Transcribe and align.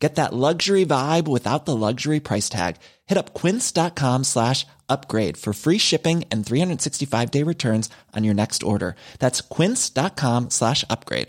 Get 0.00 0.14
that 0.14 0.32
luxury 0.32 0.86
vibe 0.86 1.28
without 1.28 1.66
the 1.66 1.76
luxury 1.76 2.20
price 2.20 2.48
tag. 2.48 2.76
Hit 3.06 3.18
up 3.18 3.34
quince.com 3.34 4.24
slash 4.24 4.66
upgrade 4.88 5.36
for 5.36 5.52
free 5.52 5.78
shipping 5.78 6.24
and 6.30 6.44
365 6.44 7.30
day 7.30 7.44
returns 7.44 7.90
on 8.16 8.24
your 8.24 8.34
next 8.34 8.62
order. 8.62 8.96
That's 9.18 9.42
quince.com 9.42 10.50
slash 10.50 10.84
upgrade. 10.88 11.28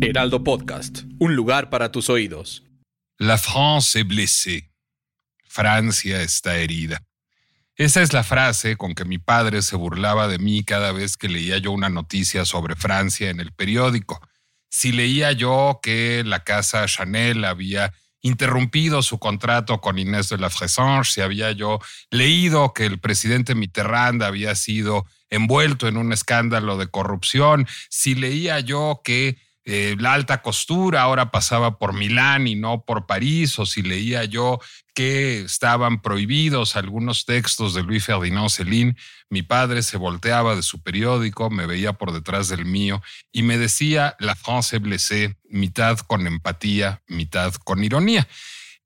Heraldo 0.00 0.44
Podcast, 0.44 1.04
un 1.20 1.34
lugar 1.34 1.68
para 1.68 1.90
tus 1.90 2.08
oídos. 2.08 2.62
La 3.18 3.36
France 3.38 3.96
est 3.96 4.04
blessée. 4.06 4.70
Francia 5.48 6.22
está 6.22 6.58
herida. 6.58 7.00
Esa 7.76 8.00
es 8.00 8.14
la 8.14 8.24
frase 8.24 8.76
con 8.76 8.94
que 8.94 9.04
mi 9.04 9.18
padre 9.18 9.60
se 9.60 9.76
burlaba 9.76 10.28
de 10.28 10.38
mí 10.38 10.64
cada 10.64 10.92
vez 10.92 11.18
que 11.18 11.28
leía 11.28 11.58
yo 11.58 11.72
una 11.72 11.90
noticia 11.90 12.46
sobre 12.46 12.74
Francia 12.74 13.28
en 13.28 13.38
el 13.38 13.52
periódico. 13.52 14.26
Si 14.70 14.92
leía 14.92 15.32
yo 15.32 15.80
que 15.82 16.22
la 16.24 16.42
casa 16.42 16.86
Chanel 16.86 17.44
había 17.44 17.92
interrumpido 18.22 19.02
su 19.02 19.18
contrato 19.18 19.82
con 19.82 19.98
Inés 19.98 20.30
de 20.30 20.38
la 20.38 20.48
Fressange, 20.48 21.12
si 21.12 21.20
había 21.20 21.52
yo 21.52 21.78
leído 22.10 22.72
que 22.72 22.86
el 22.86 22.98
presidente 22.98 23.54
Mitterrand 23.54 24.22
había 24.22 24.54
sido 24.54 25.04
envuelto 25.28 25.86
en 25.86 25.98
un 25.98 26.14
escándalo 26.14 26.78
de 26.78 26.88
corrupción, 26.88 27.68
si 27.90 28.14
leía 28.14 28.58
yo 28.60 29.02
que 29.04 29.36
eh, 29.64 29.96
la 29.98 30.14
alta 30.14 30.40
costura 30.40 31.02
ahora 31.02 31.30
pasaba 31.30 31.76
por 31.76 31.92
Milán 31.92 32.46
y 32.46 32.54
no 32.54 32.84
por 32.86 33.04
París, 33.06 33.58
o 33.58 33.66
si 33.66 33.82
leía 33.82 34.24
yo 34.24 34.60
que 34.96 35.42
estaban 35.42 36.00
prohibidos 36.00 36.74
algunos 36.74 37.26
textos 37.26 37.74
de 37.74 37.82
Luis 37.82 38.02
Ferdinand 38.02 38.48
Céline, 38.48 38.96
mi 39.28 39.42
padre 39.42 39.82
se 39.82 39.98
volteaba 39.98 40.56
de 40.56 40.62
su 40.62 40.82
periódico, 40.82 41.50
me 41.50 41.66
veía 41.66 41.92
por 41.92 42.12
detrás 42.12 42.48
del 42.48 42.64
mío 42.64 43.02
y 43.30 43.42
me 43.42 43.58
decía 43.58 44.16
La 44.18 44.34
France 44.34 44.78
blessée, 44.78 45.36
mitad 45.50 45.98
con 45.98 46.26
empatía, 46.26 47.02
mitad 47.08 47.52
con 47.56 47.84
ironía. 47.84 48.26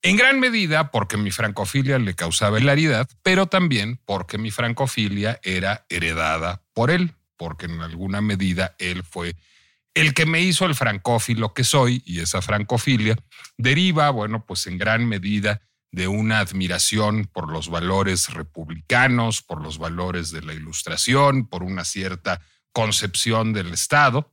En 0.03 0.17
gran 0.17 0.41
medida 0.41 0.91
porque 0.91 1.17
mi 1.17 1.31
francofilia 1.31 2.01
le 2.01 2.17
causaba 2.17 2.59
hilaridad, 2.59 3.09
pero 3.23 3.47
también 3.47 4.01
porque 4.05 4.37
mi 4.37 4.51
francofilia 4.51 5.39
era 5.45 5.87
heredada 5.91 6.65
por 6.75 6.91
él, 6.91 7.15
porque 7.37 7.67
en 7.67 7.83
alguna 7.83 8.21
medida 8.21 8.75
él 8.81 9.05
fue 9.05 9.37
el 9.95 10.13
que 10.13 10.27
me 10.27 10.41
hizo 10.41 10.67
el 10.67 10.75
francófilo 10.75 11.55
que 11.55 11.63
soy, 11.63 12.03
y 12.05 12.19
esa 12.19 12.43
francofilia, 12.43 13.17
deriva, 13.57 14.11
bueno, 14.11 14.45
pues 14.45 14.67
en 14.67 14.77
gran 14.77 15.07
medida 15.07 15.61
de 15.93 16.09
una 16.09 16.39
admiración 16.39 17.25
por 17.27 17.51
los 17.51 17.69
valores 17.69 18.33
republicanos, 18.33 19.43
por 19.43 19.61
los 19.63 19.79
valores 19.79 20.31
de 20.31 20.43
la 20.43 20.55
ilustración, 20.55 21.47
por 21.47 21.63
una 21.63 21.85
cierta 21.85 22.41
concepción 22.73 23.53
del 23.53 23.73
Estado, 23.73 24.33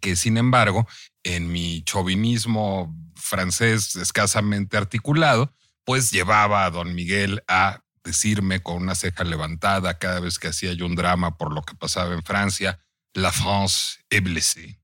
que 0.00 0.16
sin 0.16 0.36
embargo, 0.36 0.88
en 1.22 1.52
mi 1.52 1.82
chauvinismo 1.84 2.96
francés 3.14 3.94
escasamente 3.96 4.76
articulado, 4.76 5.54
pues 5.84 6.10
llevaba 6.10 6.64
a 6.64 6.70
don 6.70 6.94
Miguel 6.94 7.42
a 7.46 7.82
decirme 8.02 8.62
con 8.62 8.76
una 8.76 8.94
ceja 8.94 9.24
levantada 9.24 9.98
cada 9.98 10.20
vez 10.20 10.38
que 10.38 10.48
hacía 10.48 10.72
yo 10.72 10.86
un 10.86 10.96
drama 10.96 11.36
por 11.36 11.52
lo 11.52 11.62
que 11.62 11.74
pasaba 11.74 12.14
en 12.14 12.22
Francia, 12.22 12.80
La 13.12 13.32
France 13.32 13.98
est 14.08 14.22
blessée. 14.22 14.78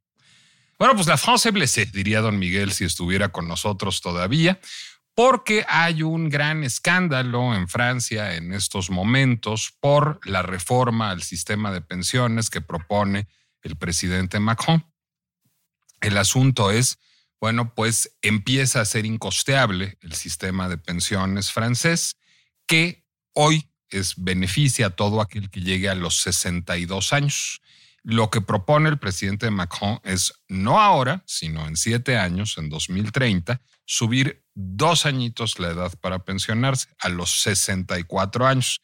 Bueno, 0.79 0.95
pues 0.95 1.07
la 1.07 1.17
France 1.17 1.49
est 1.49 1.55
blessée, 1.55 1.87
diría 1.87 2.21
don 2.21 2.39
Miguel 2.39 2.73
si 2.73 2.85
estuviera 2.85 3.31
con 3.31 3.49
nosotros 3.49 4.01
todavía, 4.01 4.61
porque 5.17 5.65
hay 5.67 6.03
un 6.03 6.29
gran 6.29 6.63
escándalo 6.63 7.55
en 7.55 7.69
Francia 7.69 8.35
en 8.35 8.53
estos 8.53 8.91
momentos 8.91 9.73
por 9.81 10.21
la 10.29 10.43
reforma 10.43 11.09
al 11.11 11.23
sistema 11.23 11.73
de 11.73 11.81
pensiones 11.81 12.51
que 12.51 12.61
propone 12.61 13.27
el 13.63 13.77
presidente 13.77 14.39
Macron. 14.41 14.85
El 16.03 16.19
asunto 16.19 16.71
es, 16.71 16.99
bueno, 17.41 17.75
pues 17.75 18.15
empieza 18.21 18.83
a 18.83 18.85
ser 18.85 19.07
incosteable 19.07 19.97
el 20.03 20.13
sistema 20.13 20.69
de 20.69 20.77
pensiones 20.77 21.51
francés, 21.51 22.19
que 22.67 23.03
hoy 23.33 23.71
es 23.89 24.17
beneficia 24.23 24.89
a 24.89 24.97
todo 24.97 25.23
aquel 25.23 25.49
que 25.49 25.63
llegue 25.63 25.89
a 25.89 25.95
los 25.95 26.21
62 26.21 27.15
años. 27.15 27.63
Lo 28.09 28.31
que 28.31 28.41
propone 28.41 28.89
el 28.89 29.01
presidente 29.01 29.51
Macron 29.51 29.99
es 30.05 30.33
no 30.47 30.81
ahora, 30.81 31.25
sino 31.27 31.67
en 31.67 31.77
siete 31.77 32.17
años, 32.17 32.57
en 32.57 32.69
2030, 32.69 33.61
subir 33.85 34.45
dos 34.55 35.07
añitos 35.07 35.59
la 35.59 35.71
edad 35.71 35.93
para 36.01 36.21
pensionarse 36.21 36.87
a 37.01 37.09
los 37.09 37.41
64 37.41 38.47
años. 38.47 38.81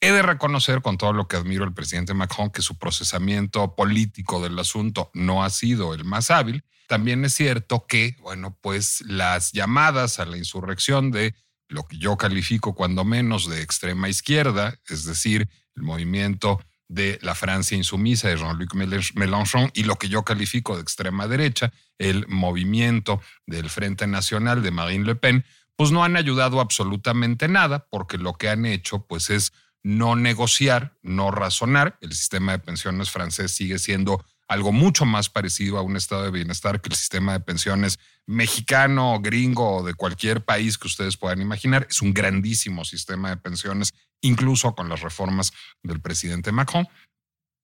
He 0.00 0.12
de 0.12 0.22
reconocer 0.22 0.80
con 0.80 0.96
todo 0.96 1.12
lo 1.12 1.26
que 1.26 1.34
admiro 1.34 1.64
al 1.64 1.74
presidente 1.74 2.14
Macron 2.14 2.50
que 2.50 2.62
su 2.62 2.78
procesamiento 2.78 3.74
político 3.74 4.40
del 4.40 4.56
asunto 4.56 5.10
no 5.12 5.42
ha 5.42 5.50
sido 5.50 5.92
el 5.92 6.04
más 6.04 6.30
hábil. 6.30 6.64
También 6.86 7.24
es 7.24 7.34
cierto 7.34 7.88
que, 7.88 8.14
bueno, 8.20 8.56
pues 8.60 9.00
las 9.00 9.50
llamadas 9.50 10.20
a 10.20 10.24
la 10.24 10.36
insurrección 10.36 11.10
de 11.10 11.34
lo 11.66 11.82
que 11.88 11.98
yo 11.98 12.16
califico 12.16 12.76
cuando 12.76 13.02
menos 13.02 13.50
de 13.50 13.60
extrema 13.60 14.08
izquierda, 14.08 14.78
es 14.88 15.04
decir, 15.04 15.48
el 15.74 15.82
movimiento 15.82 16.60
de 16.92 17.18
la 17.22 17.34
Francia 17.34 17.76
insumisa 17.76 18.28
de 18.28 18.36
Jean-Luc 18.36 18.74
Mélenchon 18.74 19.70
y 19.72 19.84
lo 19.84 19.96
que 19.96 20.08
yo 20.08 20.24
califico 20.24 20.76
de 20.76 20.82
extrema 20.82 21.26
derecha, 21.26 21.72
el 21.98 22.26
movimiento 22.28 23.20
del 23.46 23.70
Frente 23.70 24.06
Nacional 24.06 24.62
de 24.62 24.70
Marine 24.70 25.06
Le 25.06 25.14
Pen, 25.14 25.44
pues 25.74 25.90
no 25.90 26.04
han 26.04 26.16
ayudado 26.16 26.60
absolutamente 26.60 27.48
nada 27.48 27.86
porque 27.90 28.18
lo 28.18 28.34
que 28.34 28.50
han 28.50 28.66
hecho 28.66 29.06
pues 29.06 29.30
es 29.30 29.52
no 29.82 30.16
negociar, 30.16 30.98
no 31.02 31.30
razonar. 31.30 31.96
El 32.02 32.12
sistema 32.12 32.52
de 32.52 32.58
pensiones 32.58 33.10
francés 33.10 33.52
sigue 33.52 33.78
siendo 33.78 34.24
algo 34.52 34.72
mucho 34.72 35.04
más 35.04 35.28
parecido 35.28 35.78
a 35.78 35.82
un 35.82 35.96
estado 35.96 36.24
de 36.24 36.30
bienestar 36.30 36.80
que 36.80 36.90
el 36.90 36.94
sistema 36.94 37.32
de 37.32 37.40
pensiones 37.40 37.98
mexicano, 38.26 39.18
gringo 39.20 39.78
o 39.78 39.82
de 39.82 39.94
cualquier 39.94 40.44
país 40.44 40.78
que 40.78 40.88
ustedes 40.88 41.16
puedan 41.16 41.40
imaginar. 41.40 41.86
Es 41.90 42.02
un 42.02 42.12
grandísimo 42.12 42.84
sistema 42.84 43.30
de 43.30 43.38
pensiones, 43.38 43.94
incluso 44.20 44.74
con 44.74 44.88
las 44.88 45.00
reformas 45.00 45.52
del 45.82 46.00
presidente 46.00 46.52
Macron. 46.52 46.86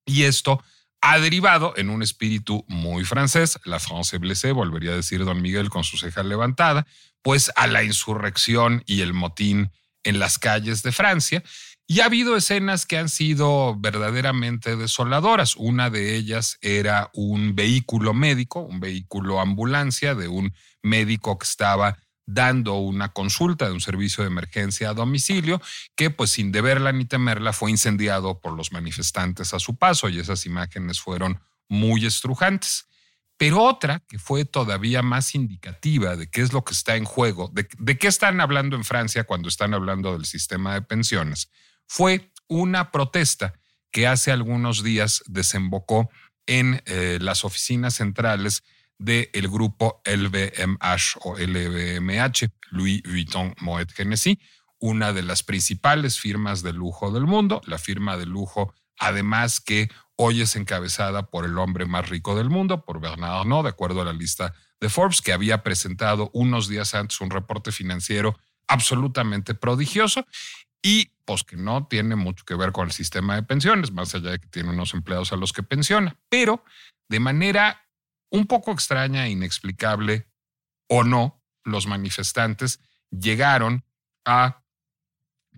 Y 0.06 0.22
esto 0.24 0.62
ha 1.00 1.18
derivado 1.18 1.74
en 1.76 1.90
un 1.90 2.02
espíritu 2.02 2.64
muy 2.66 3.04
francés, 3.04 3.58
la 3.64 3.78
France 3.78 4.16
blessée, 4.18 4.52
volvería 4.52 4.92
a 4.92 4.96
decir 4.96 5.24
don 5.24 5.42
Miguel 5.42 5.70
con 5.70 5.84
su 5.84 5.98
ceja 5.98 6.22
levantada, 6.22 6.86
pues 7.22 7.52
a 7.54 7.66
la 7.66 7.84
insurrección 7.84 8.82
y 8.86 9.02
el 9.02 9.12
motín 9.12 9.70
en 10.04 10.18
las 10.18 10.38
calles 10.38 10.82
de 10.82 10.92
Francia. 10.92 11.42
Y 11.90 12.00
ha 12.00 12.04
habido 12.04 12.36
escenas 12.36 12.84
que 12.84 12.98
han 12.98 13.08
sido 13.08 13.74
verdaderamente 13.78 14.76
desoladoras. 14.76 15.56
Una 15.56 15.88
de 15.88 16.16
ellas 16.16 16.58
era 16.60 17.10
un 17.14 17.54
vehículo 17.54 18.12
médico, 18.12 18.60
un 18.60 18.78
vehículo 18.78 19.40
ambulancia 19.40 20.14
de 20.14 20.28
un 20.28 20.52
médico 20.82 21.38
que 21.38 21.46
estaba 21.46 21.96
dando 22.26 22.74
una 22.74 23.14
consulta 23.14 23.64
de 23.64 23.72
un 23.72 23.80
servicio 23.80 24.22
de 24.22 24.28
emergencia 24.28 24.90
a 24.90 24.94
domicilio, 24.94 25.62
que 25.96 26.10
pues 26.10 26.28
sin 26.28 26.52
deberla 26.52 26.92
ni 26.92 27.06
temerla 27.06 27.54
fue 27.54 27.70
incendiado 27.70 28.38
por 28.38 28.52
los 28.52 28.70
manifestantes 28.70 29.54
a 29.54 29.58
su 29.58 29.76
paso 29.78 30.10
y 30.10 30.18
esas 30.18 30.44
imágenes 30.44 31.00
fueron 31.00 31.40
muy 31.70 32.04
estrujantes. 32.04 32.86
Pero 33.38 33.62
otra 33.62 34.02
que 34.06 34.18
fue 34.18 34.44
todavía 34.44 35.00
más 35.00 35.34
indicativa 35.34 36.16
de 36.16 36.28
qué 36.28 36.42
es 36.42 36.52
lo 36.52 36.64
que 36.64 36.74
está 36.74 36.96
en 36.96 37.06
juego, 37.06 37.50
de, 37.54 37.66
de 37.78 37.96
qué 37.96 38.08
están 38.08 38.42
hablando 38.42 38.76
en 38.76 38.84
Francia 38.84 39.24
cuando 39.24 39.48
están 39.48 39.72
hablando 39.72 40.12
del 40.12 40.26
sistema 40.26 40.74
de 40.74 40.82
pensiones, 40.82 41.50
fue 41.88 42.30
una 42.46 42.92
protesta 42.92 43.54
que 43.90 44.06
hace 44.06 44.30
algunos 44.30 44.84
días 44.84 45.24
desembocó 45.26 46.10
en 46.46 46.82
eh, 46.86 47.18
las 47.20 47.44
oficinas 47.44 47.94
centrales 47.94 48.62
del 48.98 49.48
grupo 49.48 50.00
LVMH 50.04 51.18
o 51.22 51.36
LVMH, 51.36 52.48
Louis 52.70 53.02
Vuitton 53.02 53.54
Moet 53.60 53.90
Hennessy, 53.98 54.40
una 54.78 55.12
de 55.12 55.22
las 55.22 55.42
principales 55.42 56.18
firmas 56.18 56.62
de 56.62 56.72
lujo 56.72 57.10
del 57.10 57.24
mundo, 57.24 57.60
la 57.66 57.78
firma 57.78 58.16
de 58.16 58.26
lujo 58.26 58.74
además 58.98 59.60
que 59.60 59.88
hoy 60.16 60.42
es 60.42 60.56
encabezada 60.56 61.30
por 61.30 61.44
el 61.44 61.58
hombre 61.58 61.86
más 61.86 62.08
rico 62.08 62.36
del 62.36 62.50
mundo, 62.50 62.84
por 62.84 63.00
Bernard 63.00 63.40
Arnault, 63.40 63.64
de 63.64 63.70
acuerdo 63.70 64.02
a 64.02 64.04
la 64.04 64.12
lista 64.12 64.54
de 64.80 64.88
Forbes, 64.88 65.22
que 65.22 65.32
había 65.32 65.62
presentado 65.62 66.30
unos 66.32 66.68
días 66.68 66.94
antes 66.94 67.20
un 67.20 67.30
reporte 67.30 67.72
financiero 67.72 68.38
absolutamente 68.66 69.54
prodigioso. 69.54 70.26
Y 70.82 71.12
pues 71.28 71.44
que 71.44 71.58
no 71.58 71.86
tiene 71.86 72.16
mucho 72.16 72.46
que 72.46 72.54
ver 72.54 72.72
con 72.72 72.86
el 72.86 72.92
sistema 72.92 73.34
de 73.34 73.42
pensiones, 73.42 73.92
más 73.92 74.14
allá 74.14 74.30
de 74.30 74.38
que 74.38 74.48
tiene 74.48 74.70
unos 74.70 74.94
empleados 74.94 75.30
a 75.30 75.36
los 75.36 75.52
que 75.52 75.62
pensiona, 75.62 76.18
pero 76.30 76.64
de 77.10 77.20
manera 77.20 77.86
un 78.30 78.46
poco 78.46 78.72
extraña 78.72 79.26
e 79.26 79.32
inexplicable 79.32 80.26
o 80.88 81.04
no, 81.04 81.44
los 81.64 81.86
manifestantes 81.86 82.80
llegaron 83.10 83.84
a 84.24 84.64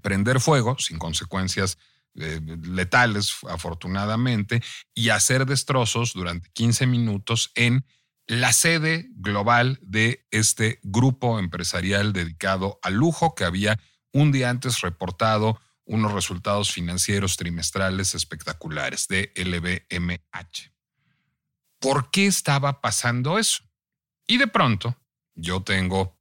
prender 0.02 0.40
fuego 0.40 0.76
sin 0.80 0.98
consecuencias 0.98 1.78
eh, 2.16 2.40
letales, 2.64 3.36
afortunadamente, 3.48 4.64
y 4.92 5.10
hacer 5.10 5.46
destrozos 5.46 6.14
durante 6.14 6.50
15 6.50 6.88
minutos 6.88 7.52
en 7.54 7.86
la 8.26 8.52
sede 8.52 9.06
global 9.14 9.78
de 9.82 10.26
este 10.32 10.80
grupo 10.82 11.38
empresarial 11.38 12.12
dedicado 12.12 12.80
al 12.82 12.94
lujo 12.94 13.36
que 13.36 13.44
había 13.44 13.78
un 14.12 14.32
día 14.32 14.50
antes 14.50 14.80
reportado 14.80 15.60
unos 15.84 16.12
resultados 16.12 16.70
financieros 16.70 17.36
trimestrales 17.36 18.14
espectaculares 18.14 19.08
de 19.08 19.32
LVMH. 19.34 20.72
¿Por 21.80 22.10
qué 22.10 22.26
estaba 22.26 22.80
pasando 22.80 23.38
eso? 23.38 23.64
Y 24.26 24.36
de 24.36 24.46
pronto, 24.46 24.96
yo 25.34 25.62
tengo, 25.62 26.20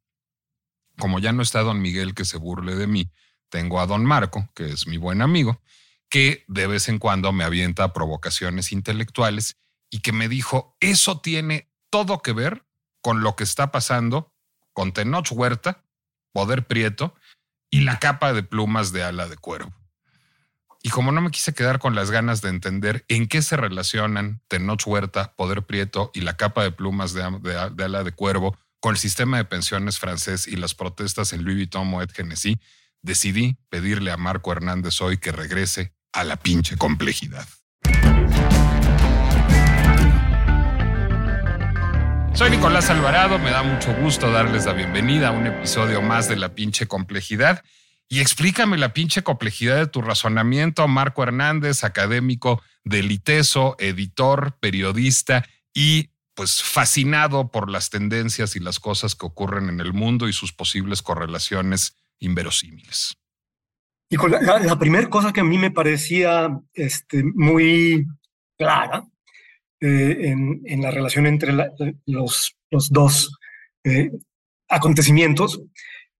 como 0.97 1.19
ya 1.19 1.31
no 1.31 1.43
está 1.43 1.61
don 1.61 1.81
Miguel 1.81 2.15
que 2.15 2.25
se 2.25 2.37
burle 2.37 2.75
de 2.75 2.87
mí, 2.87 3.11
tengo 3.49 3.79
a 3.79 3.85
don 3.85 4.05
Marco, 4.05 4.49
que 4.55 4.69
es 4.71 4.87
mi 4.87 4.97
buen 4.97 5.21
amigo, 5.21 5.61
que 6.09 6.45
de 6.47 6.65
vez 6.65 6.89
en 6.89 6.97
cuando 6.97 7.31
me 7.31 7.43
avienta 7.43 7.93
provocaciones 7.93 8.71
intelectuales 8.71 9.57
y 9.91 9.99
que 9.99 10.11
me 10.11 10.29
dijo, 10.29 10.75
eso 10.79 11.19
tiene 11.19 11.71
todo 11.89 12.21
que 12.21 12.33
ver 12.33 12.65
con 13.01 13.21
lo 13.21 13.35
que 13.35 13.43
está 13.43 13.71
pasando 13.71 14.33
con 14.73 14.93
Tenoch 14.93 15.31
Huerta, 15.31 15.83
Poder 16.31 16.67
Prieto 16.67 17.15
y 17.69 17.81
la 17.81 17.99
capa 17.99 18.33
de 18.33 18.43
plumas 18.43 18.91
de 18.91 19.03
ala 19.03 19.27
de 19.27 19.37
cuervo. 19.37 19.73
Y 20.81 20.89
como 20.89 21.11
no 21.11 21.21
me 21.21 21.31
quise 21.31 21.53
quedar 21.53 21.79
con 21.79 21.93
las 21.93 22.09
ganas 22.09 22.41
de 22.41 22.49
entender 22.49 23.03
en 23.09 23.27
qué 23.27 23.41
se 23.41 23.57
relacionan 23.57 24.41
Tenoch 24.47 24.87
Huerta, 24.87 25.33
Poder 25.35 25.63
Prieto 25.63 26.09
y 26.13 26.21
la 26.21 26.37
capa 26.37 26.63
de 26.63 26.71
plumas 26.71 27.13
de, 27.13 27.23
ala 27.23 28.03
de 28.03 28.11
cuervo 28.13 28.57
con 28.79 28.93
el 28.93 28.97
sistema 28.97 29.37
de 29.37 29.45
pensiones 29.45 29.99
francés 29.99 30.47
y 30.47 30.55
las 30.55 30.73
protestas 30.73 31.33
en 31.33 31.43
Louis 31.43 31.57
Vuitton 31.57 31.85
Moet 31.85 32.13
Genesí, 32.13 32.59
decidí 33.01 33.57
pedirle 33.69 34.11
a 34.11 34.17
Marco 34.17 34.53
Hernández 34.53 35.01
hoy 35.01 35.17
que 35.17 35.33
regrese 35.33 35.93
a 36.13 36.23
la 36.23 36.37
pinche 36.37 36.77
complejidad. 36.77 37.45
Soy 42.39 42.51
Nicolás 42.51 42.89
Alvarado, 42.89 43.37
me 43.37 43.51
da 43.51 43.63
mucho 43.63 43.93
gusto 43.95 44.31
darles 44.31 44.65
la 44.65 44.71
bienvenida 44.71 45.27
a 45.27 45.31
un 45.31 45.45
episodio 45.45 46.01
más 46.01 46.29
de 46.29 46.37
La 46.37 46.55
pinche 46.55 46.87
complejidad. 46.87 47.65
Y 48.07 48.21
explícame 48.21 48.77
la 48.77 48.93
pinche 48.93 49.23
complejidad 49.23 49.75
de 49.75 49.87
tu 49.87 50.01
razonamiento, 50.01 50.87
Marco 50.87 51.21
Hernández, 51.21 51.83
académico 51.83 52.61
del 52.85 53.11
ITESO, 53.11 53.75
editor, 53.77 54.57
periodista 54.61 55.45
y 55.73 56.11
pues 56.33 56.63
fascinado 56.63 57.51
por 57.51 57.69
las 57.69 57.89
tendencias 57.89 58.55
y 58.55 58.61
las 58.61 58.79
cosas 58.79 59.15
que 59.15 59.25
ocurren 59.25 59.67
en 59.67 59.81
el 59.81 59.91
mundo 59.91 60.29
y 60.29 60.31
sus 60.31 60.53
posibles 60.53 61.01
correlaciones 61.01 61.97
inverosímiles. 62.19 63.17
Y 64.09 64.15
la, 64.15 64.59
la 64.59 64.79
primera 64.79 65.09
cosa 65.09 65.33
que 65.33 65.41
a 65.41 65.43
mí 65.43 65.57
me 65.57 65.71
parecía 65.71 66.57
este, 66.73 67.21
muy 67.35 68.07
clara 68.57 69.03
eh, 69.81 70.35
en, 70.65 70.81
la 70.81 70.91
relación 70.91 71.25
entre 71.25 71.53
los, 72.05 72.57
los, 72.69 72.89
dos 72.91 73.39
eh, 73.85 74.11
acontecimientos 74.67 75.61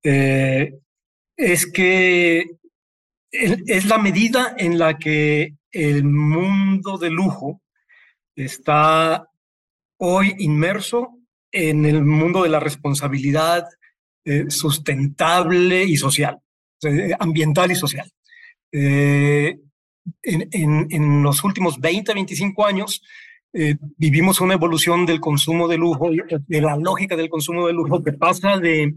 eh, 0.02 0.76
es 1.36 1.70
que 1.70 2.46
es 3.30 3.86
la 3.86 3.98
medida 3.98 4.56
en 4.58 4.80
la 4.80 4.98
que 4.98 5.56
el 5.74 6.06
mundo 6.06 6.98
de 6.98 7.10
lujo 7.10 7.62
está 8.34 9.28
hoy 9.98 10.36
inmerso 10.40 11.18
en 11.52 11.86
el 11.86 12.02
mundo 12.06 12.44
de 12.44 12.50
la 12.50 12.62
responsabilidad 12.62 13.68
sustentable 14.48 15.84
y 15.84 15.98
social, 15.98 16.40
ambiental 17.20 17.72
y 17.72 17.76
social. 17.76 18.10
en, 18.72 19.60
en, 20.24 21.24
los 21.24 21.44
últimos 21.44 21.80
20, 21.80 22.14
25 22.14 22.66
años, 22.66 23.02
eh, 23.52 23.76
vivimos 23.98 24.42
una 24.42 24.54
evolución 24.54 25.08
del 25.08 25.20
consumo 25.20 25.68
de 25.68 25.78
lujo, 25.78 26.12
de 26.12 26.62
la 26.62 26.78
lógica 26.78 27.16
del 27.16 27.30
consumo 27.30 27.66
de 27.66 27.74
lujo 27.74 28.04
que 28.04 28.14
pasa 28.14 28.58
de 28.58 28.94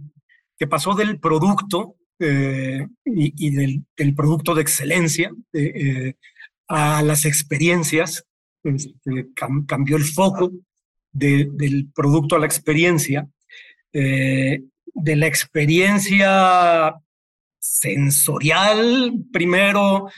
que 0.58 0.66
pasó 0.66 0.94
del 0.94 1.18
producto 1.18 1.96
eh, 2.18 2.86
y, 3.04 3.50
del, 3.50 4.14
producto 4.14 4.54
de 4.54 4.62
excelencia 4.62 5.32
eh, 5.54 6.14
a 6.68 7.02
las 7.02 7.24
experiencias. 7.24 8.24
Este, 8.62 9.28
cambió 9.66 9.96
el 9.96 10.04
foco 10.04 10.52
del 11.10 11.90
producto 11.92 12.36
a 12.36 12.38
la 12.38 12.46
experiencia, 12.46 13.28
de 13.92 15.16
la 15.16 15.26
experiencia 15.26 16.94
sensorial 17.58 19.12
primero 19.32 20.08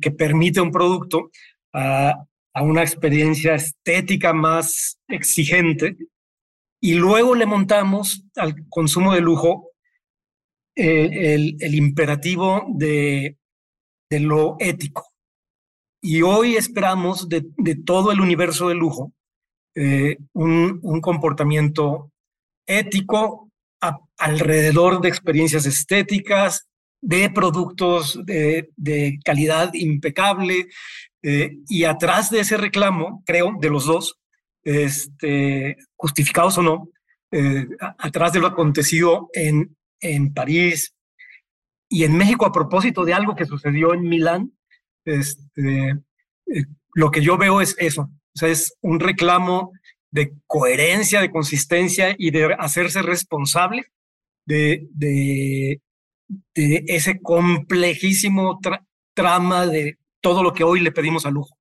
que 0.00 0.10
permite 0.12 0.60
un 0.60 0.70
producto 0.70 1.30
a, 1.72 2.14
a 2.56 2.62
una 2.62 2.80
experiencia 2.80 3.54
estética 3.54 4.32
más 4.32 4.98
exigente 5.08 5.98
y 6.80 6.94
luego 6.94 7.34
le 7.34 7.44
montamos 7.44 8.24
al 8.34 8.66
consumo 8.70 9.12
de 9.12 9.20
lujo 9.20 9.72
eh, 10.74 11.34
el, 11.60 11.74
imperativo 11.74 12.64
de, 12.68 13.36
lo 14.08 14.56
ético. 14.58 15.12
Y 16.00 16.22
hoy 16.22 16.56
esperamos 16.56 17.28
de, 17.28 17.44
todo 17.84 18.10
el 18.10 18.22
universo 18.22 18.70
de 18.70 18.74
lujo 18.74 19.12
eh, 19.74 20.16
un, 20.32 20.80
comportamiento 21.02 22.10
ético 22.66 23.50
alrededor 24.16 25.02
de 25.02 25.10
experiencias 25.10 25.66
estéticas, 25.66 26.66
de 27.02 27.28
productos 27.28 28.18
de, 28.24 28.70
de 28.76 29.18
calidad 29.22 29.74
impecable, 29.74 30.68
eh, 31.28 31.58
y 31.66 31.82
atrás 31.82 32.30
de 32.30 32.38
ese 32.38 32.56
reclamo, 32.56 33.24
creo, 33.26 33.56
de 33.60 33.68
los 33.68 33.86
dos, 33.86 34.20
este, 34.62 35.76
justificados 35.96 36.56
o 36.58 36.62
no, 36.62 36.88
eh, 37.32 37.66
atrás 37.98 38.32
de 38.32 38.38
lo 38.38 38.46
acontecido 38.46 39.28
en, 39.32 39.76
en 39.98 40.32
París 40.32 40.94
y 41.88 42.04
en 42.04 42.16
México 42.16 42.46
a 42.46 42.52
propósito 42.52 43.04
de 43.04 43.12
algo 43.12 43.34
que 43.34 43.44
sucedió 43.44 43.92
en 43.92 44.02
Milán, 44.02 44.52
este, 45.04 45.96
eh, 46.46 46.64
lo 46.94 47.10
que 47.10 47.22
yo 47.22 47.36
veo 47.36 47.60
es 47.60 47.74
eso, 47.80 48.02
o 48.02 48.38
sea, 48.38 48.48
es 48.48 48.76
un 48.80 49.00
reclamo 49.00 49.72
de 50.12 50.32
coherencia, 50.46 51.20
de 51.20 51.32
consistencia 51.32 52.14
y 52.16 52.30
de 52.30 52.54
hacerse 52.56 53.02
responsable 53.02 53.86
de, 54.46 54.86
de, 54.94 55.80
ese 56.54 57.20
complejísimo 57.20 58.60
trama 59.14 59.66
de 59.66 59.98
todo 60.26 60.42
lo 60.42 60.54
que 60.54 60.64
hoy 60.64 60.80
le 60.80 60.90
pedimos 60.90 61.24
a 61.24 61.30
lujo. 61.30 61.56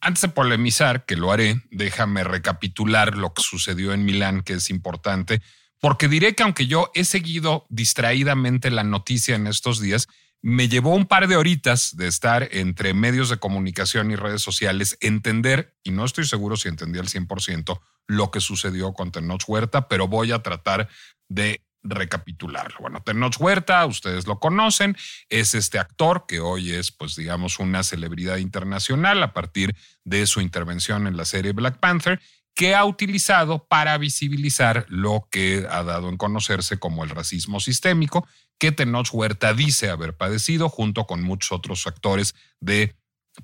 Antes 0.00 0.20
de 0.20 0.28
polemizar, 0.28 1.04
que 1.06 1.16
lo 1.16 1.32
haré, 1.32 1.60
déjame 1.72 2.22
recapitular 2.22 3.16
lo 3.16 3.34
que 3.34 3.42
sucedió 3.42 3.92
en 3.92 4.04
Milán, 4.04 4.42
que 4.42 4.52
es 4.52 4.70
importante, 4.70 5.42
porque 5.80 6.06
diré 6.06 6.36
que 6.36 6.44
aunque 6.44 6.68
yo 6.68 6.92
he 6.94 7.02
seguido 7.02 7.66
distraídamente 7.70 8.70
la 8.70 8.84
noticia 8.84 9.34
en 9.34 9.48
estos 9.48 9.80
días, 9.80 10.06
me 10.40 10.68
llevó 10.68 10.94
un 10.94 11.06
par 11.06 11.26
de 11.26 11.34
horitas 11.34 11.96
de 11.96 12.06
estar 12.06 12.48
entre 12.52 12.94
medios 12.94 13.28
de 13.28 13.38
comunicación 13.38 14.12
y 14.12 14.14
redes 14.14 14.42
sociales, 14.42 14.96
entender, 15.00 15.74
y 15.82 15.90
no 15.90 16.04
estoy 16.04 16.26
seguro 16.26 16.56
si 16.56 16.68
entendí 16.68 17.00
al 17.00 17.08
100%, 17.08 17.80
lo 18.06 18.30
que 18.30 18.38
sucedió 18.38 18.92
con 18.92 19.10
Tenoch 19.10 19.42
Huerta, 19.48 19.88
pero 19.88 20.06
voy 20.06 20.30
a 20.30 20.44
tratar 20.44 20.88
de 21.28 21.63
recapitularlo. 21.84 22.78
Bueno, 22.80 23.02
Tenoch 23.02 23.38
Huerta, 23.38 23.84
ustedes 23.86 24.26
lo 24.26 24.40
conocen, 24.40 24.96
es 25.28 25.54
este 25.54 25.78
actor 25.78 26.24
que 26.26 26.40
hoy 26.40 26.72
es, 26.72 26.90
pues 26.90 27.14
digamos, 27.14 27.58
una 27.58 27.82
celebridad 27.82 28.38
internacional 28.38 29.22
a 29.22 29.32
partir 29.32 29.76
de 30.02 30.26
su 30.26 30.40
intervención 30.40 31.06
en 31.06 31.16
la 31.16 31.24
serie 31.24 31.52
Black 31.52 31.78
Panther, 31.78 32.20
que 32.54 32.74
ha 32.74 32.84
utilizado 32.84 33.66
para 33.66 33.98
visibilizar 33.98 34.86
lo 34.88 35.28
que 35.30 35.66
ha 35.68 35.82
dado 35.82 36.08
en 36.08 36.16
conocerse 36.16 36.78
como 36.78 37.04
el 37.04 37.10
racismo 37.10 37.60
sistémico, 37.60 38.26
que 38.58 38.72
Tenoch 38.72 39.12
Huerta 39.12 39.52
dice 39.52 39.90
haber 39.90 40.16
padecido 40.16 40.68
junto 40.68 41.06
con 41.06 41.22
muchos 41.22 41.52
otros 41.52 41.86
actores 41.86 42.34
de 42.60 42.94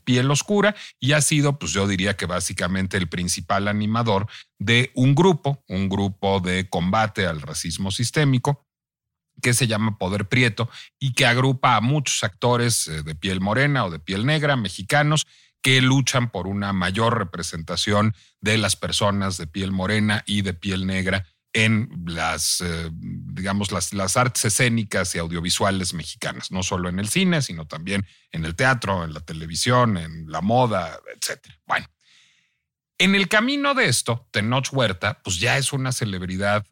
piel 0.05 0.31
oscura 0.31 0.75
y 0.99 1.13
ha 1.13 1.21
sido, 1.21 1.59
pues 1.59 1.73
yo 1.73 1.87
diría 1.87 2.17
que 2.17 2.27
básicamente 2.27 2.97
el 2.97 3.09
principal 3.09 3.69
animador 3.69 4.27
de 4.59 4.91
un 4.95 5.15
grupo, 5.15 5.65
un 5.69 5.89
grupo 5.89 6.41
de 6.41 6.69
combate 6.69 7.27
al 7.27 7.41
racismo 7.41 7.91
sistémico 7.91 8.67
que 9.41 9.55
se 9.55 9.67
llama 9.67 9.99
Poder 9.99 10.29
Prieto 10.29 10.69
y 10.99 11.15
que 11.15 11.27
agrupa 11.27 11.77
a 11.77 11.81
muchos 11.81 12.23
actores 12.23 12.89
eh, 12.89 13.03
de 13.03 13.15
piel 13.15 13.41
morena 13.41 13.85
o 13.85 13.91
de 13.91 13.99
piel 13.99 14.27
negra, 14.27 14.57
mexicanos, 14.57 15.27
que 15.63 15.81
luchan 15.81 16.31
por 16.31 16.47
una 16.47 16.73
mayor 16.73 17.19
representación 17.19 18.15
de 18.41 18.59
las 18.59 18.77
personas 18.77 19.37
de 19.37 19.47
piel 19.47 19.73
morena 19.73 20.23
y 20.27 20.43
de 20.43 20.55
piel 20.55 20.87
negra 20.87 21.27
en 21.53 21.91
las, 22.07 22.61
eh, 22.61 22.91
digamos, 22.93 23.73
las, 23.73 23.93
las, 23.93 24.17
artes 24.17 24.45
escénicas 24.45 25.15
y 25.15 25.19
audiovisuales 25.19 25.95
mexicanas, 25.95 26.53
no 26.53 26.63
solo 26.63 26.89
en 26.89 26.99
el 27.01 27.09
cine, 27.09 27.43
sino 27.43 27.67
también 27.67 28.07
en 28.31 28.45
el 28.45 28.55
teatro, 28.55 29.05
en 29.05 29.13
la 29.13 29.21
televisión, 29.21 29.97
en 29.97 30.31
la 30.31 30.41
moda, 30.41 31.01
etc. 31.15 31.41
Bueno, 31.67 31.87
en 32.99 33.15
el 33.15 33.29
camino 33.29 33.75
de 33.75 33.87
esto, 33.87 34.29
Tenoch 34.31 34.73
Huerta, 34.73 35.23
pues 35.25 35.41
ya 35.41 35.57
es 35.57 35.73
una 35.73 35.91
celebridad 35.91 36.67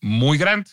muy 0.00 0.36
grande. 0.36 0.70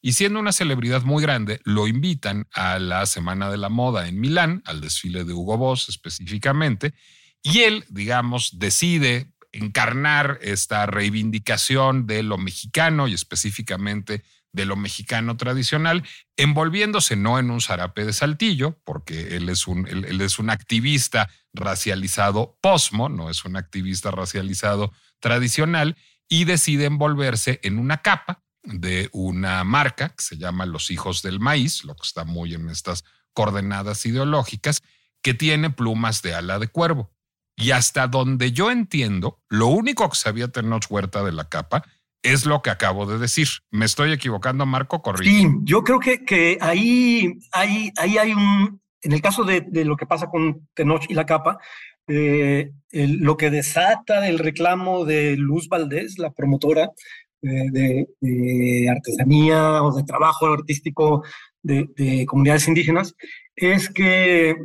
y 0.00 0.12
siendo 0.12 0.38
una 0.38 0.52
celebridad 0.52 1.02
muy 1.02 1.22
grande, 1.22 1.60
lo 1.64 1.88
invitan 1.88 2.46
a 2.52 2.78
la 2.78 3.06
Semana 3.06 3.50
de 3.50 3.56
la 3.56 3.70
Moda 3.70 4.06
en 4.06 4.20
Milán, 4.20 4.62
al 4.66 4.80
desfile 4.80 5.24
de 5.24 5.32
Hugo 5.32 5.56
Boss 5.56 5.88
específicamente, 5.88 6.94
y 7.42 7.60
él, 7.60 7.84
digamos, 7.88 8.58
decide 8.58 9.32
encarnar 9.54 10.38
esta 10.42 10.84
reivindicación 10.86 12.06
de 12.06 12.22
lo 12.22 12.38
mexicano 12.38 13.06
y 13.08 13.14
específicamente 13.14 14.24
de 14.52 14.64
lo 14.64 14.76
mexicano 14.76 15.36
tradicional, 15.36 16.04
envolviéndose 16.36 17.16
no 17.16 17.38
en 17.38 17.50
un 17.50 17.60
zarape 17.60 18.04
de 18.04 18.12
saltillo, 18.12 18.78
porque 18.84 19.36
él 19.36 19.48
es 19.48 19.66
un, 19.66 19.86
él, 19.88 20.20
es 20.20 20.38
un 20.38 20.50
activista 20.50 21.28
racializado 21.52 22.56
posmo, 22.60 23.08
no 23.08 23.30
es 23.30 23.44
un 23.44 23.56
activista 23.56 24.10
racializado 24.10 24.92
tradicional, 25.20 25.96
y 26.28 26.44
decide 26.44 26.86
envolverse 26.86 27.60
en 27.62 27.78
una 27.78 28.00
capa 28.00 28.42
de 28.62 29.08
una 29.12 29.62
marca 29.64 30.10
que 30.10 30.22
se 30.22 30.36
llama 30.36 30.66
Los 30.66 30.90
Hijos 30.90 31.22
del 31.22 31.40
Maíz, 31.40 31.84
lo 31.84 31.94
que 31.94 32.06
está 32.06 32.24
muy 32.24 32.54
en 32.54 32.70
estas 32.70 33.04
coordenadas 33.32 34.06
ideológicas, 34.06 34.82
que 35.20 35.34
tiene 35.34 35.70
plumas 35.70 36.22
de 36.22 36.34
ala 36.34 36.58
de 36.58 36.68
cuervo. 36.68 37.13
Y 37.56 37.70
hasta 37.70 38.08
donde 38.08 38.52
yo 38.52 38.70
entiendo, 38.70 39.40
lo 39.48 39.68
único 39.68 40.08
que 40.08 40.16
sabía 40.16 40.48
Tenoch 40.48 40.86
Huerta 40.90 41.22
de 41.22 41.32
la 41.32 41.48
capa 41.48 41.84
es 42.22 42.46
lo 42.46 42.62
que 42.62 42.70
acabo 42.70 43.06
de 43.06 43.18
decir. 43.18 43.48
¿Me 43.70 43.84
estoy 43.84 44.12
equivocando, 44.12 44.66
Marco? 44.66 45.02
Corrijo. 45.02 45.30
Sí, 45.30 45.48
yo 45.62 45.82
creo 45.84 46.00
que, 46.00 46.24
que 46.24 46.58
ahí, 46.60 47.38
ahí, 47.52 47.92
ahí 47.96 48.18
hay 48.18 48.32
un, 48.32 48.80
en 49.02 49.12
el 49.12 49.20
caso 49.20 49.44
de, 49.44 49.66
lo 49.84 49.96
que 49.96 50.06
pasa 50.06 50.28
con 50.28 50.66
Tenoch 50.74 51.04
y 51.08 51.14
la 51.14 51.26
capa, 51.26 51.58
eh, 52.08 52.72
lo 52.90 53.36
que 53.36 53.50
desata 53.50 54.26
el 54.26 54.38
reclamo 54.38 55.04
de 55.04 55.36
Luz 55.36 55.68
Valdés, 55.68 56.18
la 56.18 56.32
promotora 56.32 56.90
eh, 57.42 58.06
de, 58.20 58.88
artesanía 58.90 59.82
o 59.82 59.94
de 59.94 60.04
trabajo 60.04 60.46
artístico 60.46 61.22
de 61.62 62.26
comunidades 62.26 62.68
indígenas, 62.68 63.14
es 63.56 63.88
que 63.88 64.56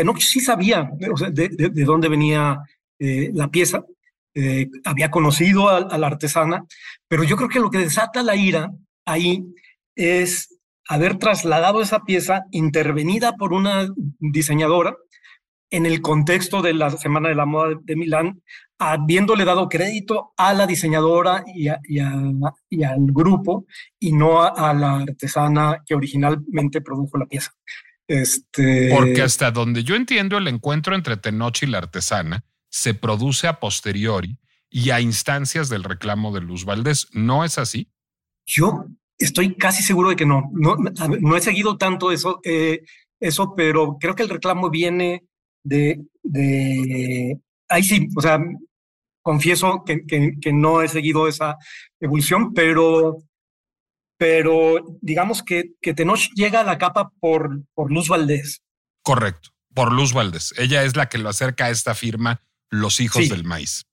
Tenoch 0.00 0.18
sí 0.18 0.40
sabía 0.40 0.90
de, 0.96 1.84
dónde 1.84 2.08
venía 2.08 2.62
eh, 2.98 3.30
la 3.34 3.48
pieza, 3.48 3.84
eh, 4.34 4.66
había 4.82 5.10
conocido 5.10 5.68
a, 5.68 5.98
la 5.98 6.06
artesana, 6.06 6.64
pero 7.06 7.22
yo 7.22 7.36
creo 7.36 7.50
que 7.50 7.60
lo 7.60 7.70
que 7.70 7.78
desata 7.78 8.22
la 8.22 8.34
ira 8.34 8.72
ahí 9.04 9.44
es 9.94 10.58
haber 10.88 11.18
trasladado 11.18 11.82
esa 11.82 12.00
pieza 12.00 12.44
intervenida 12.50 13.36
por 13.36 13.52
una 13.52 13.90
diseñadora 14.18 14.96
en 15.68 15.84
el 15.84 16.00
contexto 16.00 16.62
de 16.62 16.72
la 16.72 16.88
Semana 16.88 17.28
de 17.28 17.34
la 17.34 17.44
Moda 17.44 17.74
de, 17.82 17.96
Milán, 17.96 18.40
habiéndole 18.78 19.44
dado 19.44 19.68
crédito 19.68 20.32
a 20.38 20.54
la 20.54 20.66
diseñadora 20.66 21.44
y, 21.46 21.68
al 21.68 23.12
grupo 23.12 23.66
y 23.98 24.12
no 24.14 24.42
a, 24.42 24.72
la 24.72 25.00
artesana 25.02 25.82
que 25.84 25.94
originalmente 25.94 26.80
produjo 26.80 27.18
la 27.18 27.26
pieza. 27.26 27.52
Este... 28.10 28.90
Porque 28.92 29.22
hasta 29.22 29.52
donde 29.52 29.84
yo 29.84 29.94
entiendo 29.94 30.36
el 30.36 30.48
encuentro 30.48 30.96
entre 30.96 31.16
Tenoch 31.16 31.62
y 31.62 31.66
la 31.66 31.78
artesana 31.78 32.44
se 32.68 32.92
produce 32.92 33.46
a 33.46 33.60
posteriori 33.60 34.36
y 34.68 34.90
a 34.90 35.00
instancias 35.00 35.68
del 35.68 35.84
reclamo 35.84 36.32
de 36.32 36.40
Luz 36.40 36.64
Valdés. 36.64 37.06
¿No 37.12 37.44
es 37.44 37.56
así? 37.56 37.88
Yo 38.44 38.86
estoy 39.16 39.54
casi 39.54 39.84
seguro 39.84 40.08
de 40.08 40.16
que 40.16 40.26
no. 40.26 40.50
No, 40.52 40.74
no 41.20 41.36
he 41.36 41.40
seguido 41.40 41.76
tanto 41.76 42.10
eso, 42.10 42.40
eh, 42.42 42.82
eso, 43.20 43.54
pero 43.56 43.96
creo 44.00 44.16
que 44.16 44.24
el 44.24 44.28
reclamo 44.28 44.70
viene 44.70 45.22
de, 45.62 46.00
de... 46.24 47.38
Ahí 47.68 47.84
sí, 47.84 48.08
o 48.16 48.20
sea, 48.20 48.40
confieso 49.22 49.84
que, 49.86 50.04
que, 50.04 50.32
que 50.40 50.52
no 50.52 50.82
he 50.82 50.88
seguido 50.88 51.28
esa 51.28 51.58
evolución, 52.00 52.52
pero 52.54 53.18
pero 54.20 54.98
digamos 55.00 55.42
que, 55.42 55.70
que 55.80 55.94
Tenoch 55.94 56.28
llega 56.34 56.60
a 56.60 56.64
la 56.64 56.76
capa 56.76 57.10
por, 57.20 57.62
por 57.72 57.90
Luz 57.90 58.08
Valdés. 58.08 58.60
Correcto, 59.02 59.48
por 59.72 59.94
Luz 59.94 60.12
Valdés. 60.12 60.52
Ella 60.58 60.84
es 60.84 60.94
la 60.94 61.08
que 61.08 61.16
lo 61.16 61.30
acerca 61.30 61.64
a 61.64 61.70
esta 61.70 61.94
firma 61.94 62.42
Los 62.68 63.00
Hijos 63.00 63.22
sí. 63.24 63.30
del 63.30 63.44
Maíz. 63.44 63.86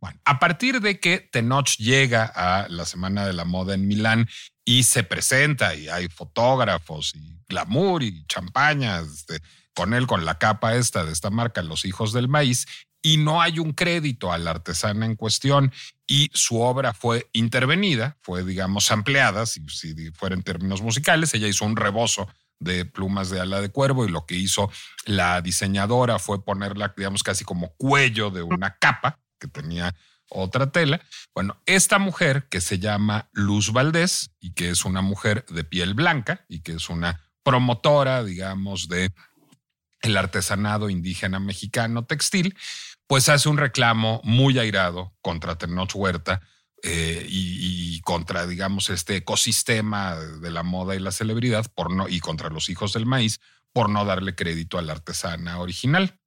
Bueno, 0.00 0.18
a 0.24 0.38
partir 0.38 0.80
de 0.80 0.98
que 0.98 1.18
Tenoch 1.18 1.76
llega 1.76 2.24
a 2.24 2.68
la 2.70 2.86
Semana 2.86 3.26
de 3.26 3.34
la 3.34 3.44
Moda 3.44 3.74
en 3.74 3.86
Milán 3.86 4.26
y 4.64 4.84
se 4.84 5.02
presenta 5.02 5.74
y 5.74 5.90
hay 5.90 6.08
fotógrafos 6.08 7.14
y 7.14 7.38
glamour 7.46 8.02
y 8.02 8.26
champaña 8.28 9.00
este, 9.00 9.40
con 9.74 9.92
él, 9.92 10.06
con 10.06 10.24
la 10.24 10.38
capa 10.38 10.74
esta 10.74 11.04
de 11.04 11.12
esta 11.12 11.28
marca, 11.28 11.62
Los 11.62 11.84
Hijos 11.84 12.14
del 12.14 12.28
Maíz, 12.28 12.64
y 13.06 13.18
no 13.18 13.40
hay 13.40 13.60
un 13.60 13.72
crédito 13.72 14.32
a 14.32 14.38
la 14.38 14.50
artesana 14.50 15.06
en 15.06 15.14
cuestión 15.14 15.72
y 16.08 16.28
su 16.34 16.60
obra 16.60 16.92
fue 16.92 17.30
intervenida, 17.32 18.16
fue, 18.20 18.42
digamos, 18.42 18.90
ampliada, 18.90 19.46
si, 19.46 19.64
si 19.68 20.10
fuera 20.10 20.34
en 20.34 20.42
términos 20.42 20.82
musicales, 20.82 21.32
ella 21.32 21.46
hizo 21.46 21.64
un 21.64 21.76
rebozo 21.76 22.28
de 22.58 22.84
plumas 22.84 23.30
de 23.30 23.38
ala 23.38 23.60
de 23.60 23.68
cuervo 23.68 24.04
y 24.04 24.08
lo 24.08 24.26
que 24.26 24.34
hizo 24.34 24.72
la 25.04 25.40
diseñadora 25.40 26.18
fue 26.18 26.44
ponerla, 26.44 26.94
digamos, 26.96 27.22
casi 27.22 27.44
como 27.44 27.76
cuello 27.76 28.30
de 28.30 28.42
una 28.42 28.76
capa 28.76 29.20
que 29.38 29.46
tenía 29.46 29.94
otra 30.28 30.72
tela. 30.72 31.00
Bueno, 31.32 31.62
esta 31.64 32.00
mujer 32.00 32.48
que 32.50 32.60
se 32.60 32.80
llama 32.80 33.28
Luz 33.30 33.72
Valdés 33.72 34.32
y 34.40 34.52
que 34.52 34.70
es 34.70 34.84
una 34.84 35.00
mujer 35.00 35.46
de 35.46 35.62
piel 35.62 35.94
blanca 35.94 36.44
y 36.48 36.58
que 36.58 36.72
es 36.72 36.90
una 36.90 37.20
promotora, 37.44 38.24
digamos, 38.24 38.88
de 38.88 39.12
el 40.06 40.16
artesanado 40.16 40.88
indígena 40.90 41.38
mexicano 41.38 42.04
textil, 42.04 42.56
pues 43.06 43.28
hace 43.28 43.48
un 43.48 43.58
reclamo 43.58 44.20
muy 44.24 44.58
airado 44.58 45.14
contra 45.20 45.56
Tenoch 45.56 45.94
Huerta 45.94 46.40
eh, 46.82 47.26
y, 47.28 48.00
contra, 48.02 48.46
digamos, 48.46 48.90
este 48.90 49.16
ecosistema 49.16 50.14
de 50.16 50.50
la 50.50 50.62
moda 50.62 50.94
y 50.94 51.00
la 51.00 51.10
celebridad 51.10 51.66
por 51.74 51.90
no, 51.90 52.08
y 52.08 52.20
contra 52.20 52.50
los 52.50 52.68
hijos 52.68 52.92
del 52.92 53.06
maíz 53.06 53.40
por 53.72 53.90
no 53.90 54.04
darle 54.04 54.34
crédito 54.34 54.78
a 54.78 54.82
la 54.82 54.92
artesana 54.92 55.58
original. 55.58 56.18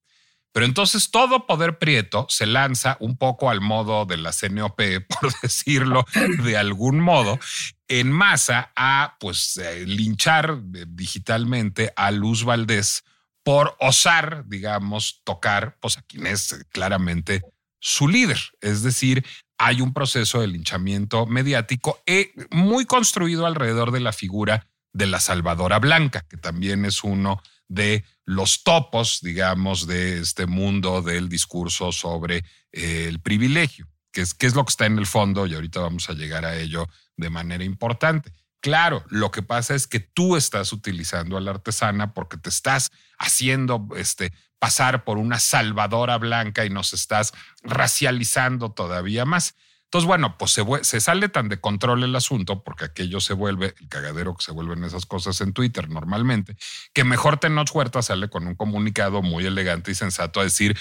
Pero 0.51 0.65
entonces 0.65 1.11
todo 1.11 1.45
poder 1.45 1.77
prieto 1.77 2.25
se 2.29 2.47
lanza 2.47 2.97
un 2.99 3.17
poco 3.17 3.49
al 3.49 3.61
modo 3.61 4.05
de 4.05 4.17
la 4.17 4.31
CNOP, 4.33 4.81
por 5.21 5.33
decirlo 5.41 6.05
de 6.43 6.57
algún 6.57 6.99
modo, 6.99 7.39
en 7.87 8.11
masa 8.11 8.71
a 8.75 9.15
pues 9.19 9.57
eh, 9.57 9.85
linchar 9.85 10.59
digitalmente 10.63 11.93
a 11.95 12.11
Luz 12.11 12.43
Valdés 12.43 13.03
por 13.49 13.75
osar, 13.79 14.43
digamos, 14.45 15.21
tocar 15.23 15.75
pues, 15.79 15.97
a 15.97 16.03
quien 16.03 16.27
es 16.27 16.67
claramente 16.69 17.41
su 17.79 18.07
líder. 18.07 18.37
Es 18.61 18.83
decir, 18.83 19.25
hay 19.57 19.81
un 19.81 19.91
proceso 19.91 20.39
de 20.39 20.45
linchamiento 20.45 21.25
mediático 21.25 21.99
eh, 22.05 22.31
muy 22.51 22.85
construido 22.85 23.47
alrededor 23.47 23.89
de 23.89 24.01
la 24.01 24.13
figura 24.13 24.67
de 24.93 25.07
la 25.07 25.19
Salvadora 25.19 25.79
Blanca, 25.79 26.27
que 26.29 26.37
también 26.37 26.85
es 26.85 27.03
uno 27.03 27.41
de 27.67 28.05
los 28.23 28.63
topos, 28.63 29.19
digamos, 29.23 29.87
de 29.87 30.19
este 30.19 30.45
mundo 30.45 31.01
del 31.01 31.27
discurso 31.27 31.91
sobre 31.91 32.43
eh, 32.71 33.05
el 33.07 33.19
privilegio, 33.19 33.87
que 34.11 34.21
es, 34.21 34.35
que 34.35 34.45
es 34.45 34.53
lo 34.53 34.63
que 34.63 34.69
está 34.69 34.85
en 34.85 34.99
el 34.99 35.07
fondo, 35.07 35.47
y 35.47 35.55
ahorita 35.55 35.79
vamos 35.79 36.07
a 36.11 36.13
llegar 36.13 36.45
a 36.45 36.55
ello 36.55 36.87
de 37.17 37.31
manera 37.31 37.63
importante. 37.63 38.31
Claro, 38.61 39.05
lo 39.09 39.31
que 39.31 39.41
pasa 39.41 39.73
es 39.73 39.87
que 39.87 39.99
tú 39.99 40.35
estás 40.35 40.73
utilizando 40.73 41.37
a 41.37 41.41
la 41.41 41.51
artesana 41.51 42.13
porque 42.13 42.37
te 42.37 42.49
estás 42.49 42.91
haciendo 43.17 43.87
este, 43.95 44.33
pasar 44.59 45.05
por 45.05 45.17
una 45.17 45.39
salvadora 45.39 46.17
blanca 46.17 46.65
y 46.65 46.69
nos 46.69 46.93
estás 46.93 47.33
racializando 47.63 48.71
todavía 48.71 49.23
más. 49.23 49.55
Entonces, 49.85 50.07
bueno, 50.07 50.37
pues 50.37 50.55
se, 50.83 50.99
sale 50.99 51.29
tan 51.29 51.49
de 51.49 51.59
control 51.59 52.03
el 52.03 52.15
asunto, 52.15 52.63
porque 52.63 52.85
aquello 52.85 53.19
se 53.19 53.33
vuelve 53.33 53.73
el 53.79 53.87
cagadero 53.87 54.35
que 54.35 54.43
se 54.43 54.51
vuelven 54.51 54.83
esas 54.83 55.07
cosas 55.07 55.41
en 55.41 55.51
Twitter 55.51 55.89
normalmente, 55.89 56.57
que 56.93 57.03
mejor 57.03 57.37
Tenoch 57.37 57.73
Huerta 57.73 58.03
sale 58.03 58.29
con 58.29 58.45
un 58.45 58.53
comunicado 58.53 59.23
muy 59.23 59.47
elegante 59.47 59.89
y 59.89 59.95
sensato 59.95 60.41
a 60.41 60.43
decir, 60.43 60.77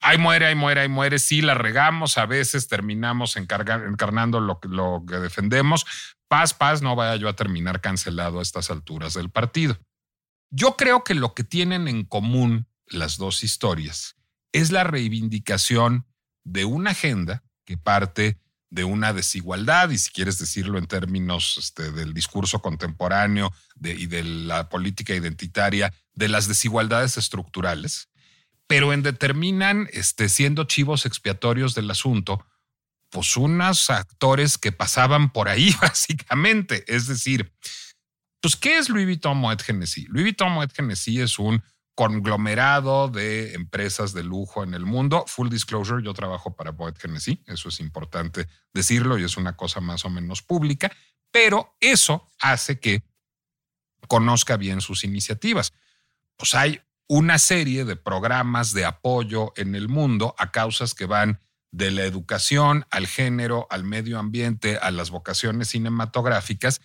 ay 0.00 0.18
muere, 0.18 0.46
ay 0.46 0.54
muere, 0.54 0.82
ay 0.82 0.88
muere, 0.88 1.18
sí 1.18 1.42
la 1.42 1.54
regamos, 1.54 2.18
a 2.18 2.26
veces 2.26 2.68
terminamos 2.68 3.36
encargar, 3.36 3.82
encarnando 3.82 4.38
lo 4.38 4.60
que 4.60 5.16
defendemos, 5.16 5.84
paz, 6.32 6.54
paz, 6.54 6.80
no 6.80 6.96
vaya 6.96 7.16
yo 7.16 7.28
a 7.28 7.36
terminar 7.36 7.82
cancelado 7.82 8.38
a 8.38 8.42
estas 8.42 8.70
alturas 8.70 9.12
del 9.12 9.28
partido. 9.28 9.78
Yo 10.48 10.78
creo 10.78 11.04
que 11.04 11.14
lo 11.14 11.34
que 11.34 11.44
tienen 11.44 11.88
en 11.88 12.06
común 12.06 12.66
las 12.86 13.18
dos 13.18 13.44
historias 13.44 14.16
es 14.50 14.70
la 14.70 14.82
reivindicación 14.82 16.06
de 16.42 16.64
una 16.64 16.92
agenda 16.92 17.42
que 17.66 17.76
parte 17.76 18.40
de 18.70 18.84
una 18.84 19.12
desigualdad, 19.12 19.90
y 19.90 19.98
si 19.98 20.10
quieres 20.10 20.38
decirlo 20.38 20.78
en 20.78 20.86
términos 20.86 21.58
este, 21.58 21.92
del 21.92 22.14
discurso 22.14 22.62
contemporáneo 22.62 23.52
y 23.82 24.06
de 24.06 24.24
la 24.24 24.70
política 24.70 25.14
identitaria, 25.14 25.92
de 26.14 26.28
las 26.28 26.48
desigualdades 26.48 27.18
estructurales, 27.18 28.08
pero 28.66 28.94
en 28.94 29.02
determinan, 29.02 29.86
este, 29.92 30.30
siendo 30.30 30.64
chivos 30.64 31.04
expiatorios 31.04 31.74
del 31.74 31.90
asunto, 31.90 32.42
pues 33.12 33.36
unos 33.36 33.90
actores 33.90 34.56
que 34.56 34.72
pasaban 34.72 35.32
por 35.32 35.48
ahí, 35.48 35.72
básicamente. 35.80 36.82
Es 36.92 37.06
decir, 37.06 37.52
pues, 38.40 38.56
¿qué 38.56 38.78
es 38.78 38.88
Louis 38.88 39.04
Vuitton 39.04 39.36
Moet 39.36 39.62
Hennessy? 39.68 40.06
Louis 40.06 40.24
Vuitton 40.24 40.50
Moet 40.52 40.72
Hennessy 40.76 41.20
es 41.20 41.38
un 41.38 41.62
conglomerado 41.94 43.08
de 43.08 43.52
empresas 43.52 44.14
de 44.14 44.24
lujo 44.24 44.64
en 44.64 44.72
el 44.72 44.86
mundo. 44.86 45.24
Full 45.28 45.50
disclosure, 45.50 46.02
yo 46.02 46.14
trabajo 46.14 46.56
para 46.56 46.72
Moet 46.72 47.04
Hennessy, 47.04 47.44
eso 47.46 47.68
es 47.68 47.80
importante 47.80 48.48
decirlo 48.72 49.18
y 49.18 49.24
es 49.24 49.36
una 49.36 49.56
cosa 49.56 49.80
más 49.80 50.06
o 50.06 50.10
menos 50.10 50.40
pública, 50.40 50.90
pero 51.30 51.76
eso 51.80 52.26
hace 52.40 52.80
que 52.80 53.04
conozca 54.08 54.56
bien 54.56 54.80
sus 54.80 55.04
iniciativas. 55.04 55.74
Pues 56.38 56.54
hay 56.54 56.80
una 57.08 57.38
serie 57.38 57.84
de 57.84 57.96
programas 57.96 58.72
de 58.72 58.86
apoyo 58.86 59.52
en 59.56 59.74
el 59.74 59.90
mundo 59.90 60.34
a 60.38 60.50
causas 60.50 60.94
que 60.94 61.04
van 61.04 61.42
de 61.72 61.90
la 61.90 62.04
educación 62.04 62.86
al 62.90 63.06
género, 63.06 63.66
al 63.70 63.82
medio 63.82 64.18
ambiente, 64.18 64.76
a 64.76 64.90
las 64.90 65.10
vocaciones 65.10 65.68
cinematográficas, 65.68 66.80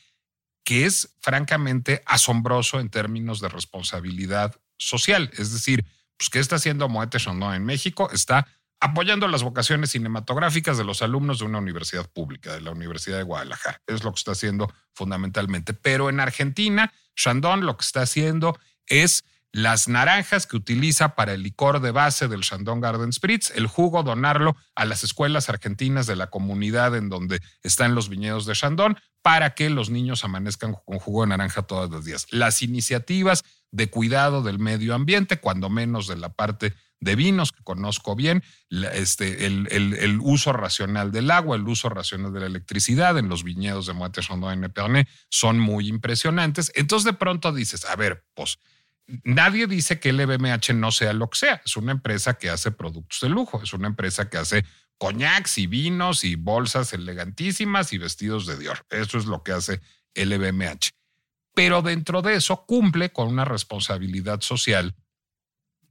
que 0.63 0.85
es 0.85 1.15
francamente 1.21 2.01
asombroso 2.05 2.79
en 2.79 2.89
términos 2.89 3.39
de 3.39 3.49
responsabilidad 3.49 4.59
social. 4.77 5.29
Es 5.37 5.53
decir, 5.53 5.85
pues, 6.17 6.29
¿qué 6.29 6.39
está 6.39 6.55
haciendo 6.55 6.89
Moete 6.89 7.19
Chandon 7.19 7.53
en 7.53 7.65
México? 7.65 8.09
Está 8.11 8.47
apoyando 8.79 9.27
las 9.27 9.43
vocaciones 9.43 9.91
cinematográficas 9.91 10.77
de 10.77 10.83
los 10.83 11.01
alumnos 11.01 11.39
de 11.39 11.45
una 11.45 11.59
universidad 11.59 12.09
pública, 12.09 12.53
de 12.53 12.61
la 12.61 12.71
Universidad 12.71 13.17
de 13.17 13.23
Guadalajara. 13.23 13.81
Es 13.87 14.03
lo 14.03 14.11
que 14.11 14.19
está 14.19 14.31
haciendo 14.31 14.71
fundamentalmente. 14.93 15.73
Pero 15.73 16.09
en 16.09 16.19
Argentina, 16.19 16.93
Chandon 17.15 17.65
lo 17.65 17.75
que 17.77 17.85
está 17.85 18.01
haciendo 18.01 18.57
es 18.85 19.25
las 19.51 19.87
naranjas 19.87 20.45
que 20.45 20.57
utiliza 20.57 21.15
para 21.15 21.33
el 21.33 21.43
licor 21.43 21.79
de 21.79 21.91
base 21.91 22.27
del 22.27 22.41
Chandon 22.41 22.81
Garden 22.81 23.13
Spritz, 23.13 23.51
el 23.55 23.67
jugo 23.67 24.03
donarlo 24.03 24.55
a 24.75 24.85
las 24.85 25.03
escuelas 25.03 25.49
argentinas 25.49 26.05
de 26.05 26.15
la 26.15 26.27
comunidad 26.27 26.95
en 26.95 27.09
donde 27.09 27.41
están 27.63 27.95
los 27.95 28.09
viñedos 28.09 28.45
de 28.45 28.53
Chandon 28.53 28.97
para 29.21 29.55
que 29.55 29.69
los 29.69 29.89
niños 29.89 30.23
amanezcan 30.23 30.75
con 30.85 30.99
jugo 30.99 31.21
de 31.21 31.29
naranja 31.29 31.63
todos 31.63 31.89
los 31.89 32.05
días. 32.05 32.27
Las 32.31 32.61
iniciativas 32.61 33.43
de 33.71 33.89
cuidado 33.89 34.41
del 34.41 34.59
medio 34.59 34.95
ambiente, 34.95 35.39
cuando 35.39 35.69
menos 35.69 36.07
de 36.07 36.17
la 36.17 36.29
parte 36.29 36.73
de 36.99 37.15
vinos 37.15 37.51
que 37.51 37.63
conozco 37.63 38.15
bien, 38.15 38.43
este, 38.93 39.45
el, 39.45 40.19
uso 40.21 40.53
racional 40.53 41.11
del 41.11 41.29
agua, 41.31 41.55
el 41.55 41.67
uso 41.67 41.89
racional 41.89 42.33
de 42.33 42.39
la 42.39 42.45
electricidad 42.47 43.17
en 43.17 43.29
los 43.29 43.43
viñedos 43.43 43.85
de 43.85 43.93
Moët 43.93 44.19
Chandon 44.19 44.53
en 44.53 44.63
Epernay 44.63 45.05
son 45.29 45.59
muy 45.59 45.87
impresionantes. 45.87 46.71
Entonces 46.75 47.05
de 47.05 47.13
pronto 47.13 47.51
dices, 47.51 47.85
a 47.85 47.95
ver, 47.95 48.23
pues 48.33 48.59
nadie 49.23 49.67
dice 49.67 49.99
que 49.99 50.13
LVMH 50.13 50.73
no 50.73 50.91
sea 50.91 51.13
lo 51.13 51.29
que 51.29 51.39
sea. 51.39 51.61
Es 51.65 51.77
una 51.77 51.91
empresa 51.91 52.37
que 52.37 52.49
hace 52.49 52.71
productos 52.71 53.19
de 53.21 53.29
lujo, 53.29 53.61
es 53.61 53.73
una 53.73 53.87
empresa 53.87 54.29
que 54.29 54.37
hace 54.37 54.65
coñacs 54.97 55.57
y 55.57 55.67
vinos 55.67 56.23
y 56.23 56.35
bolsas 56.35 56.93
elegantísimas 56.93 57.93
y 57.93 57.97
vestidos 57.97 58.45
de 58.45 58.57
Dior. 58.57 58.85
Eso 58.89 59.17
es 59.17 59.25
lo 59.25 59.43
que 59.43 59.51
hace 59.51 59.81
LVMH. 60.15 60.91
Pero 61.53 61.81
dentro 61.81 62.21
de 62.21 62.35
eso 62.35 62.65
cumple 62.65 63.11
con 63.11 63.27
una 63.29 63.45
responsabilidad 63.45 64.41
social. 64.41 64.95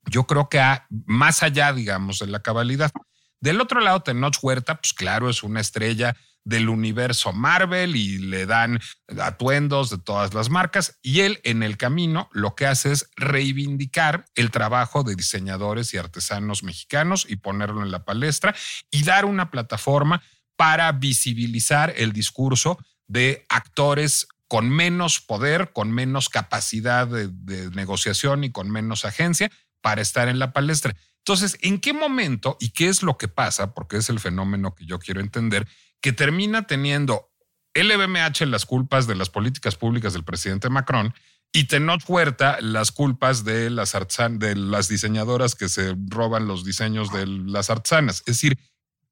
Yo 0.08 0.26
creo 0.26 0.48
que 0.48 0.60
más 1.06 1.42
allá, 1.42 1.72
digamos, 1.72 2.20
de 2.20 2.28
la 2.28 2.40
cabalidad. 2.40 2.92
Del 3.40 3.60
otro 3.60 3.80
lado, 3.80 4.00
Tenoch 4.00 4.36
Huerta, 4.42 4.80
pues 4.80 4.92
claro, 4.92 5.28
es 5.28 5.42
una 5.42 5.60
estrella 5.60 6.16
del 6.46 6.68
universo 6.68 7.32
Marvel 7.32 7.96
y 7.96 8.18
le 8.18 8.46
dan 8.46 8.78
atuendos 9.20 9.90
de 9.90 9.98
todas 9.98 10.32
las 10.32 10.48
marcas 10.48 10.96
y 11.02 11.22
él 11.22 11.40
en 11.42 11.64
el 11.64 11.76
camino 11.76 12.30
lo 12.32 12.54
que 12.54 12.66
hace 12.66 12.92
es 12.92 13.10
reivindicar 13.16 14.26
el 14.36 14.52
trabajo 14.52 15.02
de 15.02 15.16
diseñadores 15.16 15.92
y 15.92 15.98
artesanos 15.98 16.62
mexicanos 16.62 17.26
y 17.28 17.36
ponerlo 17.36 17.82
en 17.82 17.90
la 17.90 18.04
palestra 18.04 18.54
y 18.92 19.02
dar 19.02 19.24
una 19.24 19.50
plataforma 19.50 20.22
para 20.54 20.90
visibilizar 20.92 21.92
el 21.96 22.12
discurso 22.12 22.78
de 23.08 23.44
actores 23.48 24.28
con 24.46 24.70
menos 24.70 25.20
poder, 25.20 25.72
con 25.72 25.90
menos 25.90 26.28
capacidad 26.28 27.08
de, 27.08 27.70
negociación 27.70 28.44
y 28.44 28.52
con 28.52 28.70
menos 28.70 29.04
agencia 29.04 29.50
para 29.80 30.00
estar 30.00 30.28
en 30.28 30.38
la 30.38 30.52
palestra. 30.52 30.94
Entonces, 31.18 31.58
¿en 31.60 31.80
qué 31.80 31.92
momento 31.92 32.56
y 32.60 32.68
qué 32.68 32.86
es 32.86 33.02
lo 33.02 33.18
que 33.18 33.26
pasa? 33.26 33.74
Porque 33.74 33.96
es 33.96 34.08
el 34.10 34.20
fenómeno 34.20 34.76
que 34.76 34.86
yo 34.86 35.00
quiero 35.00 35.20
entender 35.20 35.66
que 36.00 36.12
termina 36.12 36.66
teniendo 36.66 37.30
LVMH 37.74 38.46
las 38.46 38.64
culpas 38.66 39.06
de 39.06 39.16
las 39.16 39.30
políticas 39.30 39.76
públicas 39.76 40.12
del 40.12 40.24
presidente 40.24 40.70
Macron 40.70 41.12
y 41.52 41.64
Tenoch 41.64 42.02
Huerta 42.08 42.58
las 42.60 42.92
culpas 42.92 43.44
de 43.44 43.70
las, 43.70 43.96
de 44.30 44.56
las 44.56 44.88
diseñadoras 44.88 45.54
que 45.54 45.68
se 45.68 45.94
roban 46.08 46.46
los 46.46 46.64
diseños 46.64 47.12
de 47.12 47.26
las 47.26 47.70
artesanas. 47.70 48.18
Es 48.20 48.26
decir, 48.26 48.58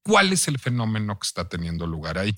¿cuál 0.03 0.33
es 0.33 0.49
el 0.49 0.59
fenómeno 0.59 1.19
que 1.19 1.27
está 1.27 1.49
teniendo 1.49 1.87
lugar 1.87 2.19
ahí? 2.19 2.35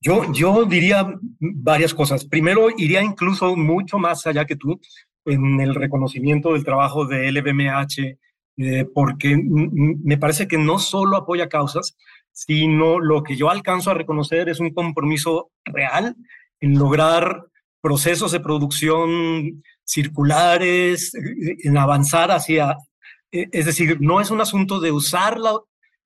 Yo, 0.00 0.30
yo 0.32 0.64
diría 0.64 1.14
varias 1.40 1.94
cosas. 1.94 2.24
Primero, 2.26 2.68
iría 2.76 3.02
incluso 3.02 3.56
mucho 3.56 3.98
más 3.98 4.26
allá 4.26 4.44
que 4.44 4.56
tú 4.56 4.80
en 5.24 5.60
el 5.60 5.74
reconocimiento 5.74 6.52
del 6.52 6.64
trabajo 6.64 7.06
de 7.06 7.32
LVMH, 7.32 8.18
eh, 8.56 8.84
porque 8.94 9.36
me 9.42 10.18
parece 10.18 10.46
que 10.46 10.58
no 10.58 10.78
solo 10.78 11.16
apoya 11.16 11.48
causas, 11.48 11.96
sino 12.34 12.98
lo 12.98 13.22
que 13.22 13.36
yo 13.36 13.48
alcanzo 13.48 13.90
a 13.90 13.94
reconocer 13.94 14.48
es 14.48 14.60
un 14.60 14.74
compromiso 14.74 15.52
real 15.64 16.16
en 16.60 16.78
lograr 16.78 17.46
procesos 17.80 18.32
de 18.32 18.40
producción 18.40 19.62
circulares, 19.84 21.12
en 21.14 21.78
avanzar 21.78 22.30
hacia, 22.32 22.76
e, 23.30 23.46
es 23.52 23.66
decir, 23.66 23.98
no 24.00 24.20
es 24.20 24.30
un 24.30 24.40
asunto 24.40 24.80
de 24.80 24.90
usar 24.90 25.38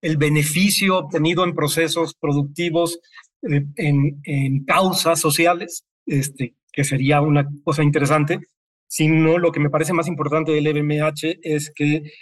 el 0.02 0.16
beneficio 0.16 0.98
obtenido 0.98 1.44
en 1.44 1.54
procesos 1.54 2.14
productivos 2.14 3.00
eh, 3.42 3.64
en, 3.76 4.64
causas 4.64 5.20
sociales, 5.20 5.84
este, 6.04 6.54
que 6.72 6.84
sería 6.84 7.22
una 7.22 7.48
cosa 7.64 7.82
interesante, 7.82 8.40
sino 8.86 9.38
lo 9.38 9.50
que 9.50 9.60
me 9.60 9.70
parece 9.70 9.92
más 9.94 10.08
importante 10.08 10.52
del 10.52 10.66
EBMH 10.66 11.38
es 11.42 11.72
que 11.74 12.12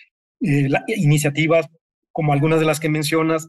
eh, 0.42 0.68
iniciativas 0.96 1.66
como 2.12 2.32
algunas 2.32 2.60
de 2.60 2.66
las 2.66 2.78
que 2.78 2.88
mencionas, 2.88 3.48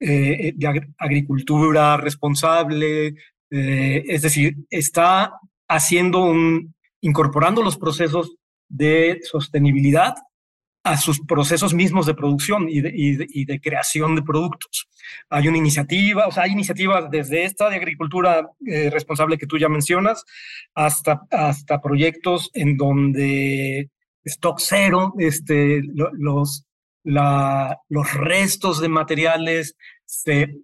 eh, 0.00 0.48
eh, 0.48 0.52
de 0.56 0.92
agricultura 0.98 1.96
responsable, 1.96 3.14
eh, 3.50 4.04
es 4.06 4.22
decir, 4.22 4.56
está 4.70 5.32
haciendo 5.68 6.24
un, 6.24 6.74
incorporando 7.00 7.62
los 7.62 7.76
procesos 7.76 8.34
de 8.68 9.20
sostenibilidad 9.22 10.14
a 10.84 10.96
sus 10.96 11.20
procesos 11.20 11.74
mismos 11.74 12.06
de 12.06 12.14
producción 12.14 12.66
y 12.68 12.80
de, 12.80 13.60
creación 13.60 14.16
de 14.16 14.22
productos. 14.22 14.88
Hay 15.30 15.46
una 15.46 15.58
iniciativa, 15.58 16.26
o 16.26 16.32
sea, 16.32 16.42
hay 16.44 16.50
iniciativas 16.50 17.08
desde 17.08 17.44
esta 17.44 17.70
de 17.70 17.76
agricultura 17.76 18.50
responsable 18.90 19.38
que 19.38 19.46
tú 19.46 19.58
ya 19.58 19.68
mencionas, 19.68 20.24
hasta, 20.74 21.22
hasta 21.30 21.80
proyectos 21.80 22.50
en 22.54 22.76
donde 22.76 23.90
stock 24.24 24.58
cero, 24.60 25.14
este, 25.18 25.82
los, 25.94 26.64
los 27.04 28.14
restos 28.14 28.80
de 28.80 28.88
materiales 28.88 29.76
se 30.04 30.54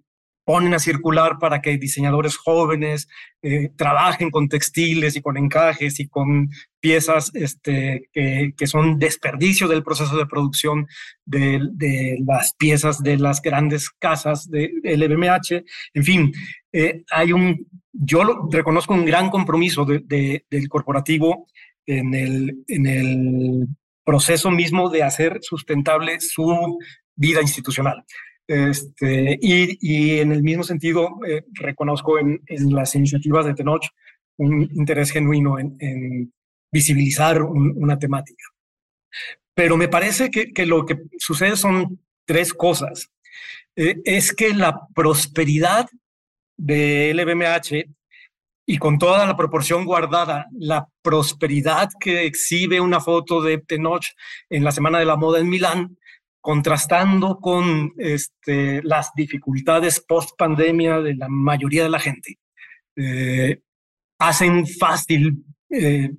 ponen 0.49 0.73
a 0.73 0.79
circular 0.79 1.37
para 1.39 1.61
que 1.61 1.77
diseñadores 1.77 2.35
jóvenes 2.35 3.07
eh, 3.43 3.69
trabajen 3.75 4.31
con 4.31 4.49
textiles 4.49 5.15
y 5.15 5.21
con 5.21 5.37
encajes 5.37 5.99
y 5.99 6.07
con 6.07 6.49
piezas 6.79 7.29
este, 7.35 8.09
que, 8.11 8.65
son 8.65 8.97
desperdicio 8.97 9.67
del 9.67 9.83
proceso 9.83 10.17
de 10.17 10.25
producción 10.25 10.87
de, 11.23 12.17
las 12.25 12.55
piezas 12.55 13.03
de 13.03 13.17
las 13.17 13.43
grandes 13.43 13.91
casas 13.91 14.49
del 14.49 14.71
LVMH. 14.83 15.63
En 15.93 16.03
fin, 16.03 16.33
eh, 16.73 17.03
hay 17.11 17.31
un, 17.31 17.67
yo 17.91 18.47
reconozco 18.49 18.95
un 18.95 19.05
gran 19.05 19.29
compromiso 19.29 19.85
del 19.85 20.67
corporativo 20.67 21.45
en 21.85 22.15
el, 22.15 22.63
en 22.67 22.85
el 22.87 23.67
proceso 24.09 24.49
mismo 24.49 24.89
de 24.89 25.03
hacer 25.03 25.37
sustentable 25.41 26.19
su 26.19 26.79
vida 27.15 27.43
institucional. 27.43 28.03
Este, 28.47 29.37
y, 29.39 30.19
en 30.19 30.31
el 30.31 30.41
mismo 30.41 30.63
sentido, 30.63 31.19
eh, 31.27 31.43
reconozco 31.53 32.17
en, 32.17 32.41
las 32.71 32.95
iniciativas 32.95 33.45
de 33.45 33.53
Tenoch 33.53 33.85
un 34.39 34.67
interés 34.73 35.11
genuino 35.11 35.59
en, 35.59 36.33
visibilizar 36.71 37.43
una 37.43 37.99
temática. 37.99 38.43
Pero 39.53 39.77
me 39.77 39.87
parece 39.87 40.31
que, 40.31 40.53
que, 40.53 40.65
lo 40.65 40.85
que 40.87 40.97
sucede 41.19 41.55
son 41.55 41.99
tres 42.25 42.51
cosas. 42.51 43.11
Eh, 43.75 43.95
es 44.05 44.33
que 44.33 44.55
la 44.55 44.87
prosperidad 44.95 45.87
de 46.57 47.13
LVMH 47.13 47.85
y 48.71 48.77
con 48.77 48.99
toda 48.99 49.25
la 49.25 49.35
proporción 49.35 49.83
guardada, 49.83 50.45
la 50.51 50.87
prosperidad 51.01 51.89
que 51.99 52.27
exhibe 52.27 52.79
una 52.79 52.99
foto 52.99 53.41
de 53.41 53.57
Tenoch 53.57 54.05
en 54.47 54.63
la 54.63 54.71
Semana 54.71 54.99
de 54.99 55.05
la 55.05 55.15
Moda 55.15 55.39
en 55.39 55.49
Milán, 55.49 55.97
contrastando 56.39 57.39
con 57.39 57.93
este, 57.97 58.83
las 58.83 59.09
dificultades 59.15 59.99
post 60.07 60.37
pandemia 60.37 60.99
de 61.01 61.15
la 61.15 61.27
mayoría 61.29 61.81
de 61.81 61.89
la 61.89 61.99
gente, 61.99 62.37
eh, 62.95 63.59
hacen 64.19 64.67
fácil 64.67 65.43
eh, 65.71 66.11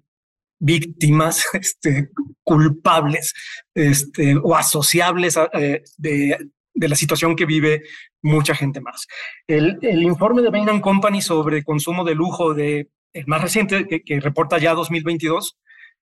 víctimas 0.59 1.47
este, 1.53 2.11
culpables 2.43 3.33
este, 3.75 4.35
o 4.43 4.57
asociables 4.57 5.39
eh, 5.53 5.85
de, 5.99 6.51
de 6.75 6.89
la 6.89 6.97
situación 6.97 7.37
que 7.37 7.47
vive 7.47 7.83
mucha 8.23 8.55
gente 8.55 8.81
más. 8.81 9.07
El, 9.47 9.79
el 9.83 10.03
informe 10.03 10.43
de 10.43 10.51
Bain 10.51 10.81
Company 10.81 11.21
sobre 11.21 11.65
consumo 11.65 12.05
de 12.05 12.15
lujo, 12.15 12.55
de, 12.55 12.89
el 13.13 13.27
más 13.27 13.43
reciente, 13.43 13.87
que, 13.87 14.21
reporta 14.21 14.59
ya 14.59 14.75
2022, 14.75 15.59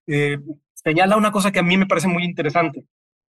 eh, 0.07 0.39
señala 0.75 1.17
una 1.17 1.33
cosa 1.33 1.53
que 1.53 1.59
a 1.59 1.63
mí 1.63 1.77
me 1.77 1.87
parece 1.87 2.09
muy 2.09 2.25
interesante. 2.25 2.85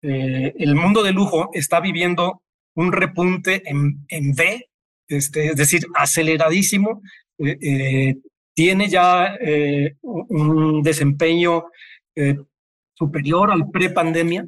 Eh, 0.03 0.55
el 0.59 0.75
mundo 0.75 1.03
de 1.03 1.13
lujo 1.13 1.51
está 1.53 1.81
viviendo 1.81 2.43
un 2.75 2.93
repunte 2.93 3.63
en, 3.69 4.05
en 4.09 4.31
V, 4.31 4.69
este, 5.09 5.47
es 5.47 5.57
decir, 5.57 5.87
aceleradísimo 5.95 7.03
tiene 8.55 8.89
ya 8.89 9.39
un 10.03 10.83
desempeño 10.83 11.67
superior 12.99 13.53
al 13.53 13.71
pre-pandemia, 13.71 14.45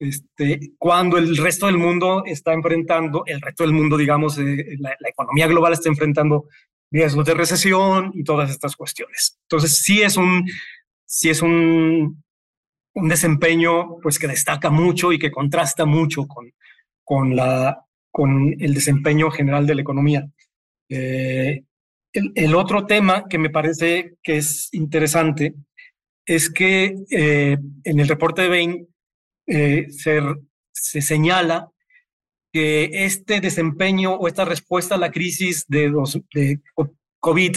este, 0.00 0.72
cuando 0.78 1.18
el 1.18 1.36
resto 1.36 1.66
del 1.66 1.76
mundo 1.76 2.24
está 2.24 2.54
enfrentando, 2.54 3.22
el 3.26 3.40
resto 3.40 3.64
del 3.64 3.74
mundo, 3.74 3.98
digamos, 3.98 4.38
la, 4.38 4.96
economía 5.06 5.46
global 5.46 5.74
está 5.74 5.90
enfrentando 5.90 6.46
riesgos 6.90 7.26
de 7.26 7.34
recesión 7.34 8.10
y 8.14 8.24
todas 8.24 8.50
estas 8.50 8.74
cuestiones. 8.76 9.38
Entonces, 9.42 9.82
sí 9.82 10.00
es 10.00 10.16
un, 10.16 10.46
sí 11.04 11.28
es 11.28 11.42
un, 11.42 12.24
un 12.94 13.08
desempeño 13.08 13.98
pues, 14.02 14.18
que 14.18 14.26
destaca 14.26 14.70
mucho 14.70 15.12
y 15.12 15.18
que 15.18 15.30
contrasta 15.30 15.84
mucho 15.84 16.26
con, 16.26 16.50
con, 17.04 17.36
la, 17.36 17.84
con 18.10 18.56
el 18.58 18.72
desempeño 18.72 19.30
general 19.30 19.66
de 19.66 19.74
la 19.74 19.82
economía. 19.82 20.26
Eh, 20.88 21.62
el, 22.12 22.54
otro 22.54 22.86
tema 22.86 23.28
que 23.28 23.38
me 23.38 23.50
parece 23.50 24.14
que 24.22 24.38
es 24.38 24.72
interesante 24.72 25.54
es 26.26 26.50
que 26.50 26.96
eh, 27.10 27.58
en 27.84 28.00
el 28.00 28.08
reporte 28.08 28.42
de 28.42 28.48
Bain 28.48 28.89
eh, 29.46 29.86
se, 29.90 30.20
se, 30.72 31.00
señala 31.00 31.70
que 32.52 32.90
este 32.92 33.40
desempeño 33.40 34.14
o 34.14 34.28
esta 34.28 34.44
respuesta 34.44 34.96
a 34.96 34.98
la 34.98 35.10
crisis 35.10 35.66
de, 35.68 35.92
COVID 37.20 37.56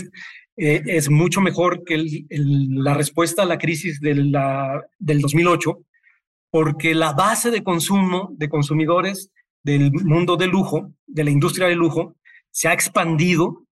eh, 0.57 0.81
es 0.85 1.09
mucho 1.09 1.41
mejor 1.41 1.83
que 1.83 2.03
la 2.29 2.93
respuesta 2.93 3.43
a 3.43 3.45
la 3.45 3.57
crisis 3.57 3.99
del 3.99 4.31
2008, 4.99 5.79
porque 6.51 6.93
la 6.93 7.13
base 7.13 7.49
de 7.49 7.63
consumo 7.63 8.29
de 8.33 8.49
consumidores 8.49 9.31
del 9.63 9.91
mundo 9.91 10.35
de 10.35 10.47
lujo, 10.47 10.91
de 11.07 11.23
la 11.23 11.31
industria 11.31 11.67
de 11.67 11.75
lujo, 11.75 12.15
se 12.51 12.67
ha 12.67 12.73
expandido, 12.73 13.65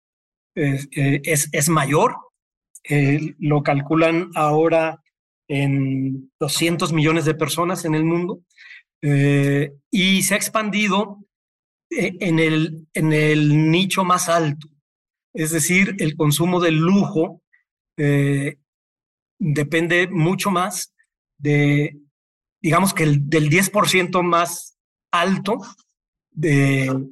eh, 0.56 1.21
es, 1.24 1.69
mayor, 1.69 2.15
lo 3.38 3.62
calculan 3.62 4.32
ahora 4.34 5.02
en 5.52 6.32
200 6.40 6.94
millones 6.94 7.26
de 7.26 7.36
personas 7.36 7.84
en 7.86 7.96
el 7.96 8.06
mundo, 8.06 8.42
y 9.02 10.22
se 10.22 10.34
ha 10.34 10.38
expandido 10.38 11.26
en 11.90 12.40
el, 12.40 12.88
en 12.94 13.12
el 13.12 13.70
nicho 13.72 14.04
más 14.04 14.30
alto, 14.30 14.68
es 15.34 15.52
decir, 15.52 15.96
el 16.00 16.16
consumo 16.16 16.60
de 16.60 16.72
lujo 16.72 17.42
eh, 17.98 18.58
depende 19.40 20.08
mucho 20.08 20.52
más 20.52 20.94
de, 21.38 21.98
digamos 22.62 22.94
que 22.94 23.04
el, 23.04 23.30
del 23.30 23.50
10% 23.50 24.22
más 24.24 24.78
alto 25.12 25.60
de, 26.32 27.10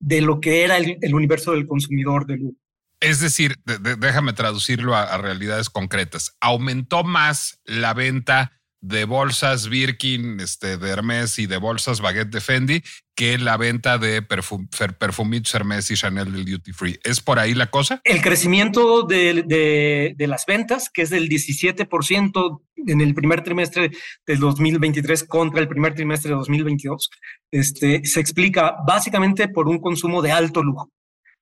de, 0.00 0.20
lo 0.20 0.40
que 0.40 0.64
era 0.64 0.78
el, 0.78 1.14
universo 1.14 1.52
del 1.52 1.66
consumidor 1.66 2.26
de 2.26 2.36
lujo. 2.36 2.58
Es 3.00 3.20
decir, 3.20 3.56
déjame 3.64 4.32
traducirlo 4.32 4.96
a, 4.96 5.16
realidades 5.18 5.70
concretas. 5.70 6.36
¿Aumentó 6.40 7.04
más 7.04 7.60
la 7.64 7.94
venta 7.94 8.52
de 8.80 9.04
bolsas 9.06 9.68
Birkin, 9.68 10.40
este, 10.40 10.76
de 10.76 10.90
Hermes 10.90 11.38
y 11.38 11.46
de 11.46 11.56
bolsas 11.56 12.02
Baguette 12.02 12.30
de 12.30 12.40
Fendi 12.42 12.82
que 13.14 13.38
la 13.38 13.56
venta 13.56 13.96
de 13.98 14.22
perfum, 14.22 14.68
perfumitos 14.98 15.54
Hermes 15.54 15.90
y 15.90 15.94
Chanel 15.94 16.32
del 16.32 16.44
Duty 16.44 16.72
Free. 16.72 16.98
¿Es 17.04 17.20
por 17.20 17.38
ahí 17.38 17.54
la 17.54 17.70
cosa? 17.70 18.00
El 18.04 18.20
crecimiento 18.20 19.02
de, 19.02 20.14
de, 20.16 20.26
las 20.26 20.46
ventas, 20.46 20.90
que 20.90 21.02
es 21.02 21.10
del 21.10 21.28
17% 21.28 22.62
en 22.86 23.00
el 23.00 23.14
primer 23.14 23.42
trimestre 23.42 23.92
del 24.26 24.38
2023 24.40 25.24
contra 25.24 25.60
el 25.60 25.68
primer 25.68 25.94
trimestre 25.94 26.30
de 26.30 26.36
2022, 26.36 27.10
este, 27.52 28.04
se 28.04 28.20
explica 28.20 28.76
básicamente 28.86 29.48
por 29.48 29.68
un 29.68 29.78
consumo 29.78 30.20
de 30.20 30.32
alto 30.32 30.62
lujo. 30.62 30.90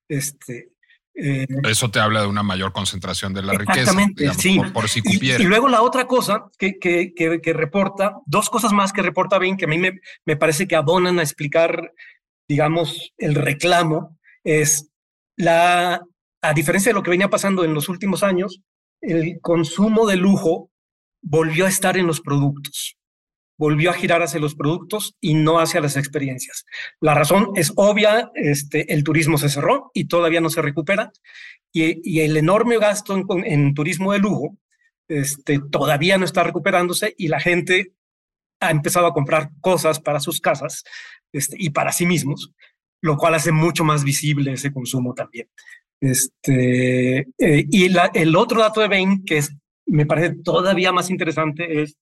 Este, 0.08 0.71
eh, 1.14 1.46
Eso 1.64 1.90
te 1.90 2.00
habla 2.00 2.22
de 2.22 2.26
una 2.26 2.42
mayor 2.42 2.72
concentración 2.72 3.34
de 3.34 3.42
la 3.42 3.52
riqueza. 3.54 3.92
sí. 4.38 4.60
Por, 4.72 4.88
si 4.88 5.00
y, 5.04 5.32
y, 5.32 5.44
luego 5.44 5.68
la 5.68 5.82
otra 5.82 6.06
cosa 6.06 6.46
que, 6.58 6.78
que, 6.78 7.12
que, 7.14 7.52
reporta, 7.52 8.16
dos 8.26 8.48
cosas 8.50 8.72
más 8.72 8.92
que 8.92 9.02
reporta 9.02 9.38
bien 9.38 9.56
que 9.56 9.66
a 9.66 9.68
mí 9.68 9.78
me, 9.78 10.00
me, 10.24 10.36
parece 10.36 10.66
que 10.66 10.76
abonan 10.76 11.18
a 11.18 11.22
explicar, 11.22 11.92
digamos, 12.48 13.12
el 13.18 13.34
reclamo, 13.34 14.18
es 14.44 14.88
la, 15.36 16.00
a 16.40 16.54
diferencia 16.54 16.90
de 16.90 16.94
lo 16.94 17.02
que 17.02 17.10
venía 17.10 17.30
pasando 17.30 17.64
en 17.64 17.74
los 17.74 17.88
últimos 17.88 18.22
años, 18.22 18.60
el 19.00 19.38
consumo 19.40 20.06
de 20.06 20.16
lujo 20.16 20.70
volvió 21.20 21.66
a 21.66 21.68
estar 21.68 21.96
en 21.96 22.06
los 22.06 22.20
productos 22.20 22.96
volvió 23.58 23.90
a 23.90 23.94
girar 23.94 24.22
hacia 24.22 24.40
los 24.40 24.54
productos 24.54 25.16
y 25.20 25.34
no 25.34 25.58
hacia 25.60 25.80
las 25.80 25.96
experiencias. 25.96 26.64
La 27.00 27.14
razón 27.14 27.50
es 27.54 27.72
obvia, 27.76 28.30
este, 28.34 28.92
el 28.92 29.04
turismo 29.04 29.38
se 29.38 29.48
cerró 29.48 29.90
y 29.94 30.06
todavía 30.06 30.40
no 30.40 30.50
se 30.50 30.62
recupera 30.62 31.12
y, 31.72 32.20
el 32.20 32.36
enorme 32.36 32.78
gasto 32.78 33.16
en, 33.44 33.74
turismo 33.74 34.12
de 34.12 34.18
lujo 34.18 34.56
este, 35.08 35.60
todavía 35.70 36.18
no 36.18 36.24
está 36.24 36.42
recuperándose 36.42 37.14
y 37.16 37.28
la 37.28 37.40
gente 37.40 37.94
ha 38.60 38.70
empezado 38.70 39.06
a 39.06 39.14
comprar 39.14 39.50
cosas 39.60 39.98
para 40.00 40.20
sus 40.20 40.40
casas 40.40 40.84
este, 41.32 41.56
y 41.58 41.70
para 41.70 41.92
sí 41.92 42.06
mismos, 42.06 42.52
lo 43.00 43.16
cual 43.16 43.34
hace 43.34 43.52
mucho 43.52 43.84
más 43.84 44.04
visible 44.04 44.52
ese 44.52 44.72
consumo 44.72 45.14
también. 45.14 45.48
Este, 46.00 47.20
eh, 47.38 47.66
y 47.70 47.90
el 48.14 48.36
otro 48.36 48.60
dato 48.60 48.80
de 48.80 48.88
Bain 48.88 49.24
que 49.24 49.38
es, 49.38 49.54
me 49.86 50.06
parece 50.06 50.36
todavía 50.42 50.92
más 50.92 51.10
interesante 51.10 51.82
es 51.82 51.96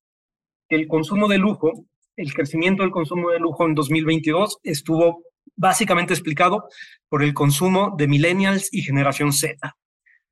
el 0.71 0.89
consumo 0.89 1.29
de 1.29 1.39
lujo, 1.39 1.85
el 2.17 2.33
crecimiento 2.33 2.83
del 2.83 2.93
consumo 2.93 3.31
de 3.31 3.41
lujo 3.41 3.67
en 3.67 3.75
2022 3.75 4.59
estuvo 4.63 5.25
básicamente 5.57 6.15
explicado 6.15 6.69
por 7.09 7.23
el 7.23 7.35
consumo 7.35 7.95
de 7.99 8.09
millennials 8.09 8.73
y 8.73 8.83
generación 8.83 9.33
Z. 9.33 9.77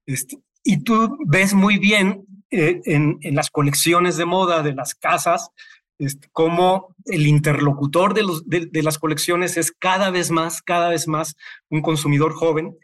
Este, 0.06 0.38
y 0.62 0.82
tú 0.82 1.18
ves 1.26 1.54
muy 1.54 1.78
bien 1.78 2.24
eh, 2.50 2.80
en, 2.84 3.18
las 3.34 3.50
colecciones 3.50 4.16
de 4.16 4.24
moda 4.24 4.62
de 4.62 4.74
las 4.74 4.94
casas 4.94 5.50
este, 5.98 6.28
cómo 6.32 6.94
el 7.06 7.26
interlocutor 7.26 8.14
de, 8.14 8.82
las 8.82 8.98
colecciones 8.98 9.56
es 9.56 9.72
cada 9.72 10.10
vez 10.10 10.30
más, 10.30 10.62
cada 10.62 10.90
vez 10.90 11.08
más 11.08 11.34
un 11.68 11.82
consumidor 11.82 12.32
joven 12.34 12.76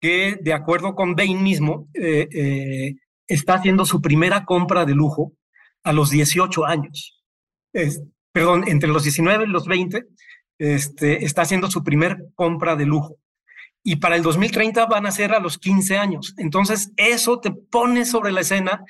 que, 0.00 0.36
de 0.40 0.52
acuerdo 0.52 0.94
con 0.94 1.14
Bain 1.14 1.42
mismo, 1.42 1.88
eh, 1.94 2.28
eh, 2.32 2.94
está 3.28 3.54
haciendo 3.54 3.84
su 3.84 4.00
primera 4.02 4.44
compra 4.44 4.84
de 4.84 4.94
lujo 4.94 5.32
a 5.84 5.92
los 5.92 6.10
18 6.10 6.66
años. 6.66 7.22
perdón, 8.32 8.64
entre 8.66 8.88
los 8.88 9.02
19 9.02 9.44
y 9.44 9.48
los 9.48 9.66
20, 9.66 10.06
este, 10.58 11.24
está 11.24 11.42
haciendo 11.42 11.70
su 11.70 11.82
primer 11.84 12.18
compra 12.34 12.76
de 12.76 12.86
lujo. 12.86 13.16
Y 13.82 13.96
para 13.96 14.16
el 14.16 14.22
2030 14.22 14.86
van 14.86 15.06
a 15.06 15.10
ser 15.10 15.32
a 15.32 15.40
los 15.40 15.58
15 15.58 15.96
años. 15.96 16.34
Entonces, 16.36 16.92
eso 16.96 17.40
te 17.40 17.52
pone 17.52 18.04
sobre 18.04 18.32
la 18.32 18.40
escena 18.40 18.84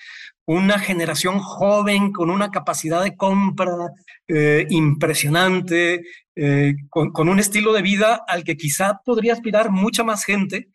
una 0.46 0.78
generación 0.78 1.40
joven 1.40 2.10
con 2.10 2.30
una 2.30 2.50
capacidad 2.50 3.02
de 3.02 3.14
compra 3.14 3.92
eh, 4.26 4.66
impresionante, 4.70 6.02
eh, 6.34 6.74
con, 6.88 7.28
un 7.28 7.38
estilo 7.38 7.74
de 7.74 7.82
vida 7.82 8.24
al 8.26 8.44
que 8.44 8.56
quizá 8.56 9.00
podría 9.04 9.34
aspirar 9.34 9.70
mucha 9.70 10.04
más 10.04 10.24
gente 10.24 10.68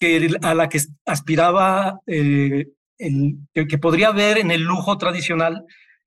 que 0.00 0.30
a 0.40 0.54
la 0.54 0.68
que 0.70 0.80
aspiraba 1.04 2.00
eh, 2.06 2.68
el, 2.98 3.38
que 3.52 3.78
podría 3.78 4.10
ver 4.12 4.38
en 4.38 4.50
el 4.50 4.62
lujo 4.62 4.98
tradicional 4.98 5.64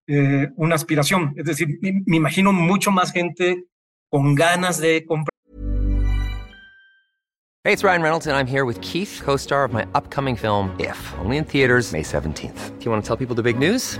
eh, 0.08 0.50
una 0.56 0.76
aspiración. 0.76 1.34
Es 1.38 1.46
decir, 1.46 1.80
me, 1.82 2.02
me 2.06 2.18
imagino 2.18 2.54
mucho 2.54 2.92
más 2.92 3.12
gente 3.12 3.66
con 4.10 4.36
ganas 4.36 4.80
de 4.80 5.06
comprar. 5.06 5.32
Hey, 7.64 7.74
it's 7.74 7.84
Ryan 7.84 8.02
Reynolds 8.02 8.26
and 8.26 8.36
I'm 8.36 8.48
here 8.48 8.66
with 8.66 8.82
Keith, 8.82 9.22
co-star 9.24 9.64
of 9.64 9.72
my 9.72 9.86
upcoming 9.94 10.36
film 10.36 10.76
If, 10.80 10.98
only 11.20 11.38
in 11.38 11.46
theaters 11.46 11.94
May 11.94 12.02
17th. 12.02 12.80
Do 12.80 12.86
you 12.86 12.92
want 12.92 13.04
to 13.04 13.08
tell 13.08 13.16
people 13.16 13.36
the 13.36 13.44
big 13.44 13.60
news? 13.60 14.00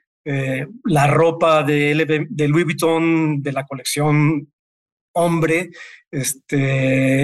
Eh, 0.25 0.67
la 0.85 1.07
ropa 1.07 1.63
de, 1.63 2.27
de, 2.29 2.47
Louis 2.47 2.65
Vuitton 2.65 3.41
de 3.41 3.51
la 3.51 3.65
colección 3.65 4.51
hombre, 5.13 5.71
este, 6.11 7.23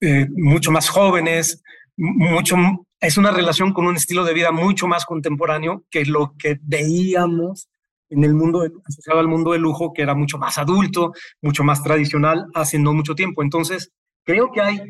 eh, 0.00 0.28
mucho 0.30 0.70
más 0.70 0.88
jóvenes, 0.88 1.62
mucho, 1.96 2.56
es 3.00 3.18
una 3.18 3.30
relación 3.30 3.72
con 3.72 3.86
un 3.86 3.96
estilo 3.96 4.24
de 4.24 4.34
vida 4.34 4.52
mucho 4.52 4.86
más 4.86 5.04
contemporáneo 5.04 5.84
que 5.90 6.04
lo 6.04 6.34
que 6.38 6.58
veíamos 6.62 7.68
en 8.10 8.24
el 8.24 8.34
mundo 8.34 8.66
asociado 8.86 9.20
al 9.20 9.28
mundo 9.28 9.52
del 9.52 9.62
lujo, 9.62 9.92
que 9.92 10.02
era 10.02 10.14
mucho 10.14 10.38
más 10.38 10.58
adulto, 10.58 11.12
mucho 11.42 11.64
más 11.64 11.82
tradicional 11.82 12.46
hace 12.54 12.78
no 12.78 12.92
mucho 12.92 13.14
tiempo. 13.14 13.42
Entonces, 13.42 13.92
creo 14.24 14.50
que 14.50 14.60
hay 14.60 14.80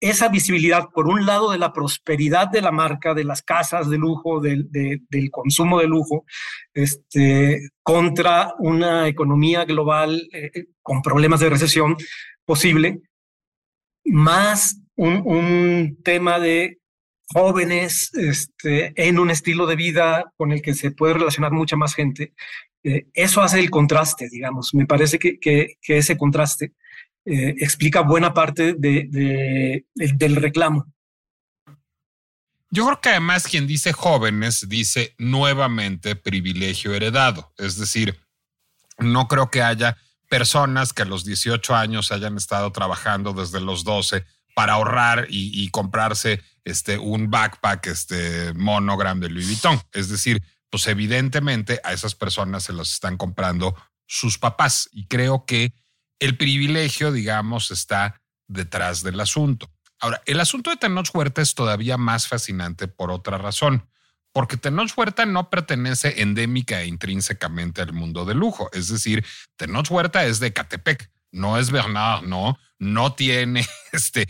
esa 0.00 0.28
visibilidad, 0.28 0.88
por 0.92 1.08
un 1.08 1.24
lado, 1.24 1.50
de 1.50 1.58
la 1.58 1.72
prosperidad 1.72 2.48
de 2.48 2.60
la 2.60 2.70
marca, 2.70 3.14
de 3.14 3.24
las 3.24 3.42
casas 3.42 3.88
de 3.88 3.98
lujo, 3.98 4.40
del, 4.40 4.68
consumo 5.30 5.80
de 5.80 5.86
lujo, 5.86 6.24
este, 6.74 7.70
contra 7.82 8.54
una 8.58 9.08
economía 9.08 9.64
global 9.64 10.28
eh, 10.32 10.50
eh, 10.54 10.66
con 10.82 11.02
problemas 11.02 11.40
de 11.40 11.50
recesión 11.50 11.96
posible, 12.44 13.00
más 14.04 14.80
un, 14.96 15.98
tema 16.04 16.38
de 16.38 16.78
jóvenes 17.28 18.14
este, 18.14 18.92
en 18.96 19.18
un 19.18 19.30
estilo 19.30 19.66
de 19.66 19.76
vida 19.76 20.32
con 20.36 20.52
el 20.52 20.62
que 20.62 20.74
se 20.74 20.90
puede 20.90 21.14
relacionar 21.14 21.52
mucha 21.52 21.76
más 21.76 21.94
gente. 21.94 22.34
Eh, 22.84 23.06
eso 23.14 23.42
hace 23.42 23.58
el 23.58 23.70
contraste, 23.70 24.28
digamos. 24.30 24.74
Me 24.74 24.86
parece 24.86 25.18
que, 25.18 25.38
que 25.38 25.78
ese 25.88 26.16
contraste 26.16 26.72
eh, 27.26 27.56
explica 27.58 28.02
buena 28.02 28.32
parte 28.32 28.74
de, 28.78 29.84
del 29.94 30.36
reclamo. 30.36 30.86
Yo 32.70 32.86
creo 32.86 33.00
que 33.00 33.08
además 33.08 33.44
quien 33.44 33.66
dice 33.66 33.92
jóvenes 33.92 34.68
dice 34.68 35.14
nuevamente 35.18 36.14
privilegio 36.14 36.94
heredado. 36.94 37.52
Es 37.58 37.78
decir, 37.78 38.20
no 38.98 39.26
creo 39.26 39.50
que 39.50 39.62
haya 39.62 39.96
personas 40.28 40.92
que 40.92 41.02
a 41.02 41.06
los 41.06 41.24
18 41.24 41.74
años 41.74 42.12
hayan 42.12 42.36
estado 42.36 42.70
trabajando 42.70 43.32
desde 43.32 43.60
los 43.60 43.82
12 43.82 44.24
para 44.54 44.74
ahorrar 44.74 45.26
y, 45.28 45.68
comprarse 45.70 46.42
este, 46.64 46.96
un 46.96 47.28
backpack 47.28 47.88
este, 47.88 48.54
monogram 48.54 49.18
de 49.18 49.30
Louis 49.30 49.46
Vuitton. 49.48 49.80
Es 49.92 50.08
decir, 50.08 50.42
pues 50.70 50.86
evidentemente 50.86 51.80
a 51.82 51.92
esas 51.92 52.14
personas 52.14 52.62
se 52.62 52.72
los 52.72 52.92
están 52.92 53.16
comprando 53.16 53.74
sus 54.06 54.38
papás. 54.38 54.88
Y 54.92 55.06
creo 55.08 55.44
que 55.44 55.74
el 56.20 56.36
privilegio, 56.36 57.12
digamos, 57.12 57.70
está 57.70 58.22
detrás 58.48 59.02
del 59.02 59.20
asunto. 59.20 59.70
Ahora, 59.98 60.22
el 60.26 60.40
asunto 60.40 60.70
de 60.70 60.76
Tenoch 60.76 61.08
Huerta 61.14 61.42
es 61.42 61.54
todavía 61.54 61.96
más 61.96 62.28
fascinante 62.28 62.86
por 62.88 63.10
otra 63.10 63.38
razón, 63.38 63.88
porque 64.32 64.56
Tenoch 64.56 64.92
Huerta 64.96 65.24
no 65.24 65.48
pertenece 65.48 66.20
endémica 66.22 66.82
e 66.82 66.86
intrínsecamente 66.86 67.80
al 67.80 67.92
mundo 67.92 68.24
del 68.24 68.38
lujo. 68.38 68.68
Es 68.72 68.88
decir, 68.88 69.24
Tenoch 69.56 69.90
Huerta 69.90 70.26
es 70.26 70.38
de 70.38 70.52
Catepec, 70.52 71.10
no 71.36 71.58
es 71.58 71.70
Bernard, 71.70 72.24
no, 72.24 72.58
no 72.78 73.14
tiene 73.14 73.66
este, 73.92 74.26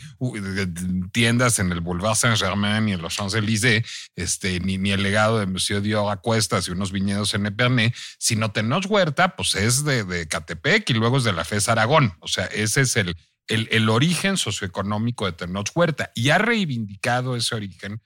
tiendas 1.12 1.58
en 1.58 1.72
el 1.72 1.80
Boulevard 1.80 2.16
Saint-Germain 2.16 2.84
ni 2.84 2.92
en 2.92 3.02
los 3.02 3.14
Champs-Élysées, 3.16 3.84
este, 4.16 4.60
ni, 4.60 4.76
ni 4.78 4.90
el 4.90 5.02
legado 5.02 5.38
de 5.38 5.46
Monsieur 5.46 5.80
Dior 5.80 6.10
a 6.10 6.16
cuestas 6.16 6.68
y 6.68 6.72
unos 6.72 6.92
viñedos 6.92 7.34
en 7.34 7.46
Epernay, 7.46 7.92
sino 8.18 8.50
Tenoch 8.52 8.86
Huerta, 8.88 9.36
pues 9.36 9.54
es 9.54 9.84
de, 9.84 10.04
de 10.04 10.26
Catepec 10.28 10.90
y 10.90 10.94
luego 10.94 11.18
es 11.18 11.24
de 11.24 11.32
la 11.32 11.44
FES 11.44 11.68
Aragón. 11.68 12.14
O 12.20 12.28
sea, 12.28 12.46
ese 12.46 12.82
es 12.82 12.96
el, 12.96 13.16
el, 13.48 13.68
el 13.70 13.88
origen 13.88 14.36
socioeconómico 14.36 15.26
de 15.26 15.32
Tenoch 15.32 15.70
Huerta 15.74 16.10
y 16.14 16.30
ha 16.30 16.38
reivindicado 16.38 17.36
ese 17.36 17.54
origen 17.54 18.02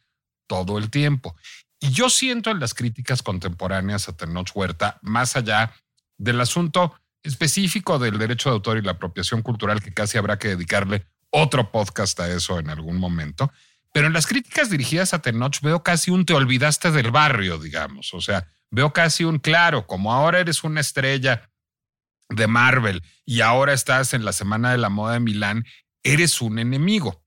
todo 0.46 0.78
el 0.78 0.90
tiempo. 0.90 1.36
Y 1.80 1.90
yo 1.90 2.10
siento 2.10 2.50
en 2.50 2.60
las 2.60 2.74
críticas 2.74 3.22
contemporáneas 3.22 4.08
a 4.08 4.16
Tenoch 4.16 4.50
Huerta, 4.54 4.98
más 5.00 5.36
allá 5.36 5.72
del 6.18 6.40
asunto 6.40 6.94
específico 7.22 7.98
del 7.98 8.18
derecho 8.18 8.48
de 8.48 8.54
autor 8.54 8.78
y 8.78 8.82
la 8.82 8.92
apropiación 8.92 9.42
cultural, 9.42 9.82
que 9.82 9.92
casi 9.92 10.18
habrá 10.18 10.38
que 10.38 10.48
dedicarle 10.48 11.06
otro 11.30 11.70
podcast 11.70 12.18
a 12.20 12.28
eso 12.28 12.58
en 12.58 12.70
algún 12.70 12.96
momento. 12.96 13.52
Pero 13.92 14.06
en 14.06 14.12
las 14.12 14.26
críticas 14.26 14.70
dirigidas 14.70 15.14
a 15.14 15.20
Tenoch 15.20 15.60
veo 15.62 15.82
casi 15.82 16.10
un 16.10 16.24
te 16.24 16.34
olvidaste 16.34 16.90
del 16.90 17.10
barrio, 17.10 17.58
digamos. 17.58 18.14
O 18.14 18.20
sea, 18.20 18.46
veo 18.70 18.92
casi 18.92 19.24
un 19.24 19.38
claro, 19.38 19.86
como 19.86 20.12
ahora 20.12 20.40
eres 20.40 20.62
una 20.64 20.80
estrella 20.80 21.50
de 22.28 22.46
Marvel 22.46 23.02
y 23.24 23.40
ahora 23.40 23.72
estás 23.72 24.14
en 24.14 24.24
la 24.24 24.32
Semana 24.32 24.70
de 24.70 24.78
la 24.78 24.88
Moda 24.88 25.14
de 25.14 25.20
Milán, 25.20 25.64
eres 26.02 26.40
un 26.40 26.58
enemigo. 26.58 27.22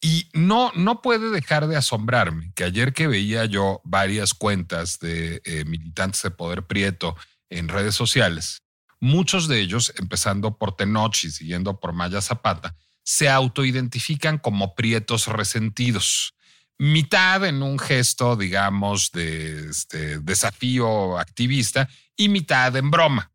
Y 0.00 0.28
no, 0.34 0.72
no 0.76 1.02
puede 1.02 1.30
dejar 1.30 1.66
de 1.66 1.76
asombrarme 1.76 2.52
que 2.54 2.64
ayer 2.64 2.92
que 2.92 3.08
veía 3.08 3.44
yo 3.46 3.80
varias 3.84 4.34
cuentas 4.34 5.00
de 5.00 5.40
eh, 5.44 5.64
militantes 5.64 6.22
de 6.22 6.30
Poder 6.30 6.64
Prieto 6.64 7.16
en 7.50 7.68
redes 7.68 7.94
sociales, 7.94 8.62
Muchos 9.06 9.46
de 9.46 9.60
ellos, 9.60 9.94
empezando 9.98 10.58
por 10.58 10.74
Tenoch 10.74 11.22
y 11.22 11.30
siguiendo 11.30 11.78
por 11.78 11.92
Maya 11.92 12.20
Zapata, 12.20 12.74
se 13.04 13.28
autoidentifican 13.28 14.38
como 14.38 14.74
prietos 14.74 15.28
resentidos. 15.28 16.34
Mitad 16.76 17.44
en 17.44 17.62
un 17.62 17.78
gesto, 17.78 18.34
digamos, 18.34 19.12
de 19.12 19.70
este, 19.70 20.18
desafío 20.18 21.20
activista 21.20 21.88
y 22.16 22.28
mitad 22.28 22.74
en 22.74 22.90
broma. 22.90 23.30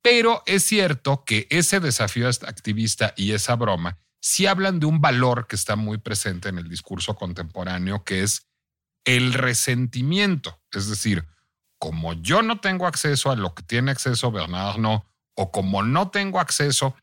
Pero 0.00 0.44
es 0.46 0.64
cierto 0.64 1.24
que 1.24 1.48
ese 1.50 1.80
desafío 1.80 2.28
activista 2.28 3.12
y 3.16 3.32
esa 3.32 3.56
broma 3.56 3.98
sí 4.20 4.46
hablan 4.46 4.78
de 4.78 4.86
un 4.86 5.00
valor 5.00 5.48
que 5.48 5.56
está 5.56 5.74
muy 5.74 5.98
presente 5.98 6.50
en 6.50 6.58
el 6.58 6.68
discurso 6.68 7.16
contemporáneo, 7.16 8.04
que 8.04 8.22
es 8.22 8.46
el 9.04 9.32
resentimiento. 9.32 10.62
Es 10.70 10.88
decir, 10.88 11.26
como 11.80 12.12
yo 12.12 12.42
no 12.42 12.60
tengo 12.60 12.86
acceso 12.86 13.30
a 13.30 13.36
lo 13.36 13.54
que 13.54 13.62
tiene 13.64 13.90
acceso 13.90 14.30
Bernard 14.30 14.76
no, 14.76 15.06
o 15.34 15.50
como 15.50 15.82
no 15.82 16.10
tengo 16.10 16.38
acceso 16.38 16.94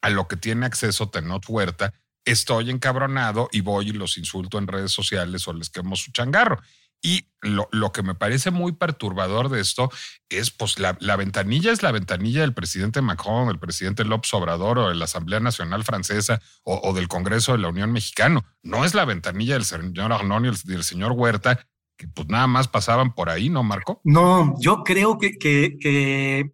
a 0.00 0.08
lo 0.08 0.26
que 0.26 0.36
tiene 0.36 0.66
acceso 0.66 1.10
Tenot 1.10 1.44
Huerta, 1.46 1.92
estoy 2.24 2.70
encabronado 2.70 3.48
y 3.52 3.60
voy 3.60 3.90
y 3.90 3.92
los 3.92 4.16
insulto 4.16 4.58
en 4.58 4.66
redes 4.66 4.92
sociales 4.92 5.46
o 5.46 5.52
les 5.52 5.68
quemo 5.68 5.94
su 5.94 6.10
changarro. 6.10 6.60
Y 7.04 7.26
lo, 7.40 7.92
que 7.92 8.04
me 8.04 8.14
parece 8.14 8.52
muy 8.52 8.72
perturbador 8.72 9.48
de 9.48 9.60
esto 9.60 9.90
es, 10.28 10.52
pues, 10.52 10.78
la, 10.78 10.96
la, 11.00 11.16
ventanilla 11.16 11.72
es 11.72 11.82
la 11.82 11.90
ventanilla 11.90 12.42
del 12.42 12.54
presidente 12.54 13.02
Macron, 13.02 13.48
del 13.48 13.58
presidente 13.58 14.04
López 14.04 14.32
Obrador 14.34 14.78
o 14.78 14.88
de 14.88 14.94
la 14.94 15.06
Asamblea 15.06 15.40
Nacional 15.40 15.82
Francesa 15.82 16.40
o, 16.62 16.92
del 16.94 17.08
Congreso 17.08 17.52
de 17.52 17.58
la 17.58 17.68
Unión 17.68 17.90
Mexicano. 17.90 18.44
No 18.62 18.84
es 18.84 18.94
la 18.94 19.04
ventanilla 19.04 19.54
del 19.54 19.64
señor 19.64 20.12
Arnón 20.12 20.46
y 20.46 20.50
del 20.64 20.84
señor 20.84 21.12
Huerta, 21.12 21.66
que 22.02 22.08
pues 22.08 22.28
nada 22.28 22.48
más 22.48 22.66
pasaban 22.66 23.14
por 23.14 23.30
ahí, 23.30 23.48
¿no, 23.48 23.62
Marco? 23.62 24.00
No, 24.02 24.56
yo 24.58 24.82
creo 24.82 25.18
que, 25.18 25.38
que, 25.38 26.50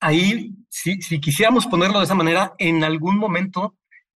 ahí, 0.00 0.54
si, 0.70 1.02
si, 1.02 1.20
quisiéramos 1.20 1.66
ponerlo 1.66 1.98
de 1.98 2.06
esa 2.06 2.14
manera, 2.14 2.54
en 2.58 2.82
algún 2.82 3.18
momento 3.18 3.76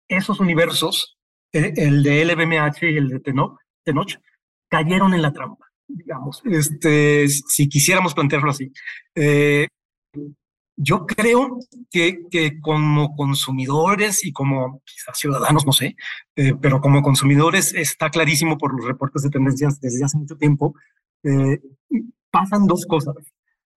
esos 0.08 0.40
universos, 0.40 1.18
eh, 1.52 1.74
el 1.78 2.04
de 2.04 2.26
LVMH 2.26 2.84
y 2.84 2.98
el 2.98 3.10
de 3.10 3.20
Tenoch 3.20 4.20
cayeron 4.70 5.16
en 5.16 5.24
la 5.24 5.34
trampa, 5.34 5.66
digamos, 5.88 6.44
este, 6.46 7.28
si 7.28 7.68
quisiéramos 7.68 8.14
plantearlo 8.14 8.52
así. 8.52 8.72
Eh, 9.16 9.68
yo 10.78 11.08
creo 11.08 11.58
que, 11.90 12.60
como 12.62 13.16
consumidores 13.16 14.24
y 14.24 14.32
como 14.32 14.84
ciudadanos, 15.14 15.66
no 15.66 15.72
sé, 15.72 15.96
eh, 16.36 16.54
pero 16.62 16.80
como 16.80 17.02
consumidores 17.02 17.74
está 17.74 18.12
clarísimo 18.12 18.60
por 18.60 18.76
los 18.76 18.86
reportes 18.86 19.24
de 19.24 19.32
tendencias 19.32 19.82
desde 19.82 20.06
hace 20.06 20.20
mucho 20.20 20.38
tiempo, 20.38 20.76
eh, 21.24 21.60
pasan 22.30 22.68
dos 22.68 22.86
cosas. 22.86 23.16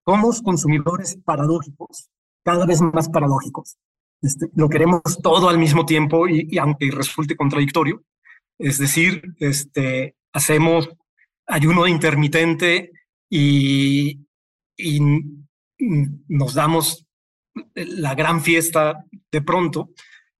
Somos 0.04 0.42
consumidores 0.42 1.16
paradójicos, 1.24 2.10
cada 2.44 2.66
vez 2.66 2.82
más 2.82 3.08
paradójicos. 3.08 3.78
Este, 4.20 4.50
lo 4.54 4.68
queremos 4.68 5.00
todo 5.22 5.48
al 5.48 5.56
mismo 5.56 5.86
tiempo 5.86 6.28
y, 6.28 6.58
aunque 6.58 6.90
resulte 6.90 7.34
contradictorio, 7.34 8.04
es 8.58 8.76
decir, 8.76 9.22
este, 9.38 10.16
hacemos 10.34 10.90
ayuno 11.46 11.86
intermitente 11.86 12.92
y 13.30 14.20
nos 15.80 16.54
damos 16.54 17.06
la 17.74 18.14
gran 18.14 18.42
fiesta 18.42 19.04
de 19.30 19.42
pronto, 19.42 19.90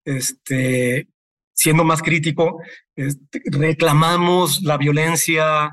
este, 0.05 1.09
siendo 1.55 1.85
más 1.85 2.03
crítico, 2.03 2.61
este, 2.95 3.43
reclamamos 3.47 4.63
la 4.63 4.77
violencia 4.77 5.71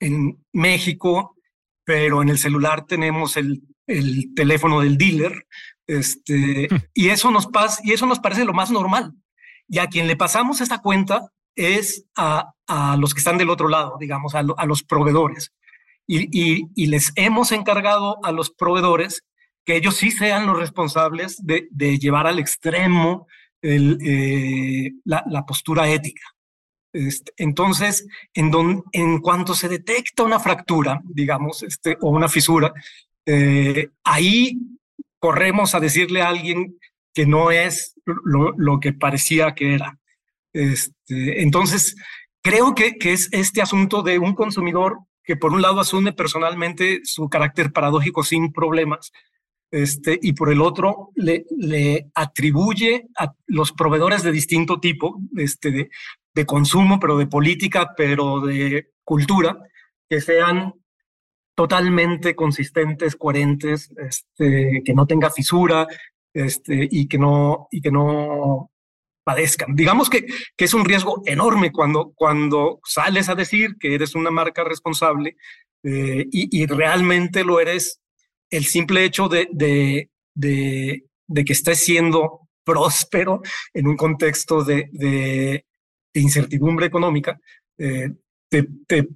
en 0.00 0.44
México, 0.52 1.36
pero 1.84 2.22
en 2.22 2.28
el 2.28 2.38
celular 2.38 2.86
tenemos 2.86 3.36
el, 3.36 3.62
el 3.86 4.34
teléfono 4.34 4.80
del 4.80 4.96
dealer, 4.96 5.46
este, 5.86 6.68
y 6.94 7.08
eso 7.08 7.30
nos 7.30 7.46
pasa, 7.46 7.80
y 7.84 7.92
eso 7.92 8.06
nos 8.06 8.20
parece 8.20 8.44
lo 8.44 8.54
más 8.54 8.70
normal. 8.70 9.12
Y 9.68 9.78
a 9.78 9.86
quien 9.86 10.06
le 10.06 10.16
pasamos 10.16 10.60
esta 10.60 10.80
cuenta 10.80 11.30
es 11.54 12.06
a, 12.16 12.52
a 12.66 12.96
los 12.96 13.14
que 13.14 13.18
están 13.18 13.38
del 13.38 13.50
otro 13.50 13.68
lado, 13.68 13.96
digamos, 14.00 14.34
a, 14.34 14.40
a 14.56 14.66
los 14.66 14.82
proveedores 14.82 15.52
y, 16.12 16.86
les 16.86 17.12
hemos 17.14 17.52
encargado 17.52 18.18
a 18.24 18.32
los 18.32 18.50
proveedores 18.50 19.22
que 19.64 19.76
ellos 19.76 19.96
sí 19.96 20.10
sean 20.10 20.46
los 20.46 20.58
responsables 20.58 21.36
de, 21.42 21.98
llevar 21.98 22.26
al 22.26 22.38
extremo 22.38 23.26
eh, 23.62 24.90
la, 25.04 25.44
postura 25.46 25.88
ética. 25.88 26.22
Este, 26.92 27.32
entonces, 27.36 28.06
en, 28.34 29.20
cuanto 29.20 29.54
se 29.54 29.68
detecta 29.68 30.24
una 30.24 30.40
fractura, 30.40 31.00
digamos, 31.04 31.62
este, 31.62 31.96
o 32.00 32.10
una 32.10 32.28
fisura, 32.28 32.72
eh, 33.26 33.90
ahí 34.02 34.58
corremos 35.20 35.74
a 35.74 35.80
decirle 35.80 36.22
a 36.22 36.28
alguien 36.28 36.76
que 37.14 37.26
no 37.26 37.52
es 37.52 37.94
lo, 38.04 38.80
que 38.80 38.92
parecía 38.92 39.54
que 39.54 39.74
era. 39.74 39.98
Este, 40.52 41.42
entonces, 41.42 41.94
creo 42.42 42.74
que, 42.74 42.96
es 43.00 43.28
este 43.30 43.62
asunto 43.62 44.02
de 44.02 44.18
un 44.18 44.34
consumidor 44.34 44.98
que 45.30 45.36
por 45.36 45.52
un 45.52 45.62
lado 45.62 45.78
asume 45.78 46.12
personalmente 46.12 47.02
su 47.04 47.28
carácter 47.28 47.72
paradójico 47.72 48.24
sin 48.24 48.52
problemas, 48.52 49.12
este, 49.70 50.18
y 50.20 50.32
por 50.32 50.50
el 50.50 50.60
otro 50.60 51.10
le, 51.14 51.46
atribuye 52.16 53.06
a 53.16 53.32
los 53.46 53.70
proveedores 53.70 54.24
de 54.24 54.32
distinto 54.32 54.80
tipo, 54.80 55.20
este, 55.36 55.70
de, 55.70 55.90
de 56.34 56.46
consumo, 56.46 56.98
pero 56.98 57.16
de 57.16 57.28
política, 57.28 57.94
pero 57.96 58.40
de 58.40 58.90
cultura, 59.04 59.56
que 60.08 60.20
sean 60.20 60.74
totalmente 61.54 62.34
consistentes, 62.34 63.14
coherentes, 63.14 63.92
este, 63.98 64.82
que 64.84 64.94
no 64.94 65.06
tenga 65.06 65.30
fisura 65.30 65.86
este, 66.34 66.88
y, 66.90 67.06
que 67.06 67.18
no, 67.18 67.68
y 67.70 67.80
que 67.80 67.92
no 67.92 68.69
Digamos 69.68 70.10
que, 70.10 70.26
que 70.56 70.64
es 70.64 70.74
un 70.74 70.84
riesgo 70.84 71.22
enorme 71.26 71.72
cuando, 71.72 72.12
cuando 72.14 72.80
sales 72.84 73.28
a 73.28 73.34
decir 73.34 73.76
que 73.78 73.94
eres 73.94 74.14
una 74.14 74.30
marca 74.30 74.64
responsable 74.64 75.36
eh, 75.82 76.26
y, 76.30 76.66
realmente 76.66 77.42
lo 77.42 77.58
eres 77.60 78.00
el 78.50 78.64
simple 78.64 79.04
hecho 79.04 79.28
de, 79.28 79.48
de, 79.52 80.10
de, 80.34 81.44
que 81.44 81.52
estés 81.52 81.78
siendo 81.78 82.48
próspero 82.64 83.40
en 83.72 83.86
un 83.86 83.96
contexto 83.96 84.62
de, 84.62 85.64
incertidumbre 86.12 86.86
económica, 86.86 87.38
eh, 87.78 88.10
te, 88.48 88.66
te, 88.86 89.08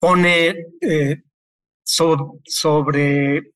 pone 0.00 0.56
eh, 0.80 1.22
sobre, 1.84 3.52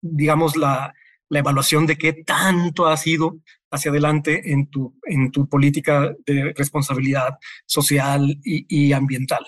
digamos, 0.00 0.56
la, 0.56 0.94
la 1.28 1.38
evaluación 1.38 1.86
de 1.86 1.96
qué 1.96 2.12
tanto 2.12 2.86
has 2.86 3.06
ido 3.06 3.38
hacia 3.72 3.90
adelante 3.90 4.52
en 4.52 4.66
tu, 4.68 4.94
en 5.04 5.32
tu 5.32 5.48
política 5.48 6.14
de 6.26 6.52
responsabilidad 6.54 7.38
social 7.66 8.38
y, 8.44 8.92
ambiental. 8.92 9.44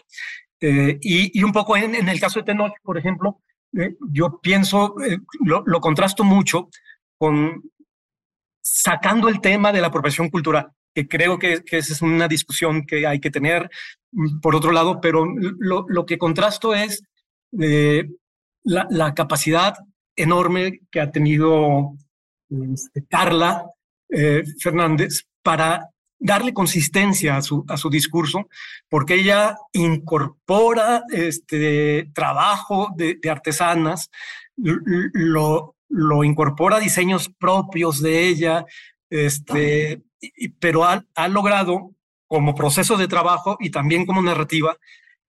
Eh, 0.60 0.98
y, 1.00 1.42
un 1.42 1.52
poco 1.52 1.76
en, 1.76 1.94
en, 1.94 2.08
el 2.08 2.18
caso 2.18 2.40
de 2.40 2.46
Tenoch, 2.46 2.72
por 2.82 2.96
ejemplo, 2.96 3.42
eh, 3.76 3.94
yo 4.10 4.40
pienso, 4.40 4.94
eh, 5.02 5.18
lo, 5.44 5.62
lo, 5.66 5.80
contrasto 5.80 6.24
mucho 6.24 6.70
con 7.18 7.62
sacando 8.62 9.28
el 9.28 9.42
tema 9.42 9.72
de 9.72 9.82
la 9.82 9.88
apropiación 9.88 10.30
cultural, 10.30 10.70
que 10.94 11.06
creo 11.06 11.38
que, 11.38 11.62
que 11.62 11.78
esa 11.78 11.92
es 11.92 12.00
una 12.00 12.26
discusión 12.26 12.86
que 12.86 13.06
hay 13.06 13.20
que 13.20 13.30
tener, 13.30 13.68
mm, 14.12 14.40
por 14.40 14.56
otro 14.56 14.72
lado, 14.72 15.00
pero 15.02 15.26
lo, 15.58 15.84
lo 15.86 16.06
que 16.06 16.16
contrasto 16.16 16.74
es 16.74 17.02
la, 17.52 18.86
la, 18.88 19.14
capacidad 19.14 19.74
enorme 20.16 20.80
que 20.90 21.00
ha 21.00 21.12
tenido 21.12 21.94
este, 22.72 23.04
Carla 23.06 23.66
eh, 24.08 24.42
Fernández 24.60 25.24
para 25.42 25.90
darle 26.18 26.54
consistencia 26.54 27.36
a 27.36 27.42
su, 27.42 27.64
a 27.68 27.76
su 27.76 27.90
discurso, 27.90 28.48
porque 28.88 29.14
ella 29.14 29.56
incorpora 29.72 31.02
este 31.12 32.10
trabajo 32.14 32.88
de, 32.96 33.18
de 33.20 33.30
artesanas, 33.30 34.10
lo, 34.56 35.76
lo 35.88 36.24
incorpora 36.24 36.78
diseños 36.78 37.30
propios 37.38 38.00
de 38.00 38.28
ella, 38.28 38.64
este, 39.10 40.02
pero 40.58 40.84
ha, 40.84 41.04
ha, 41.14 41.28
logrado 41.28 41.94
como 42.26 42.54
proceso 42.54 42.96
de 42.96 43.08
trabajo 43.08 43.56
y 43.60 43.70
también 43.70 44.06
como 44.06 44.22
narrativa, 44.22 44.76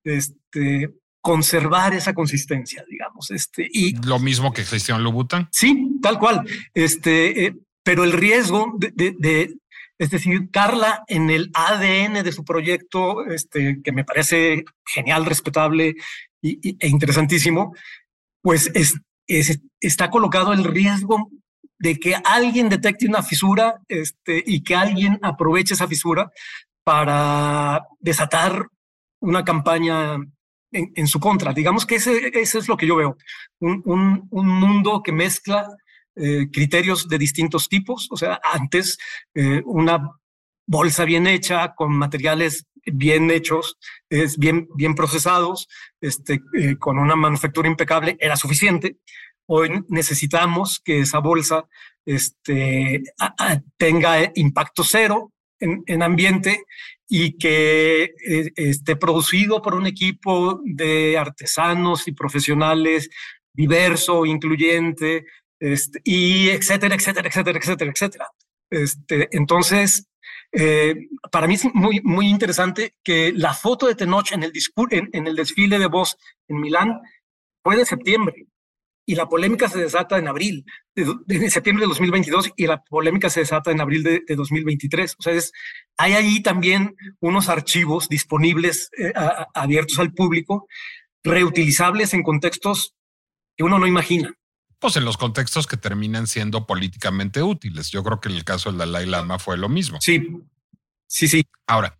este, 0.04 0.90
conservar 1.26 1.96
esa 1.96 2.14
consistencia, 2.14 2.86
digamos. 2.88 3.32
Este, 3.32 3.68
y, 3.72 3.96
Lo 4.06 4.20
mismo 4.20 4.54
que 4.54 4.64
Cristian 4.64 5.04
Louboutin. 5.04 5.48
Sí, 5.52 5.98
tal 6.02 6.20
cual. 6.20 6.48
Este, 6.74 7.48
eh, 7.48 7.56
pero 7.86 8.04
el 8.04 8.14
riesgo 8.14 8.74
de, 8.80 9.16
de, 9.20 9.56
es 10.00 10.10
decir, 10.10 10.50
Carla 10.50 11.04
en 11.08 11.30
el 11.30 11.52
ADN 11.54 12.24
de 12.24 12.32
su 12.32 12.44
proyecto, 12.44 13.24
este, 13.28 13.80
que 13.84 13.92
me 13.92 14.04
parece 14.04 14.66
genial, 14.84 15.24
respetable 15.24 15.96
y, 16.42 16.78
e 16.80 16.88
interesantísimo, 16.88 17.76
pues 18.42 18.72
es, 18.74 19.00
es, 19.28 19.62
está 19.80 20.10
colocado 20.10 20.52
el 20.52 20.64
riesgo 20.64 21.30
de 21.78 22.00
que 22.00 22.16
alguien 22.16 22.70
detecte 22.70 23.08
una 23.08 23.22
fisura 23.22 23.80
este, 23.88 24.44
y 24.44 24.64
que 24.64 24.76
alguien 24.76 25.20
aproveche 25.22 25.76
esa 25.76 25.88
fisura 25.88 26.32
para 26.84 27.84
desatar 28.00 28.68
una 29.20 29.46
campaña 29.46 30.18
en, 30.72 31.08
su 31.08 31.20
contra. 31.20 31.54
Digamos 31.54 31.86
que 31.86 31.96
ese, 31.96 32.32
ese, 32.34 32.58
es 32.58 32.68
lo 32.68 32.78
que 32.78 32.88
yo 32.88 32.96
veo, 32.96 33.16
un 33.60 34.28
mundo 34.32 35.04
que 35.04 35.12
mezcla 35.12 35.70
eh, 36.16 36.48
criterios 36.52 37.10
de 37.10 37.18
distintos 37.18 37.68
tipos, 37.68 38.08
o 38.10 38.16
sea, 38.16 38.40
antes 38.54 38.98
eh, 39.34 39.62
una 39.66 40.12
bolsa 40.66 41.04
bien 41.04 41.28
hecha, 41.28 41.74
con 41.76 41.94
materiales 41.94 42.66
bien 42.86 43.32
hechos, 43.32 43.78
es 44.10 44.38
bien, 44.38 44.70
bien 44.76 44.96
procesados, 44.96 45.68
este, 46.00 46.42
eh, 46.58 46.78
con 46.78 47.00
una 47.00 47.16
manufactura 47.16 47.68
impecable, 47.68 48.16
era 48.20 48.38
suficiente. 48.38 48.98
Hoy 49.48 49.84
necesitamos 49.90 50.80
que 50.80 51.02
esa 51.02 51.20
bolsa 51.20 51.68
este, 52.06 53.04
tenga 53.78 54.32
impacto 54.36 54.84
cero 54.84 55.34
en, 55.60 55.84
en 55.86 56.02
ambiente 56.02 56.64
y 57.08 57.38
que 57.38 58.14
esté 58.56 58.96
producido 58.96 59.62
por 59.62 59.76
un 59.76 59.86
equipo 59.86 60.62
de 60.64 61.18
artesanos 61.18 62.08
y 62.08 62.14
profesionales 62.14 63.10
diverso, 63.56 64.26
incluyente, 64.26 65.26
este, 65.66 66.00
y 66.04 66.50
etcétera, 66.50 66.96
etcétera, 66.96 67.28
etcétera, 67.28 67.60
etcétera, 67.60 67.92
etcétera. 67.92 68.28
Este, 68.70 69.30
entonces, 69.32 70.08
eh, 70.52 71.08
para 71.32 71.48
mí 71.48 71.56
es 71.56 71.66
muy, 71.74 72.02
muy 72.04 72.28
interesante 72.28 72.96
que 73.04 73.34
la 73.34 73.54
foto 73.54 73.88
de 73.88 73.96
Tenoch 73.96 74.32
en 74.32 74.44
el, 74.44 74.54
en, 74.92 75.10
en 75.12 75.28
el 75.28 75.36
desfile 75.36 75.80
de 75.80 75.88
voz 75.88 76.18
en 76.48 76.60
Milán 76.60 77.02
fue 77.64 77.78
de 77.78 77.86
septiembre 77.86 78.48
y 79.08 79.16
la 79.16 79.28
polémica 79.28 79.68
se 79.68 79.80
desata 79.80 80.18
en 80.18 80.28
abril 80.28 80.66
de, 80.96 81.50
septiembre 81.50 81.84
de 81.84 81.90
2022 81.90 82.52
y 82.56 82.68
la 82.68 82.84
polémica 82.84 83.30
se 83.30 83.40
desata 83.40 83.72
en 83.72 83.82
abril 83.82 84.04
de, 84.04 84.24
de 84.26 84.36
2023. 84.36 85.16
O 85.18 85.22
sea, 85.22 85.34
es, 85.34 85.52
hay 85.98 86.14
ahí 86.14 86.42
también 86.42 86.96
unos 87.20 87.50
archivos 87.50 88.10
disponibles 88.10 88.90
eh, 88.98 89.14
abiertos 89.54 90.00
al 90.00 90.14
público, 90.14 90.68
reutilizables 91.24 92.14
en 92.14 92.24
contextos 92.24 92.96
que 93.58 93.64
uno 93.64 93.80
no 93.80 93.88
imagina. 93.88 94.36
Pues 94.80 94.98
en 94.98 95.06
los 95.06 95.18
contextos 95.18 95.68
que 95.68 95.78
terminan 95.78 96.28
siendo 96.28 96.68
políticamente 96.68 97.42
útiles. 97.42 97.92
Yo 97.92 98.04
creo 98.04 98.20
que 98.20 98.30
en 98.30 98.36
el 98.36 98.44
caso 98.44 98.70
del 98.70 98.80
Dalai 98.80 99.06
Lama 99.06 99.40
fue 99.40 99.58
lo 99.58 99.70
mismo. 99.70 100.00
Sí, 100.02 100.28
sí, 101.08 101.28
sí. 101.28 101.46
Ahora, 101.66 101.98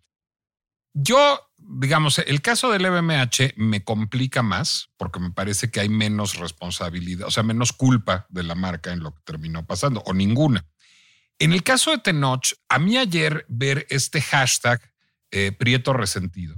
yo 0.92 1.46
digamos, 1.68 2.18
el 2.18 2.42
caso 2.42 2.70
del 2.70 2.84
EBMH 2.84 3.54
me 3.56 3.82
complica 3.82 4.42
más 4.42 4.90
porque 4.96 5.20
me 5.20 5.30
parece 5.30 5.70
que 5.70 5.80
hay 5.80 5.88
menos 5.88 6.36
responsabilidad, 6.36 7.26
o 7.26 7.30
sea, 7.30 7.42
menos 7.42 7.72
culpa 7.72 8.26
de 8.28 8.42
la 8.42 8.54
marca 8.54 8.92
en 8.92 9.00
lo 9.00 9.12
que 9.12 9.20
terminó 9.24 9.66
pasando, 9.66 10.02
o 10.06 10.14
ninguna. 10.14 10.64
En 11.38 11.52
el 11.52 11.62
caso 11.62 11.90
de 11.90 11.98
Tenoch, 11.98 12.54
a 12.68 12.78
mí 12.78 12.96
ayer 12.96 13.44
ver 13.48 13.86
este 13.90 14.20
hashtag 14.20 14.80
eh, 15.30 15.52
Prieto 15.52 15.92
Resentido 15.92 16.56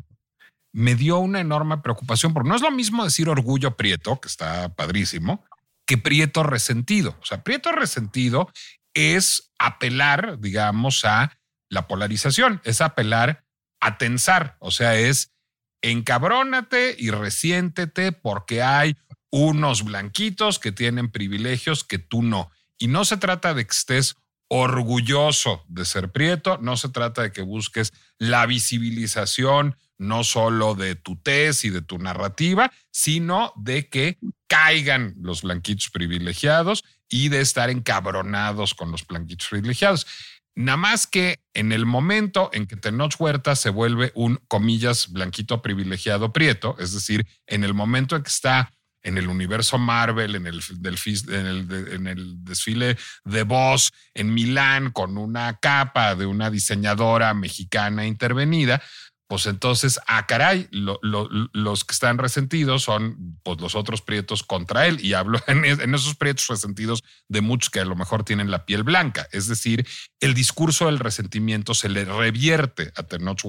me 0.72 0.94
dio 0.94 1.18
una 1.18 1.40
enorme 1.40 1.78
preocupación, 1.78 2.32
porque 2.34 2.48
no 2.48 2.54
es 2.54 2.62
lo 2.62 2.70
mismo 2.70 3.02
decir 3.02 3.28
orgullo 3.28 3.76
Prieto, 3.76 4.20
que 4.20 4.28
está 4.28 4.74
padrísimo, 4.74 5.44
que 5.88 5.96
Prieto 5.96 6.42
Resentido. 6.42 7.16
O 7.20 7.24
sea, 7.24 7.42
Prieto 7.42 7.72
Resentido 7.72 8.52
es 8.92 9.50
apelar, 9.58 10.38
digamos, 10.38 11.04
a 11.06 11.40
la 11.70 11.88
polarización, 11.88 12.60
es 12.62 12.82
apelar 12.82 13.46
a 13.80 13.96
tensar, 13.96 14.56
o 14.60 14.70
sea, 14.70 14.96
es 14.96 15.32
encabrónate 15.80 16.94
y 16.98 17.10
resiéntete 17.10 18.12
porque 18.12 18.62
hay 18.62 18.96
unos 19.30 19.82
blanquitos 19.84 20.58
que 20.58 20.72
tienen 20.72 21.10
privilegios 21.10 21.84
que 21.84 21.98
tú 21.98 22.22
no. 22.22 22.50
Y 22.76 22.88
no 22.88 23.04
se 23.04 23.16
trata 23.16 23.54
de 23.54 23.64
que 23.64 23.72
estés 23.72 24.16
orgulloso 24.48 25.64
de 25.68 25.86
ser 25.86 26.10
prieto, 26.12 26.58
no 26.58 26.76
se 26.76 26.90
trata 26.90 27.22
de 27.22 27.32
que 27.32 27.42
busques 27.42 27.92
la 28.18 28.44
visibilización 28.44 29.76
no 29.98 30.24
solo 30.24 30.74
de 30.74 30.94
tu 30.94 31.16
tez 31.16 31.64
y 31.64 31.70
de 31.70 31.82
tu 31.82 31.98
narrativa, 31.98 32.72
sino 32.90 33.52
de 33.56 33.88
que 33.88 34.18
caigan 34.46 35.14
los 35.20 35.42
blanquitos 35.42 35.90
privilegiados 35.90 36.84
y 37.08 37.28
de 37.28 37.40
estar 37.40 37.70
encabronados 37.70 38.74
con 38.74 38.90
los 38.90 39.06
blanquitos 39.06 39.48
privilegiados. 39.48 40.06
Nada 40.54 40.76
más 40.76 41.06
que 41.06 41.38
en 41.54 41.70
el 41.70 41.86
momento 41.86 42.50
en 42.52 42.66
que 42.66 42.76
Tenoch 42.76 43.14
Huerta 43.18 43.54
se 43.54 43.70
vuelve 43.70 44.10
un, 44.14 44.40
comillas, 44.48 45.12
blanquito 45.12 45.62
privilegiado 45.62 46.32
prieto, 46.32 46.74
es 46.80 46.92
decir, 46.92 47.26
en 47.46 47.62
el 47.62 47.74
momento 47.74 48.16
en 48.16 48.22
que 48.22 48.28
está 48.28 48.72
en 49.02 49.18
el 49.18 49.28
universo 49.28 49.78
Marvel, 49.78 50.34
en 50.34 50.46
el, 50.46 50.60
del, 50.80 50.98
en 51.28 51.46
el, 51.46 51.88
en 51.92 52.06
el 52.08 52.44
desfile 52.44 52.96
de 53.24 53.42
voz 53.44 53.90
en 54.14 54.34
Milán 54.34 54.90
con 54.90 55.16
una 55.16 55.58
capa 55.58 56.14
de 56.14 56.26
una 56.26 56.50
diseñadora 56.50 57.32
mexicana 57.34 58.06
intervenida, 58.06 58.82
pues 59.28 59.44
entonces, 59.44 60.00
ah, 60.06 60.26
caray, 60.26 60.68
lo, 60.70 60.98
lo, 61.02 61.28
los 61.52 61.84
que 61.84 61.92
están 61.92 62.16
resentidos 62.16 62.82
son 62.82 63.38
pues, 63.42 63.60
los 63.60 63.74
otros 63.74 64.00
prietos 64.00 64.42
contra 64.42 64.86
él. 64.86 65.04
Y 65.04 65.12
hablo 65.12 65.38
en, 65.46 65.64
esos 65.94 66.16
prietos 66.16 66.48
resentidos 66.48 67.04
de 67.28 67.42
muchos 67.42 67.68
que 67.68 67.80
a 67.80 67.84
lo 67.84 67.94
mejor 67.94 68.24
tienen 68.24 68.50
la 68.50 68.64
piel 68.64 68.84
blanca. 68.84 69.28
Es 69.30 69.46
decir, 69.46 69.86
el 70.20 70.32
discurso 70.32 70.86
del 70.86 70.98
resentimiento 70.98 71.74
se 71.74 71.90
le 71.90 72.06
revierte 72.06 72.90
a 72.96 73.02
Tenoch 73.02 73.42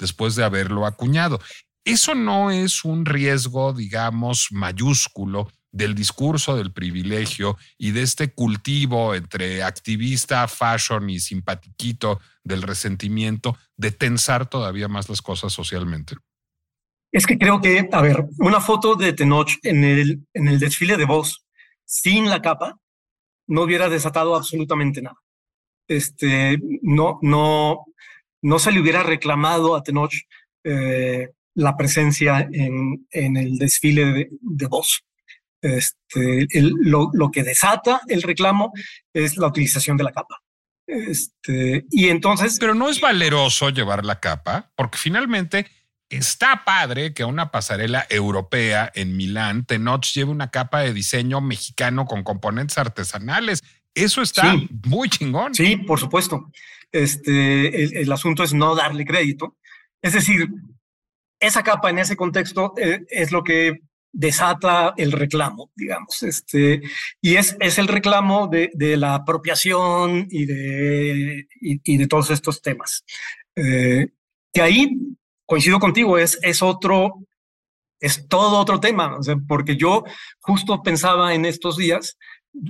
después 0.00 0.34
de 0.34 0.42
haberlo 0.42 0.84
acuñado. 0.84 1.40
Eso 1.84 2.16
no 2.16 2.50
es 2.50 2.84
un 2.84 3.06
riesgo, 3.06 3.72
digamos, 3.72 4.48
mayúsculo 4.50 5.48
del 5.70 5.94
discurso 5.94 6.56
del 6.56 6.72
privilegio 6.72 7.56
y 7.78 7.92
de 7.92 8.02
este 8.02 8.32
cultivo 8.32 9.14
entre 9.14 9.62
activista, 9.62 10.48
fashion 10.48 11.08
y 11.10 11.20
simpatiquito 11.20 12.20
del 12.44 12.62
resentimiento 12.62 13.56
de 13.76 13.90
tensar 13.90 14.48
todavía 14.48 14.88
más 14.88 15.08
las 15.08 15.22
cosas 15.22 15.52
socialmente? 15.52 16.16
Es 17.10 17.26
que 17.26 17.38
creo 17.38 17.60
que, 17.60 17.88
a 17.92 18.02
ver, 18.02 18.24
una 18.38 18.60
foto 18.60 18.96
de 18.96 19.12
Tenoch 19.12 19.50
en 19.62 19.84
el, 19.84 20.26
en 20.34 20.48
el 20.48 20.58
desfile 20.58 20.96
de 20.96 21.04
voz 21.04 21.44
sin 21.84 22.28
la 22.28 22.42
capa 22.42 22.78
no 23.46 23.62
hubiera 23.62 23.88
desatado 23.88 24.34
absolutamente 24.34 25.02
nada. 25.02 25.16
Este, 25.86 26.58
no, 26.82 27.18
no, 27.22 27.84
no 28.42 28.58
se 28.58 28.72
le 28.72 28.80
hubiera 28.80 29.02
reclamado 29.02 29.76
a 29.76 29.82
Tenoch 29.82 30.14
eh, 30.64 31.28
la 31.54 31.76
presencia 31.76 32.48
en, 32.50 33.06
en 33.10 33.36
el 33.36 33.58
desfile 33.58 34.04
de, 34.06 34.28
de 34.30 34.66
voz. 34.66 35.04
Este, 35.62 36.46
lo, 36.52 37.10
lo, 37.12 37.30
que 37.30 37.42
desata 37.42 38.02
el 38.08 38.22
reclamo 38.22 38.72
es 39.14 39.36
la 39.38 39.46
utilización 39.46 39.96
de 39.96 40.04
la 40.04 40.12
capa. 40.12 40.42
Este, 40.86 41.86
y 41.90 42.08
entonces. 42.08 42.58
Pero 42.60 42.74
no 42.74 42.88
es 42.88 43.00
valeroso 43.00 43.70
llevar 43.70 44.04
la 44.04 44.20
capa, 44.20 44.70
porque 44.76 44.98
finalmente 44.98 45.66
está 46.08 46.64
padre 46.64 47.14
que 47.14 47.24
una 47.24 47.50
pasarela 47.50 48.06
europea 48.10 48.90
en 48.94 49.16
Milán, 49.16 49.64
Tenoch 49.64 50.04
lleve 50.12 50.30
una 50.30 50.50
capa 50.50 50.80
de 50.80 50.92
diseño 50.92 51.40
mexicano 51.40 52.06
con 52.06 52.22
componentes 52.22 52.78
artesanales. 52.78 53.62
Eso 53.94 54.22
está 54.22 54.56
muy 54.86 55.08
chingón. 55.08 55.54
Sí, 55.54 55.76
por 55.76 56.00
supuesto. 56.00 56.50
Este, 56.90 58.00
el, 58.00 58.12
asunto 58.12 58.44
es 58.44 58.52
no 58.52 58.74
darle 58.74 59.04
crédito. 59.04 59.56
Es 60.02 60.12
decir, 60.12 60.48
esa 61.40 61.62
capa 61.62 61.90
en 61.90 61.98
ese 61.98 62.16
contexto 62.16 62.74
eh, 62.76 63.04
es 63.08 63.32
lo 63.32 63.42
que 63.42 63.80
desata 64.14 64.94
el 64.96 65.12
reclamo, 65.12 65.72
digamos, 65.74 66.22
este, 66.22 66.80
y 67.20 67.34
es, 67.34 67.56
es 67.60 67.78
el 67.78 67.88
reclamo 67.88 68.46
de, 68.46 68.70
de 68.72 68.96
la 68.96 69.16
apropiación 69.16 70.28
y 70.30 70.46
de, 70.46 71.48
y, 71.60 71.96
de 71.96 72.06
todos 72.06 72.30
estos 72.30 72.62
temas. 72.62 73.04
Eh, 73.56 74.08
que 74.52 74.62
ahí 74.62 74.96
coincido 75.44 75.80
contigo, 75.80 76.16
es, 76.16 76.38
es 76.42 76.62
otro, 76.62 77.26
es 78.00 78.28
todo 78.28 78.58
otro 78.58 78.78
tema, 78.78 79.18
porque 79.48 79.76
yo 79.76 80.04
justo 80.38 80.82
pensaba 80.82 81.34
en 81.34 81.44
estos 81.44 81.76
días 81.76 82.16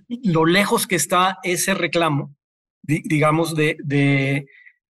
lo 0.08 0.46
lejos 0.46 0.86
que 0.86 0.96
está 0.96 1.38
ese 1.42 1.74
reclamo, 1.74 2.34
digamos, 2.82 3.54
de, 3.54 3.76
de, 3.84 4.46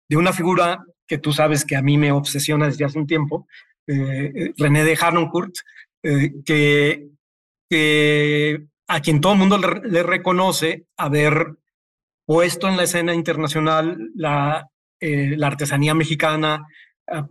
de, 0.09 0.17
una 0.17 0.33
figura 0.33 0.83
que 1.07 1.17
tú 1.17 1.31
sabes 1.31 1.63
que 1.63 1.77
a 1.77 1.81
mí 1.81 1.97
me 1.97 2.11
obsesiona 2.11 2.65
desde 2.65 2.83
hace 2.83 2.99
un 2.99 3.07
tiempo, 3.07 3.47
eh, 3.87 4.53
René 4.57 4.83
de 4.83 4.97
Harnoncourt, 4.99 5.53
eh, 6.03 6.31
que, 6.45 7.07
a 8.87 8.99
quien 9.01 9.21
todo 9.21 9.33
el 9.33 9.39
mundo 9.39 9.57
le, 9.57 10.03
reconoce 10.03 10.85
haber 10.97 11.57
puesto 12.25 12.67
en 12.67 12.77
la 12.77 12.83
escena 12.83 13.13
internacional 13.13 13.97
la, 14.15 14.67
la 14.99 15.47
artesanía 15.47 15.93
mexicana 15.93 16.65
ah, 17.07 17.27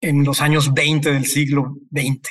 en 0.00 0.24
los 0.24 0.40
años 0.40 0.72
20 0.72 1.12
del 1.12 1.26
siglo 1.26 1.76
XX. 1.90 2.30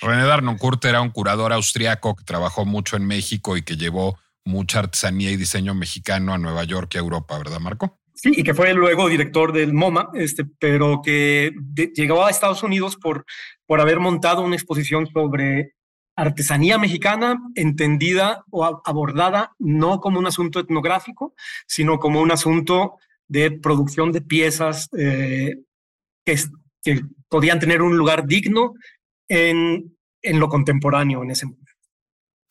René 0.00 0.24
Darnoncourt 0.24 0.84
era 0.84 1.00
un 1.00 1.10
curador 1.10 1.52
austriaco 1.52 2.16
que 2.16 2.24
trabajó 2.24 2.64
mucho 2.64 2.96
en 2.96 3.06
México 3.06 3.56
y 3.56 3.62
que 3.62 3.76
llevó 3.76 4.18
mucha 4.44 4.78
artesanía 4.78 5.30
y 5.30 5.36
diseño 5.36 5.74
mexicano 5.74 6.32
a 6.32 6.38
Nueva 6.38 6.64
York 6.64 6.94
y 6.94 6.98
a 6.98 7.00
Europa, 7.00 7.36
¿verdad, 7.38 7.60
Marco? 7.60 7.99
Sí, 8.22 8.32
y 8.36 8.42
que 8.42 8.52
fue 8.52 8.74
luego 8.74 9.08
director 9.08 9.50
del 9.50 9.72
MoMA, 9.72 10.10
este, 10.12 10.44
pero 10.58 11.00
que 11.02 11.52
llegó 11.94 12.26
a 12.26 12.30
Estados 12.30 12.62
Unidos 12.62 12.96
por, 12.96 13.24
por 13.64 13.80
haber 13.80 13.98
montado 13.98 14.42
una 14.42 14.56
exposición 14.56 15.06
sobre 15.06 15.72
artesanía 16.16 16.76
mexicana 16.76 17.38
entendida 17.54 18.44
o 18.50 18.82
abordada 18.84 19.52
no 19.58 20.00
como 20.00 20.18
un 20.18 20.26
asunto 20.26 20.60
etnográfico, 20.60 21.34
sino 21.66 21.98
como 21.98 22.20
un 22.20 22.30
asunto 22.30 22.98
de 23.26 23.52
producción 23.52 24.12
de 24.12 24.20
piezas 24.20 24.90
eh, 24.98 25.54
que, 26.22 26.36
que, 26.82 27.00
podían 27.30 27.58
tener 27.58 27.80
un 27.80 27.96
lugar 27.96 28.26
digno 28.26 28.74
en, 29.28 29.96
en 30.20 30.40
lo 30.40 30.50
contemporáneo 30.50 31.22
en 31.22 31.30
ese 31.30 31.46
momento. 31.46 31.72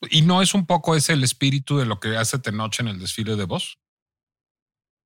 ¿Y 0.10 0.24
no 0.24 0.42
es 0.42 0.56
un 0.56 0.66
poco 0.66 0.96
ese 0.96 1.14
el 1.14 1.24
espíritu 1.24 1.78
de 1.78 1.86
lo 1.86 2.00
que 2.00 2.18
hace 2.18 2.40
Tenoch 2.40 2.80
en 2.80 2.88
el 2.88 2.98
desfile 2.98 3.36
de 3.36 3.46
voz? 3.46 3.78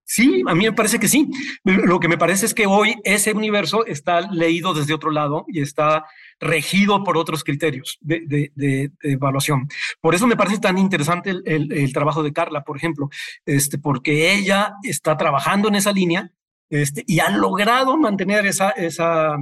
Sí, 0.05 0.43
a 0.47 0.53
mí 0.53 0.65
me 0.65 0.73
parece 0.73 0.99
que 0.99 1.07
sí. 1.07 1.29
Lo 1.63 1.99
que 1.99 2.07
me 2.07 2.17
parece 2.17 2.45
es 2.45 2.53
que 2.53 2.67
hoy 2.67 2.95
ese 3.03 3.31
universo 3.31 3.85
está 3.85 4.21
leído 4.21 4.73
desde 4.73 4.93
otro 4.93 5.11
lado 5.11 5.45
y 5.47 5.61
está 5.61 6.05
regido 6.39 7.03
por 7.03 7.17
otros 7.17 7.43
criterios 7.43 7.97
de, 8.01 8.91
evaluación. 9.01 9.67
Por 10.01 10.13
eso 10.13 10.27
me 10.27 10.35
parece 10.35 10.59
tan 10.59 10.77
interesante 10.77 11.33
el, 11.45 11.93
trabajo 11.93 12.21
de 12.21 12.33
Carla, 12.33 12.63
por 12.63 12.77
ejemplo, 12.77 13.09
este, 13.45 13.77
porque 13.77 14.33
ella 14.33 14.73
está 14.83 15.15
trabajando 15.15 15.69
en 15.69 15.75
esa 15.75 15.91
línea 15.91 16.31
este, 16.69 17.03
y 17.07 17.19
ha 17.19 17.29
logrado 17.29 17.97
mantener 17.97 18.45
esa, 18.45 18.71
esa 18.71 19.37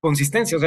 consistencia. 0.00 0.58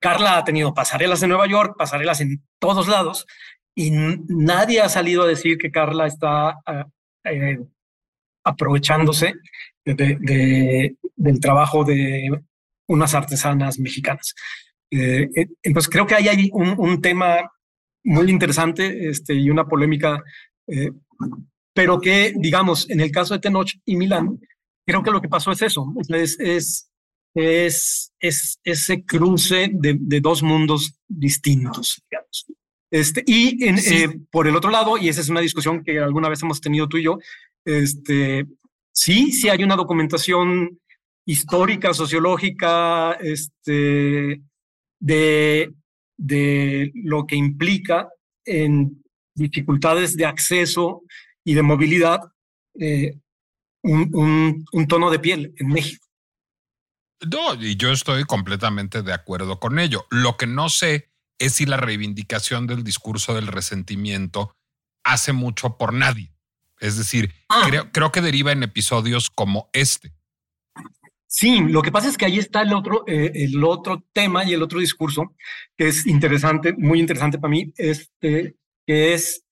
Carla 0.00 0.38
ha 0.38 0.44
tenido 0.44 0.74
pasarelas 0.74 1.22
en 1.22 1.30
Nueva 1.30 1.46
York, 1.46 1.76
pasarelas 1.78 2.20
en 2.20 2.42
todos 2.58 2.88
lados, 2.88 3.26
y 3.74 3.90
nadie 3.90 4.80
ha 4.80 4.88
salido 4.88 5.22
a 5.22 5.28
decir 5.28 5.56
que 5.56 5.70
Carla 5.70 6.06
está 6.06 6.58
ah, 6.66 6.86
eh, 7.24 7.58
aprovechándose 8.44 9.34
de, 9.84 10.96
del 11.16 11.40
trabajo 11.40 11.84
de 11.84 12.30
unas 12.88 13.14
artesanas 13.14 13.78
mexicanas. 13.78 14.34
Eh, 14.90 15.28
eh, 15.34 15.46
entonces 15.62 15.90
creo 15.90 16.06
que 16.06 16.14
ahí 16.14 16.28
hay 16.28 16.50
un, 16.52 16.74
un, 16.78 17.00
tema 17.00 17.50
muy 18.04 18.30
interesante 18.30 19.08
este, 19.08 19.34
y 19.34 19.48
una 19.48 19.66
polémica, 19.66 20.22
eh, 20.66 20.90
pero 21.72 22.00
que, 22.00 22.34
digamos, 22.36 22.88
en 22.90 23.00
el 23.00 23.10
caso 23.10 23.32
de 23.34 23.40
Tenoch 23.40 23.72
y 23.86 23.96
Milán, 23.96 24.38
creo 24.86 25.02
que 25.02 25.10
lo 25.10 25.22
que 25.22 25.28
pasó 25.28 25.50
es 25.52 25.62
eso, 25.62 25.94
es, 26.08 26.38
es, 26.38 26.90
es, 27.34 28.12
es 28.20 28.60
ese 28.64 29.04
cruce 29.04 29.70
de, 29.72 29.96
de, 29.98 30.20
dos 30.20 30.42
mundos 30.42 31.00
distintos, 31.08 32.02
digamos. 32.10 32.46
Este, 32.90 33.24
y 33.26 33.64
en, 33.64 33.78
eh, 33.78 34.20
por 34.30 34.46
el 34.46 34.54
otro 34.54 34.70
lado, 34.70 34.98
y 34.98 35.08
esa 35.08 35.22
es 35.22 35.30
una 35.30 35.40
discusión 35.40 35.82
que 35.82 35.98
alguna 35.98 36.28
vez 36.28 36.42
hemos 36.42 36.60
tenido 36.60 36.88
tú 36.88 36.98
y 36.98 37.04
yo, 37.04 37.18
este, 37.64 38.46
sí, 38.92 39.32
sí 39.32 39.48
hay 39.48 39.62
una 39.62 39.76
documentación 39.76 40.78
histórica, 41.24 41.94
sociológica, 41.94 43.12
este, 43.20 44.42
de, 45.00 45.72
de 46.16 46.92
lo 46.94 47.26
que 47.26 47.36
implica 47.36 48.08
en 48.44 49.02
dificultades 49.34 50.16
de 50.16 50.26
acceso 50.26 51.02
y 51.44 51.54
de 51.54 51.62
movilidad 51.62 52.20
eh, 52.78 53.18
un, 53.82 54.10
un, 54.14 54.64
un, 54.72 54.88
tono 54.88 55.10
de 55.10 55.18
piel 55.18 55.54
en 55.58 55.68
México. 55.68 56.06
No, 57.30 57.54
y 57.54 57.76
yo 57.76 57.92
estoy 57.92 58.24
completamente 58.24 59.02
de 59.02 59.12
acuerdo 59.12 59.58
con 59.58 59.78
ello. 59.78 60.06
Lo 60.10 60.36
que 60.36 60.46
no 60.46 60.68
sé 60.68 61.10
es 61.38 61.54
si 61.54 61.66
la 61.66 61.76
reivindicación 61.76 62.66
del 62.66 62.84
discurso 62.84 63.34
del 63.34 63.48
resentimiento 63.48 64.56
hace 65.04 65.32
mucho 65.32 65.76
por 65.76 65.92
nadie. 65.92 66.31
Es 66.82 66.98
decir, 66.98 67.32
ah. 67.48 67.62
creo, 67.68 67.92
creo 67.92 68.10
que 68.10 68.20
deriva 68.20 68.50
en 68.50 68.64
episodios 68.64 69.30
como 69.30 69.70
este. 69.72 70.12
Sí, 71.28 71.60
lo 71.60 71.80
que 71.80 71.92
pasa 71.92 72.08
es 72.08 72.18
que 72.18 72.26
ahí 72.26 72.38
está 72.38 72.60
el 72.60 72.74
otro, 72.74 73.04
eh, 73.06 73.30
el 73.34 73.62
otro 73.62 74.04
tema 74.12 74.44
y 74.44 74.52
el 74.52 74.62
otro 74.62 74.80
discurso 74.80 75.34
que 75.78 75.86
es 75.88 76.06
interesante, 76.06 76.74
muy 76.76 76.98
interesante 76.98 77.38
para 77.38 77.52
mí, 77.52 77.72
este, 77.76 78.56
que 78.84 79.14
es 79.14 79.44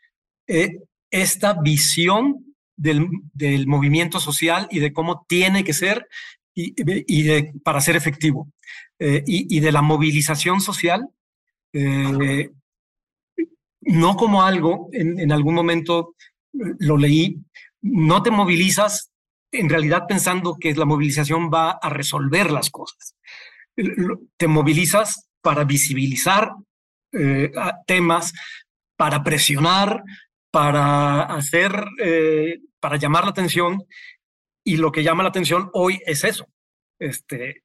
eh, 0.48 0.80
esta 1.10 1.54
visión 1.54 2.54
del, 2.76 3.06
del, 3.32 3.68
movimiento 3.68 4.18
social 4.18 4.66
y 4.70 4.80
de 4.80 4.92
cómo 4.92 5.24
tiene 5.28 5.62
que 5.62 5.72
ser 5.72 6.08
y, 6.54 6.74
y 7.06 7.22
de, 7.22 7.52
para 7.62 7.80
ser 7.80 7.94
efectivo, 7.94 8.50
eh, 8.98 9.22
y, 9.24 9.56
y, 9.56 9.60
de 9.60 9.72
la 9.72 9.82
movilización 9.82 10.60
social, 10.60 11.08
no 13.82 14.16
como 14.16 14.42
algo 14.42 14.88
en, 14.92 15.18
en 15.20 15.30
algún 15.32 15.54
momento 15.54 16.14
lo 16.52 16.96
leí, 16.96 17.38
no 17.82 18.22
te 18.22 18.30
movilizas 18.30 19.10
en 19.52 19.68
realidad 19.68 20.04
pensando 20.08 20.56
que 20.60 20.74
la 20.74 20.84
movilización 20.84 21.50
va 21.52 21.72
a 21.72 21.88
resolver 21.88 22.50
las 22.50 22.70
cosas. 22.70 23.16
Te 24.36 24.46
movilizas 24.46 25.28
para 25.42 25.64
visibilizar 25.64 26.52
eh, 27.12 27.50
temas, 27.86 28.32
para 28.96 29.22
presionar, 29.24 30.02
para 30.50 31.22
hacer, 31.22 31.72
eh, 32.02 32.60
para 32.78 32.96
llamar 32.96 33.24
la 33.24 33.30
atención. 33.30 33.84
Y 34.64 34.76
lo 34.76 34.92
que 34.92 35.02
llama 35.02 35.22
la 35.22 35.30
atención 35.30 35.70
hoy 35.72 36.00
es 36.04 36.24
eso. 36.24 36.46
Este, 36.98 37.64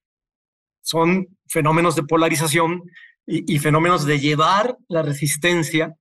son 0.81 1.27
fenómenos 1.47 1.95
de 1.95 2.03
polarización 2.03 2.83
y, 3.27 3.57
fenómenos 3.57 4.05
de 4.05 4.19
llevar 4.19 4.77
la 4.87 5.01
resistencia 5.01 5.95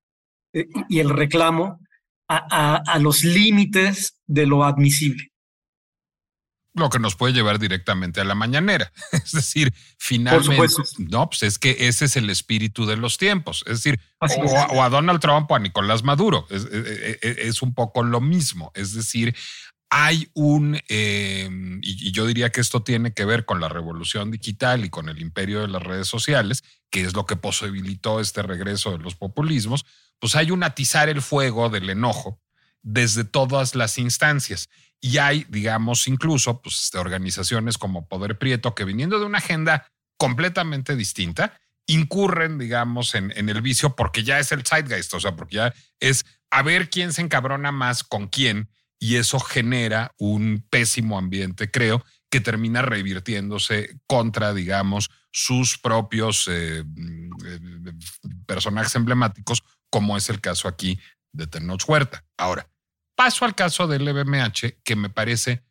eh, 0.52 0.66
y 0.90 1.00
el 1.00 1.08
reclamo 1.08 1.80
a, 2.28 2.36
a, 2.50 2.76
a 2.76 2.98
los 2.98 3.24
límites 3.24 4.20
de 4.26 4.46
lo 4.46 4.64
admisible. 4.64 5.30
lo 6.74 6.90
que 6.90 6.98
nos 6.98 7.14
puede 7.14 7.32
llevar 7.32 7.58
directamente 7.58 8.20
a 8.20 8.24
la 8.24 8.34
mañanera. 8.34 8.92
Es 9.12 9.32
decir, 9.32 9.72
finalmente, 9.96 10.74
no, 10.98 11.28
pues 11.28 11.42
es 11.44 11.58
que 11.58 11.88
ese 11.88 12.06
es 12.06 12.16
el 12.16 12.28
espíritu 12.30 12.84
de 12.84 12.96
los 12.96 13.16
tiempos. 13.16 13.64
Es 13.66 13.82
decir, 13.82 14.00
o, 14.20 14.82
a 14.82 14.88
Donald 14.88 15.20
Trump 15.20 15.50
o 15.50 15.54
a 15.54 15.60
Nicolás 15.60 16.02
Maduro. 16.02 16.46
Es, 16.50 17.62
un 17.62 17.74
poco 17.74 18.02
lo 18.02 18.20
mismo. 18.20 18.72
Es 18.74 18.92
decir, 18.94 19.34
hay 19.96 20.28
un, 20.34 20.76
em, 20.88 21.78
y, 21.80 22.10
yo 22.10 22.26
diría 22.26 22.50
que 22.50 22.60
esto 22.60 22.82
tiene 22.82 23.14
que 23.14 23.24
ver 23.24 23.44
con 23.44 23.60
la 23.60 23.68
revolución 23.68 24.32
digital 24.32 24.84
y 24.84 24.90
con 24.90 25.08
el 25.08 25.20
imperio 25.20 25.60
de 25.60 25.68
las 25.68 25.84
redes 25.84 26.08
sociales, 26.08 26.64
que 26.90 27.02
es 27.02 27.14
lo 27.14 27.26
que 27.26 27.36
posibilitó 27.36 28.18
este 28.18 28.42
regreso 28.42 28.90
de 28.90 28.98
los 28.98 29.14
populismos, 29.14 29.86
pues 30.18 30.34
hay 30.34 30.50
un 30.50 30.64
atizar 30.64 31.08
el 31.08 31.22
fuego 31.22 31.70
del 31.70 31.88
enojo 31.88 32.40
desde 32.82 33.22
todas 33.22 33.76
las 33.76 33.96
instancias. 33.96 34.68
Y 35.00 35.18
hay, 35.18 35.46
digamos, 35.48 36.08
incluso 36.08 36.60
pues, 36.60 36.82
este, 36.82 36.98
organizaciones 36.98 37.78
como 37.78 38.08
Poder 38.08 38.36
Prieto 38.36 38.74
que 38.74 38.84
viniendo 38.84 39.20
de 39.20 39.26
una 39.26 39.38
agenda 39.38 39.86
completamente 40.16 40.96
distinta, 40.96 41.60
incurren, 41.86 42.58
digamos, 42.58 43.14
en, 43.14 43.32
en, 43.36 43.48
el 43.48 43.62
vicio 43.62 43.94
porque 43.94 44.24
ya 44.24 44.40
es 44.40 44.50
el 44.50 44.64
zeitgeist, 44.64 45.14
o 45.14 45.20
sea, 45.20 45.36
porque 45.36 45.54
ya 45.54 45.74
es 46.00 46.26
a 46.50 46.62
ver 46.62 46.90
quién 46.90 47.12
se 47.12 47.22
encabrona 47.22 47.70
más 47.70 48.02
con 48.02 48.26
quién 48.26 48.68
y 49.04 49.16
eso 49.16 49.38
genera 49.38 50.14
un 50.16 50.66
pésimo 50.70 51.18
ambiente, 51.18 51.70
creo, 51.70 52.02
que 52.30 52.40
termina 52.40 52.80
revirtiéndose 52.80 53.98
contra, 54.06 54.54
digamos, 54.54 55.10
sus 55.30 55.76
propios 55.76 56.48
eh, 56.50 56.82
mm, 56.86 57.30
eh, 57.46 57.92
personajes 58.46 58.94
emblemáticos, 58.94 59.62
como 59.90 60.16
es 60.16 60.30
el 60.30 60.40
caso 60.40 60.68
aquí 60.68 60.98
de 61.32 61.46
Tenoch 61.46 61.86
Huerta. 61.86 62.24
Ahora, 62.38 62.66
Paso 63.14 63.44
al 63.44 63.54
caso 63.54 63.86
del 63.86 64.06
LVMH, 64.06 64.82
que 64.82 64.96
me 64.96 65.10
parece 65.10 65.62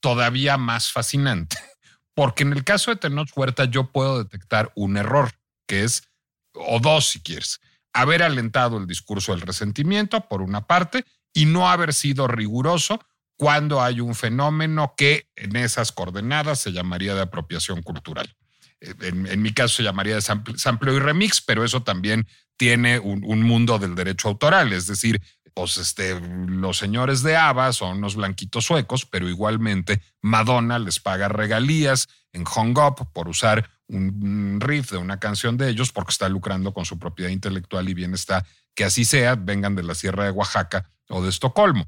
todavía 0.00 0.58
más 0.58 0.92
fascinante, 0.92 1.56
porque 2.14 2.42
en 2.42 2.52
el 2.52 2.64
caso 2.64 2.90
de 2.90 2.98
Tenoch 2.98 3.30
Huerta 3.34 3.64
yo 3.64 3.90
puedo 3.90 4.22
detectar 4.22 4.72
un 4.76 4.98
error, 4.98 5.32
que 5.66 5.84
es, 5.84 6.04
o 6.52 6.80
dos 6.80 7.08
si 7.08 7.20
quieres, 7.20 7.60
haber 7.94 8.22
alentado 8.22 8.76
el 8.76 8.86
discurso 8.86 9.32
del 9.32 9.40
resentimiento, 9.40 10.28
por 10.28 10.42
una 10.42 10.66
parte, 10.66 11.04
y 11.34 11.44
no 11.44 11.68
haber 11.68 11.92
sido 11.92 12.26
riguroso 12.28 13.04
cuando 13.36 13.82
hay 13.82 14.00
un 14.00 14.14
fenómeno 14.14 14.94
que 14.96 15.28
en 15.36 15.56
esas 15.56 15.92
coordenadas 15.92 16.60
se 16.60 16.72
llamaría 16.72 17.14
de 17.14 17.22
apropiación 17.22 17.82
cultural. 17.82 18.34
Eh, 18.80 18.94
en, 19.02 19.42
mi 19.42 19.52
caso 19.52 19.76
se 19.76 19.82
llamaría 19.82 20.14
de 20.14 20.22
sampleo 20.22 20.96
y 20.96 21.00
remix, 21.00 21.40
pero 21.40 21.64
eso 21.64 21.82
también 21.82 22.26
tiene 22.56 23.00
un, 23.00 23.24
un, 23.24 23.42
mundo 23.42 23.80
del 23.80 23.96
derecho 23.96 24.28
autoral, 24.28 24.72
es 24.72 24.86
decir, 24.86 25.20
pues 25.54 25.76
este, 25.76 26.20
los 26.20 26.78
señores 26.78 27.22
de 27.22 27.36
ABBA 27.36 27.72
son 27.72 27.98
unos 27.98 28.16
blanquitos 28.16 28.64
suecos, 28.64 29.06
pero 29.06 29.28
igualmente 29.28 30.02
Madonna 30.20 30.78
les 30.78 31.00
paga 31.00 31.28
regalías 31.28 32.08
en 32.32 32.44
Hong 32.44 32.76
Up 32.76 33.08
por 33.12 33.28
usar 33.28 33.70
un 33.86 34.60
riff 34.60 34.90
de 34.90 34.98
una 34.98 35.20
canción 35.20 35.56
de 35.56 35.68
ellos 35.68 35.92
porque 35.92 36.10
está 36.10 36.28
lucrando 36.28 36.72
con 36.72 36.84
su 36.84 36.98
propiedad 36.98 37.30
intelectual 37.30 37.88
y 37.88 37.94
bien 37.94 38.14
está 38.14 38.44
que 38.74 38.84
así 38.84 39.04
sea, 39.04 39.36
vengan 39.36 39.76
de 39.76 39.84
la 39.84 39.94
Sierra 39.94 40.24
de 40.24 40.30
Oaxaca 40.30 40.90
o 41.08 41.22
de 41.22 41.30
Estocolmo. 41.30 41.86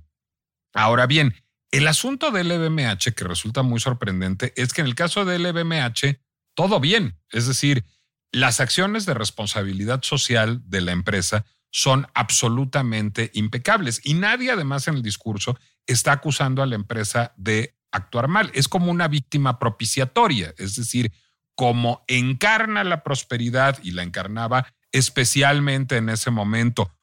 Ahora 0.73 1.07
bien, 1.07 1.35
el 1.71 1.89
asunto 1.89 2.31
del 2.31 2.49
LVMH 2.49 3.15
que 3.15 3.25
resulta 3.25 3.63
muy 3.63 3.81
sorprendente 3.81 4.53
es 4.57 4.73
que 4.73 4.83
en 4.83 4.87
el 4.87 4.95
caso 4.95 5.25
del 5.25 5.43
LVMH 5.43 6.21
todo 6.55 6.81
bien, 6.81 7.19
es 7.31 7.47
decir, 7.47 7.85
las 8.33 8.61
acciones 8.61 9.07
de 9.07 9.15
responsabilidad 9.15 10.03
social 10.03 10.63
de 10.65 10.81
la 10.81 10.93
empresa 10.93 11.45
son 11.71 12.07
absolutamente 12.15 13.31
impecables. 13.35 14.01
Y 14.05 14.15
nadie 14.15 14.51
además 14.51 14.89
en 14.89 14.95
el 14.95 15.03
discurso 15.03 15.59
está 15.87 16.13
acusando 16.13 16.63
a 16.63 16.67
la 16.67 16.75
empresa 16.75 17.35
de 17.37 17.77
actuar 17.93 18.29
mal. 18.29 18.51
Es 18.55 18.69
como 18.69 18.91
una 18.91 19.09
víctima 19.09 19.59
propiciatoria, 19.59 20.55
es 20.59 20.77
decir, 20.77 21.13
como 21.55 22.05
encarna 22.09 22.85
la 22.85 23.03
prosperidad 23.03 23.79
y 23.83 23.91
la 23.91 24.03
encarnaba 24.03 24.67
especialmente 24.93 25.97
en 25.97 26.09
ese 26.09 26.31
momento. 26.31 26.96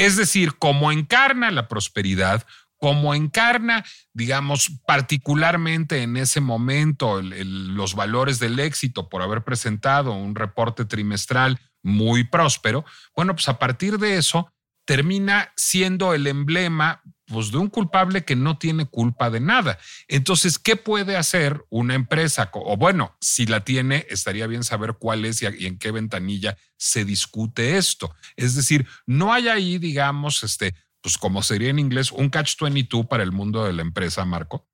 Es 0.00 0.16
decir, 0.16 0.56
como 0.56 0.92
encarna 0.92 1.50
la 1.50 1.68
prosperidad, 1.68 2.46
como 2.78 3.14
encarna, 3.14 3.84
digamos, 4.14 4.80
particularmente 4.86 6.02
en 6.02 6.16
ese 6.16 6.40
momento 6.40 7.20
los 7.20 7.94
valores 7.94 8.38
del 8.38 8.58
éxito 8.60 9.10
por 9.10 9.20
haber 9.20 9.44
presentado 9.44 10.12
un 10.12 10.34
reporte 10.34 10.86
trimestral 10.86 11.60
muy 11.82 12.24
próspero, 12.24 12.86
bueno, 13.14 13.34
pues 13.34 13.50
a 13.50 13.58
partir 13.58 13.98
de 13.98 14.16
eso 14.16 14.50
termina 14.86 15.52
siendo 15.54 16.14
el 16.14 16.26
emblema 16.26 17.02
pues, 17.30 17.50
de 17.52 17.58
un 17.58 17.68
culpable 17.68 18.24
que 18.24 18.36
no 18.36 18.58
tiene 18.58 18.86
culpa 18.86 19.30
de 19.30 19.40
nada. 19.40 19.78
Entonces, 20.08 20.58
¿qué 20.58 20.76
puede 20.76 21.16
hacer 21.16 21.64
una 21.70 21.94
empresa? 21.94 22.50
O 22.52 22.76
bueno, 22.76 23.16
si 23.20 23.46
la 23.46 23.64
tiene, 23.64 24.06
estaría 24.10 24.46
bien 24.46 24.64
saber 24.64 24.94
cuál 24.98 25.24
es 25.24 25.42
y 25.42 25.66
en 25.66 25.78
qué 25.78 25.90
ventanilla 25.90 26.56
se 26.76 27.04
discute 27.04 27.76
esto. 27.76 28.14
Es 28.36 28.54
decir, 28.54 28.86
no 29.06 29.32
hay 29.32 29.48
ahí, 29.48 29.78
digamos, 29.78 30.42
este, 30.42 30.74
pues 31.00 31.16
como 31.16 31.42
sería 31.42 31.70
en 31.70 31.78
inglés, 31.78 32.12
un 32.12 32.30
catch-22 32.30 33.06
para 33.08 33.22
el 33.22 33.32
mundo 33.32 33.64
de 33.64 33.72
la 33.72 33.82
empresa, 33.82 34.24
Marco. 34.24 34.66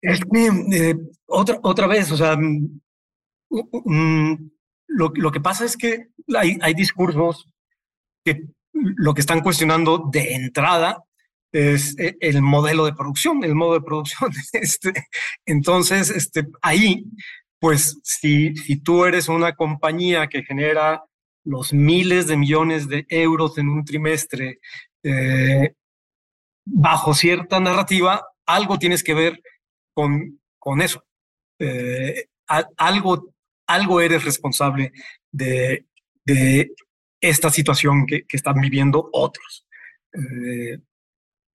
Es 0.00 0.20
eh, 0.72 0.94
otra, 1.26 1.58
otra 1.62 1.86
vez, 1.86 2.10
o 2.12 2.16
sea, 2.16 2.36
mm, 2.36 2.80
mm, 3.50 4.50
lo, 4.88 5.12
lo, 5.14 5.32
que 5.32 5.40
pasa 5.40 5.64
es 5.64 5.76
que 5.76 6.08
hay, 6.36 6.56
hay 6.60 6.74
discursos 6.74 7.48
que 8.24 8.44
lo 8.72 9.14
que 9.14 9.20
están 9.20 9.40
cuestionando 9.40 10.08
de 10.12 10.34
entrada 10.34 11.04
es 11.52 11.98
eh, 11.98 12.16
el 12.20 12.42
modelo 12.42 12.84
de 12.84 12.92
producción, 12.92 13.42
el 13.44 13.54
modo 13.54 13.74
de 13.74 13.80
producción. 13.80 14.30
Este, 14.52 14.92
entonces, 15.46 16.10
este, 16.10 16.46
ahí, 16.62 17.04
pues, 17.60 17.98
si, 18.02 18.54
tú 18.82 19.04
eres 19.04 19.28
una 19.28 19.54
compañía 19.54 20.28
que 20.28 20.42
genera 20.42 21.04
los 21.44 21.72
miles 21.72 22.26
de 22.26 22.36
millones 22.36 22.88
de 22.88 23.06
euros 23.08 23.56
en 23.58 23.68
un 23.68 23.84
trimestre 23.84 24.60
eh, 25.02 25.74
bajo 26.64 27.14
cierta 27.14 27.60
narrativa, 27.60 28.26
algo 28.46 28.78
tienes 28.78 29.02
que 29.02 29.14
ver 29.14 29.42
con, 29.94 30.38
eso. 30.82 31.02
Eh, 31.58 32.26
algo, 32.76 33.34
algo 33.66 34.00
eres 34.00 34.24
responsable 34.24 34.92
de, 35.32 35.84
esta 37.20 37.50
situación 37.50 38.06
que, 38.06 38.24
están 38.30 38.60
viviendo 38.60 39.08
otros. 39.12 39.66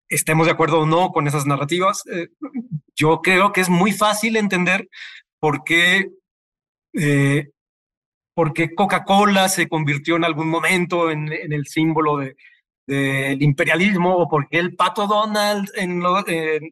Estemos 0.10 0.46
de 0.46 0.52
acuerdo 0.52 0.82
o 0.82 0.86
no 0.86 1.12
con 1.12 1.28
esas 1.28 1.46
narrativas, 1.46 2.04
yo 2.96 3.22
creo 3.22 3.52
que 3.52 3.62
es 3.62 3.70
muy 3.70 3.92
fácil 3.92 4.36
entender 4.36 4.88
por 5.40 5.64
qué 5.64 6.12
porque 8.34 8.74
Coca-Cola 8.74 9.48
se 9.50 9.68
convirtió 9.68 10.16
en 10.16 10.24
algún 10.24 10.50
momento 10.50 11.12
en, 11.12 11.32
el 11.32 11.66
símbolo 11.68 12.18
de, 12.18 12.36
del 12.88 13.42
imperialismo 13.42 14.18
o 14.18 14.28
porque 14.28 14.60
el 14.60 14.76
pato 14.76 15.08
Donald 15.08 15.70
en, 15.76 16.02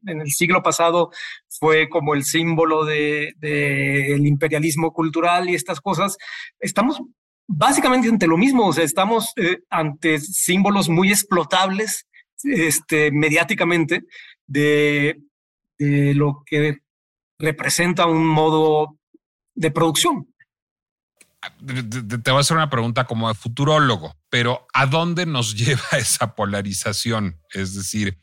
el 0.06 0.32
siglo 0.32 0.64
pasado 0.64 1.12
fue 1.48 1.90
como 1.90 2.14
el 2.14 2.24
símbolo 2.24 2.86
del 2.86 3.34
de, 3.40 4.18
imperialismo 4.24 4.92
cultural 4.92 5.50
y 5.50 5.56
estas 5.56 5.80
cosas, 5.80 6.18
estamos 6.60 7.02
básicamente 7.48 8.10
ante 8.10 8.28
lo 8.28 8.38
mismo, 8.38 8.68
o 8.68 8.74
sea, 8.74 8.84
estamos 8.84 9.34
eh, 9.36 9.60
ante 9.70 10.20
símbolos 10.20 10.90
muy 10.90 11.10
explotables 11.10 12.08
este, 12.44 13.12
mediáticamente 13.12 14.04
de, 14.48 15.20
lo 15.78 16.44
que 16.46 16.78
representa 17.40 18.06
un 18.06 18.28
modo 18.28 19.00
de 19.56 19.72
producción 19.72 20.32
te 22.22 22.32
voy 22.32 22.38
a 22.38 22.42
hacer 22.42 22.58
una 22.58 22.70
pregunta 22.70 23.06
como 23.06 23.28
de 23.28 23.34
futurólogo, 23.34 24.16
pero 24.30 24.68
¿a 24.74 24.86
dónde 24.86 25.26
nos 25.26 25.56
lleva 25.58 25.82
esa 25.98 26.36
polarización? 26.36 27.40
Es 27.52 27.76
decir, 27.76 28.20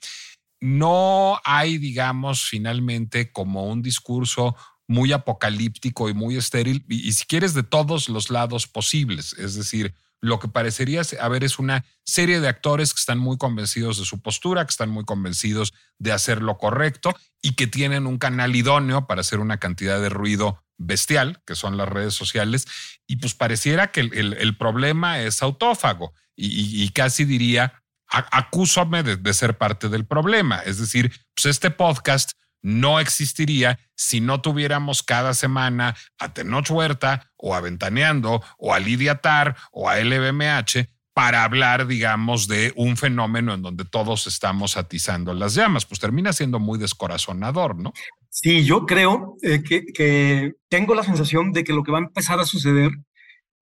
no 0.60 1.40
hay, 1.44 1.78
digamos, 1.78 2.44
finalmente 2.44 3.32
como 3.32 3.66
un 3.66 3.82
discurso 3.82 4.56
muy 4.86 5.12
apocalíptico 5.12 6.08
y 6.08 6.14
muy 6.14 6.36
estéril, 6.36 6.84
y, 6.88 7.12
si 7.12 7.26
quieres, 7.26 7.54
de 7.54 7.62
todos 7.62 8.08
los 8.08 8.30
lados 8.30 8.66
posibles. 8.66 9.34
Es 9.34 9.54
decir, 9.54 9.94
lo 10.20 10.38
que 10.38 10.48
parecería 10.48 11.02
haber 11.20 11.44
es 11.44 11.58
una 11.58 11.84
serie 12.04 12.40
de 12.40 12.48
actores 12.48 12.92
que 12.92 13.00
están 13.00 13.18
muy 13.18 13.38
convencidos 13.38 13.98
de 13.98 14.04
su 14.04 14.20
postura, 14.20 14.64
que 14.64 14.70
están 14.70 14.90
muy 14.90 15.04
convencidos 15.04 15.74
de 15.98 16.12
hacer 16.12 16.42
lo 16.42 16.58
correcto 16.58 17.14
y 17.40 17.54
que 17.54 17.66
tienen 17.66 18.06
un 18.06 18.18
canal 18.18 18.56
idóneo 18.56 19.06
para 19.06 19.20
hacer 19.20 19.38
una 19.38 19.58
cantidad 19.58 20.00
de 20.00 20.08
ruido 20.08 20.64
bestial, 20.76 21.42
que 21.46 21.54
son 21.54 21.76
las 21.76 21.88
redes 21.88 22.14
sociales, 22.14 22.66
y 23.06 23.16
pues 23.16 23.34
pareciera 23.34 23.90
que 23.90 24.00
el, 24.00 24.56
problema 24.56 25.20
es 25.20 25.42
autófago 25.42 26.14
y, 26.36 26.88
casi 26.90 27.24
diría, 27.24 27.82
acúsame 28.06 29.02
de, 29.02 29.34
ser 29.34 29.58
parte 29.58 29.88
del 29.88 30.06
problema. 30.06 30.60
Es 30.60 30.78
decir, 30.78 31.12
pues 31.34 31.46
este 31.46 31.70
podcast 31.70 32.32
no 32.62 33.00
existiría 33.00 33.78
si 33.94 34.20
no 34.20 34.40
tuviéramos 34.40 35.02
cada 35.02 35.34
semana 35.34 35.96
a 36.18 36.32
Tenoch 36.32 36.70
Huerta 36.70 37.30
o 37.36 37.54
a 37.54 37.60
Ventaneando 37.60 38.42
o 38.58 38.74
a 38.74 38.78
Lidia 38.78 39.16
Tar 39.16 39.56
o 39.72 39.88
a 39.88 39.98
LBMH 39.98 40.88
para 41.18 41.42
hablar, 41.42 41.88
digamos, 41.88 42.46
de 42.46 42.72
un 42.76 42.96
fenómeno 42.96 43.52
en 43.52 43.60
donde 43.60 43.84
todos 43.84 44.28
estamos 44.28 44.76
atizando 44.76 45.34
las 45.34 45.56
llamas. 45.56 45.84
Pues 45.84 45.98
termina 45.98 46.32
siendo 46.32 46.60
muy 46.60 46.78
descorazonador, 46.78 47.74
¿no? 47.76 47.92
Sí, 48.30 48.64
yo 48.64 48.86
creo 48.86 49.36
eh, 49.42 49.64
que, 49.64 49.84
que, 49.86 50.52
tengo 50.68 50.94
la 50.94 51.02
sensación 51.02 51.52
de 51.52 51.64
que 51.64 51.72
lo 51.72 51.82
que 51.82 51.90
va 51.90 51.98
a 51.98 52.02
empezar 52.02 52.38
a 52.38 52.44
suceder 52.44 52.92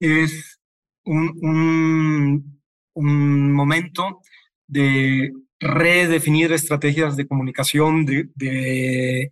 es 0.00 0.60
un, 1.04 1.32
un, 1.40 2.60
un 2.92 3.52
momento 3.54 4.20
de 4.66 5.32
redefinir 5.60 6.52
estrategias 6.52 7.16
de 7.16 7.26
comunicación 7.26 8.04
de, 8.04 9.30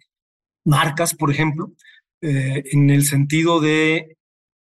marcas, 0.65 1.15
por 1.15 1.31
ejemplo, 1.31 1.73
eh, 2.23 2.63
en 2.73 2.91
el 2.91 3.05
sentido 3.05 3.61
de 3.61 4.17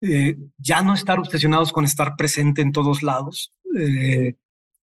eh, 0.03 0.37
ya 0.59 0.83
no 0.83 0.93
estar 0.95 1.19
obsesionados 1.19 1.73
con 1.73 1.85
estar 1.85 2.17
presente 2.17 2.61
en 2.61 2.73
todos 2.73 3.03
lados, 3.03 3.55
eh, 3.79 4.35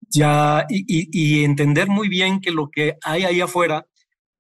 ya 0.09 0.65
y, 0.69 1.09
y, 1.13 1.45
entender 1.45 1.89
muy 1.89 2.09
bien 2.09 2.41
que 2.41 2.51
lo 2.51 2.71
que 2.71 2.97
hay 3.03 3.25
ahí 3.25 3.41
afuera 3.41 3.87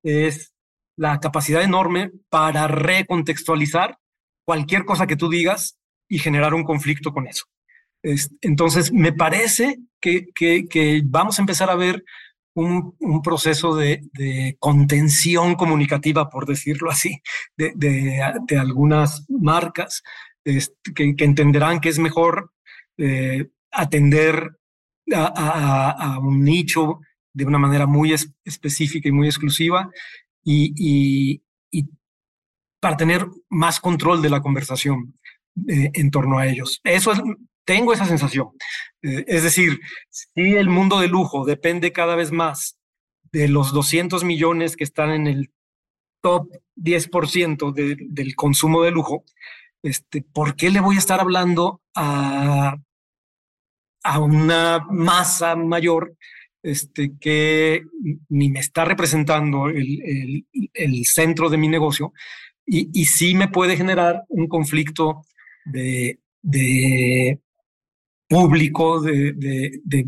es 0.03 0.55
la 0.97 1.20
capacidad 1.20 1.62
enorme 1.62 2.12
para 2.29 2.68
recontextualizar 2.68 3.99
cualquier 4.47 4.85
cosa 4.85 5.07
que 5.07 5.16
tú 5.16 5.29
digas 5.29 5.79
y 6.09 6.18
generar 6.18 6.55
un 6.55 6.64
conflicto 6.64 7.12
con 7.12 7.27
eso. 7.27 7.45
Entonces, 8.42 8.92
me 8.92 9.12
parece 9.12 9.78
que, 10.00 11.02
vamos 11.05 11.38
a 11.38 11.42
empezar 11.42 11.70
a 11.70 11.74
ver 11.74 12.05
un, 12.55 12.94
proceso 13.22 13.74
de, 13.74 14.57
contención 14.59 15.55
comunicativa, 15.55 16.28
por 16.28 16.46
decirlo 16.46 16.90
así, 16.90 17.22
de, 17.57 18.20
algunas 18.59 19.24
marcas 19.28 20.02
que, 20.44 21.14
entenderán 21.18 21.80
que 21.80 21.88
es 21.88 21.98
mejor 21.98 22.52
eh, 22.98 23.48
atender 23.70 24.59
a, 25.12 26.18
un 26.20 26.44
nicho 26.44 27.00
de 27.32 27.46
una 27.46 27.59
manera 27.59 27.86
muy 27.86 28.12
es, 28.12 28.32
específica 28.44 29.09
y 29.09 29.12
muy 29.12 29.26
exclusiva 29.26 29.90
y, 30.44 31.42
para 32.80 32.98
tener 32.98 33.26
más 33.48 33.80
control 33.80 34.20
de 34.20 34.28
la 34.28 34.42
conversación 34.42 35.18
eh, 35.66 35.90
en 35.94 36.11
torno 36.11 36.36
a 36.36 36.46
ellos. 36.46 36.82
Eso 36.84 37.12
es, 37.12 37.22
tengo 37.64 37.92
esa 37.92 38.04
sensación. 38.04 38.48
Eh, 39.02 39.24
es 39.26 39.42
decir, 39.42 39.80
si 40.10 40.26
el 40.36 40.68
mundo 40.68 41.00
de 41.00 41.08
lujo 41.08 41.44
depende 41.44 41.92
cada 41.92 42.16
vez 42.16 42.32
más 42.32 42.78
de 43.32 43.48
los 43.48 43.72
200 43.72 44.24
millones 44.24 44.76
que 44.76 44.84
están 44.84 45.10
en 45.10 45.26
el 45.26 45.52
top 46.20 46.48
10% 46.76 47.72
de, 47.72 47.96
del 48.00 48.34
consumo 48.34 48.82
de 48.82 48.90
lujo, 48.90 49.24
este, 49.82 50.22
¿por 50.22 50.56
qué 50.56 50.70
le 50.70 50.80
voy 50.80 50.96
a 50.96 50.98
estar 50.98 51.20
hablando 51.20 51.82
a, 51.94 52.76
a 54.02 54.18
una 54.18 54.86
masa 54.90 55.56
mayor 55.56 56.16
este, 56.62 57.12
que 57.20 57.82
ni 58.30 58.48
me 58.48 58.60
está 58.60 58.86
representando 58.86 59.68
el, 59.68 60.00
el, 60.02 60.46
el 60.72 61.04
centro 61.04 61.50
de 61.50 61.58
mi 61.58 61.68
negocio 61.68 62.14
y, 62.64 62.88
y, 62.98 63.04
sí 63.04 63.34
me 63.34 63.48
puede 63.48 63.76
generar 63.76 64.22
un 64.28 64.48
conflicto 64.48 65.26
de 65.66 66.18
público 68.35 69.01
de, 69.01 69.32
de, 69.32 69.80
de, 69.85 70.07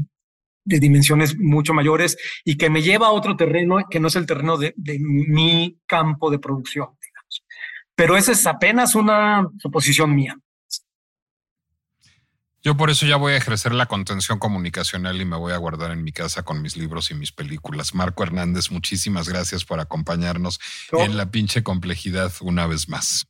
de, 0.64 0.81
dimensiones 0.81 1.39
mucho 1.39 1.72
mayores 1.72 2.16
y 2.45 2.57
que 2.57 2.70
me 2.70 2.83
lleva 2.83 3.07
a 3.07 3.12
otro 3.12 3.37
terreno 3.37 3.79
que 3.89 4.01
no 4.01 4.09
es 4.09 4.16
el 4.16 4.27
terreno 4.27 4.57
de, 4.57 4.74
mi 4.77 5.79
campo 5.87 6.31
de 6.31 6.39
producción. 6.39 6.89
Digamos. 7.01 7.45
Pero 7.95 8.16
esa 8.16 8.33
es 8.33 8.47
apenas 8.47 8.95
una 8.95 9.49
suposición 9.59 10.14
mía. 10.14 10.37
Yo 12.62 12.77
por 12.77 12.91
eso 12.91 13.07
ya 13.07 13.14
voy 13.14 13.35
a 13.35 13.37
ejercer 13.37 13.72
la 13.72 13.87
contención 13.87 14.41
comunicacional 14.41 15.20
y 15.20 15.24
me 15.24 15.37
voy 15.37 15.53
a 15.53 15.57
guardar 15.57 15.93
en 15.93 16.03
mi 16.03 16.11
casa 16.11 16.43
con 16.43 16.62
mis 16.62 16.77
libros 16.77 17.12
y 17.12 17.14
mis 17.14 17.31
películas. 17.31 17.95
Marco 17.95 18.24
Hernández, 18.24 18.72
muchísimas 18.72 19.29
gracias 19.29 19.64
por 19.64 19.79
acompañarnos 19.79 20.59
¿No? 20.91 20.99
en 20.99 21.16
la 21.16 21.31
pinche 21.31 21.62
complejidad 21.62 22.33
una 22.41 22.66
vez 22.66 22.89
más. 22.89 23.29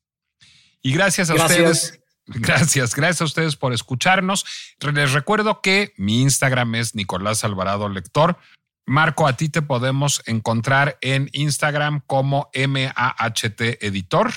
Y 0.80 0.94
gracias 0.94 1.28
a 1.28 1.34
gracias. 1.34 1.58
ustedes 1.58 2.05
Gracias, 2.34 2.94
gracias 2.94 3.20
a 3.20 3.24
ustedes 3.24 3.54
por 3.56 3.72
escucharnos. 3.72 4.44
Les 4.80 5.12
recuerdo 5.12 5.60
que 5.60 5.94
mi 5.96 6.22
Instagram 6.22 6.74
es 6.74 6.96
Nicolás 6.96 7.44
Alvarado 7.44 7.88
Lector. 7.88 8.36
Marco, 8.84 9.26
a 9.28 9.36
ti 9.36 9.48
te 9.48 9.62
podemos 9.62 10.22
encontrar 10.26 10.98
en 11.02 11.28
Instagram 11.32 12.02
como 12.06 12.50
MAHT 12.54 13.60
Editor 13.80 14.32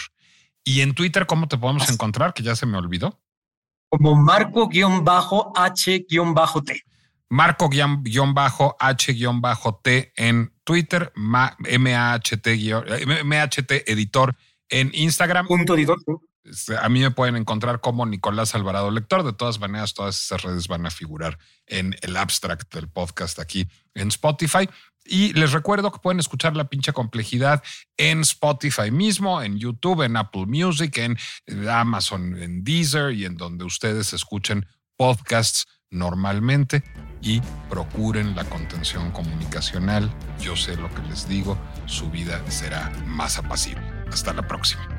y 0.64 0.82
en 0.82 0.94
Twitter, 0.94 1.26
¿cómo 1.26 1.48
te 1.48 1.58
podemos 1.58 1.90
encontrar? 1.90 2.34
Que 2.34 2.44
ya 2.44 2.56
se 2.56 2.68
me 2.68 2.78
olvidó. 2.78 3.20
Como 3.90 4.16
Marco-H-T. 4.16 6.06
Marco-H-T 7.30 8.04
en 10.16 10.54
Twitter, 10.64 11.12
MAHT, 11.16 12.48
MAHT 13.24 13.72
Editor 13.88 14.36
en 14.70 14.92
Instagram. 14.94 15.48
Punto 15.48 15.74
editor. 15.76 15.98
A 16.82 16.90
mí 16.90 17.02
me 17.02 17.12
pueden 17.12 17.36
encontrar 17.36 17.82
como 17.82 18.06
Nicolás 18.06 18.56
Alvarado 18.56 18.92
Lector. 18.92 19.24
De 19.24 19.34
todas 19.34 19.60
maneras, 19.60 19.94
todas 19.94 20.20
esas 20.20 20.42
redes 20.42 20.68
van 20.68 20.86
a 20.86 20.92
figurar 20.92 21.38
en 21.68 21.96
el 22.02 22.18
abstract 22.18 22.74
del 22.74 22.88
podcast 22.90 23.40
aquí 23.40 23.68
en 23.94 24.10
Spotify. 24.10 24.70
Y 25.06 25.34
les 25.34 25.52
recuerdo 25.52 25.92
que 25.92 26.00
pueden 26.00 26.20
escuchar 26.20 26.56
la 26.56 26.70
pinche 26.70 26.94
complejidad 26.94 27.64
en 27.98 28.22
Spotify 28.22 28.92
mismo, 28.92 29.42
en 29.42 29.58
YouTube, 29.58 30.04
en 30.04 30.18
Apple 30.18 30.46
Music, 30.46 30.98
en 30.98 31.18
Amazon, 31.68 32.42
en 32.42 32.64
Deezer 32.64 33.14
y 33.14 33.26
en 33.26 33.36
donde 33.36 33.66
ustedes 33.66 34.14
escuchen 34.14 34.68
podcasts 34.98 35.66
normalmente 35.90 36.84
y 37.22 37.42
procuren 37.70 38.36
la 38.36 38.44
contención 38.44 39.12
comunicacional. 39.12 40.12
Yo 40.40 40.56
sé 40.56 40.76
lo 40.76 40.94
que 40.94 41.02
les 41.04 41.28
digo, 41.28 41.58
su 41.86 42.10
vida 42.12 42.44
será 42.52 42.90
más 43.08 43.38
apacible. 43.38 43.84
Hasta 44.12 44.34
la 44.34 44.48
próxima. 44.48 44.99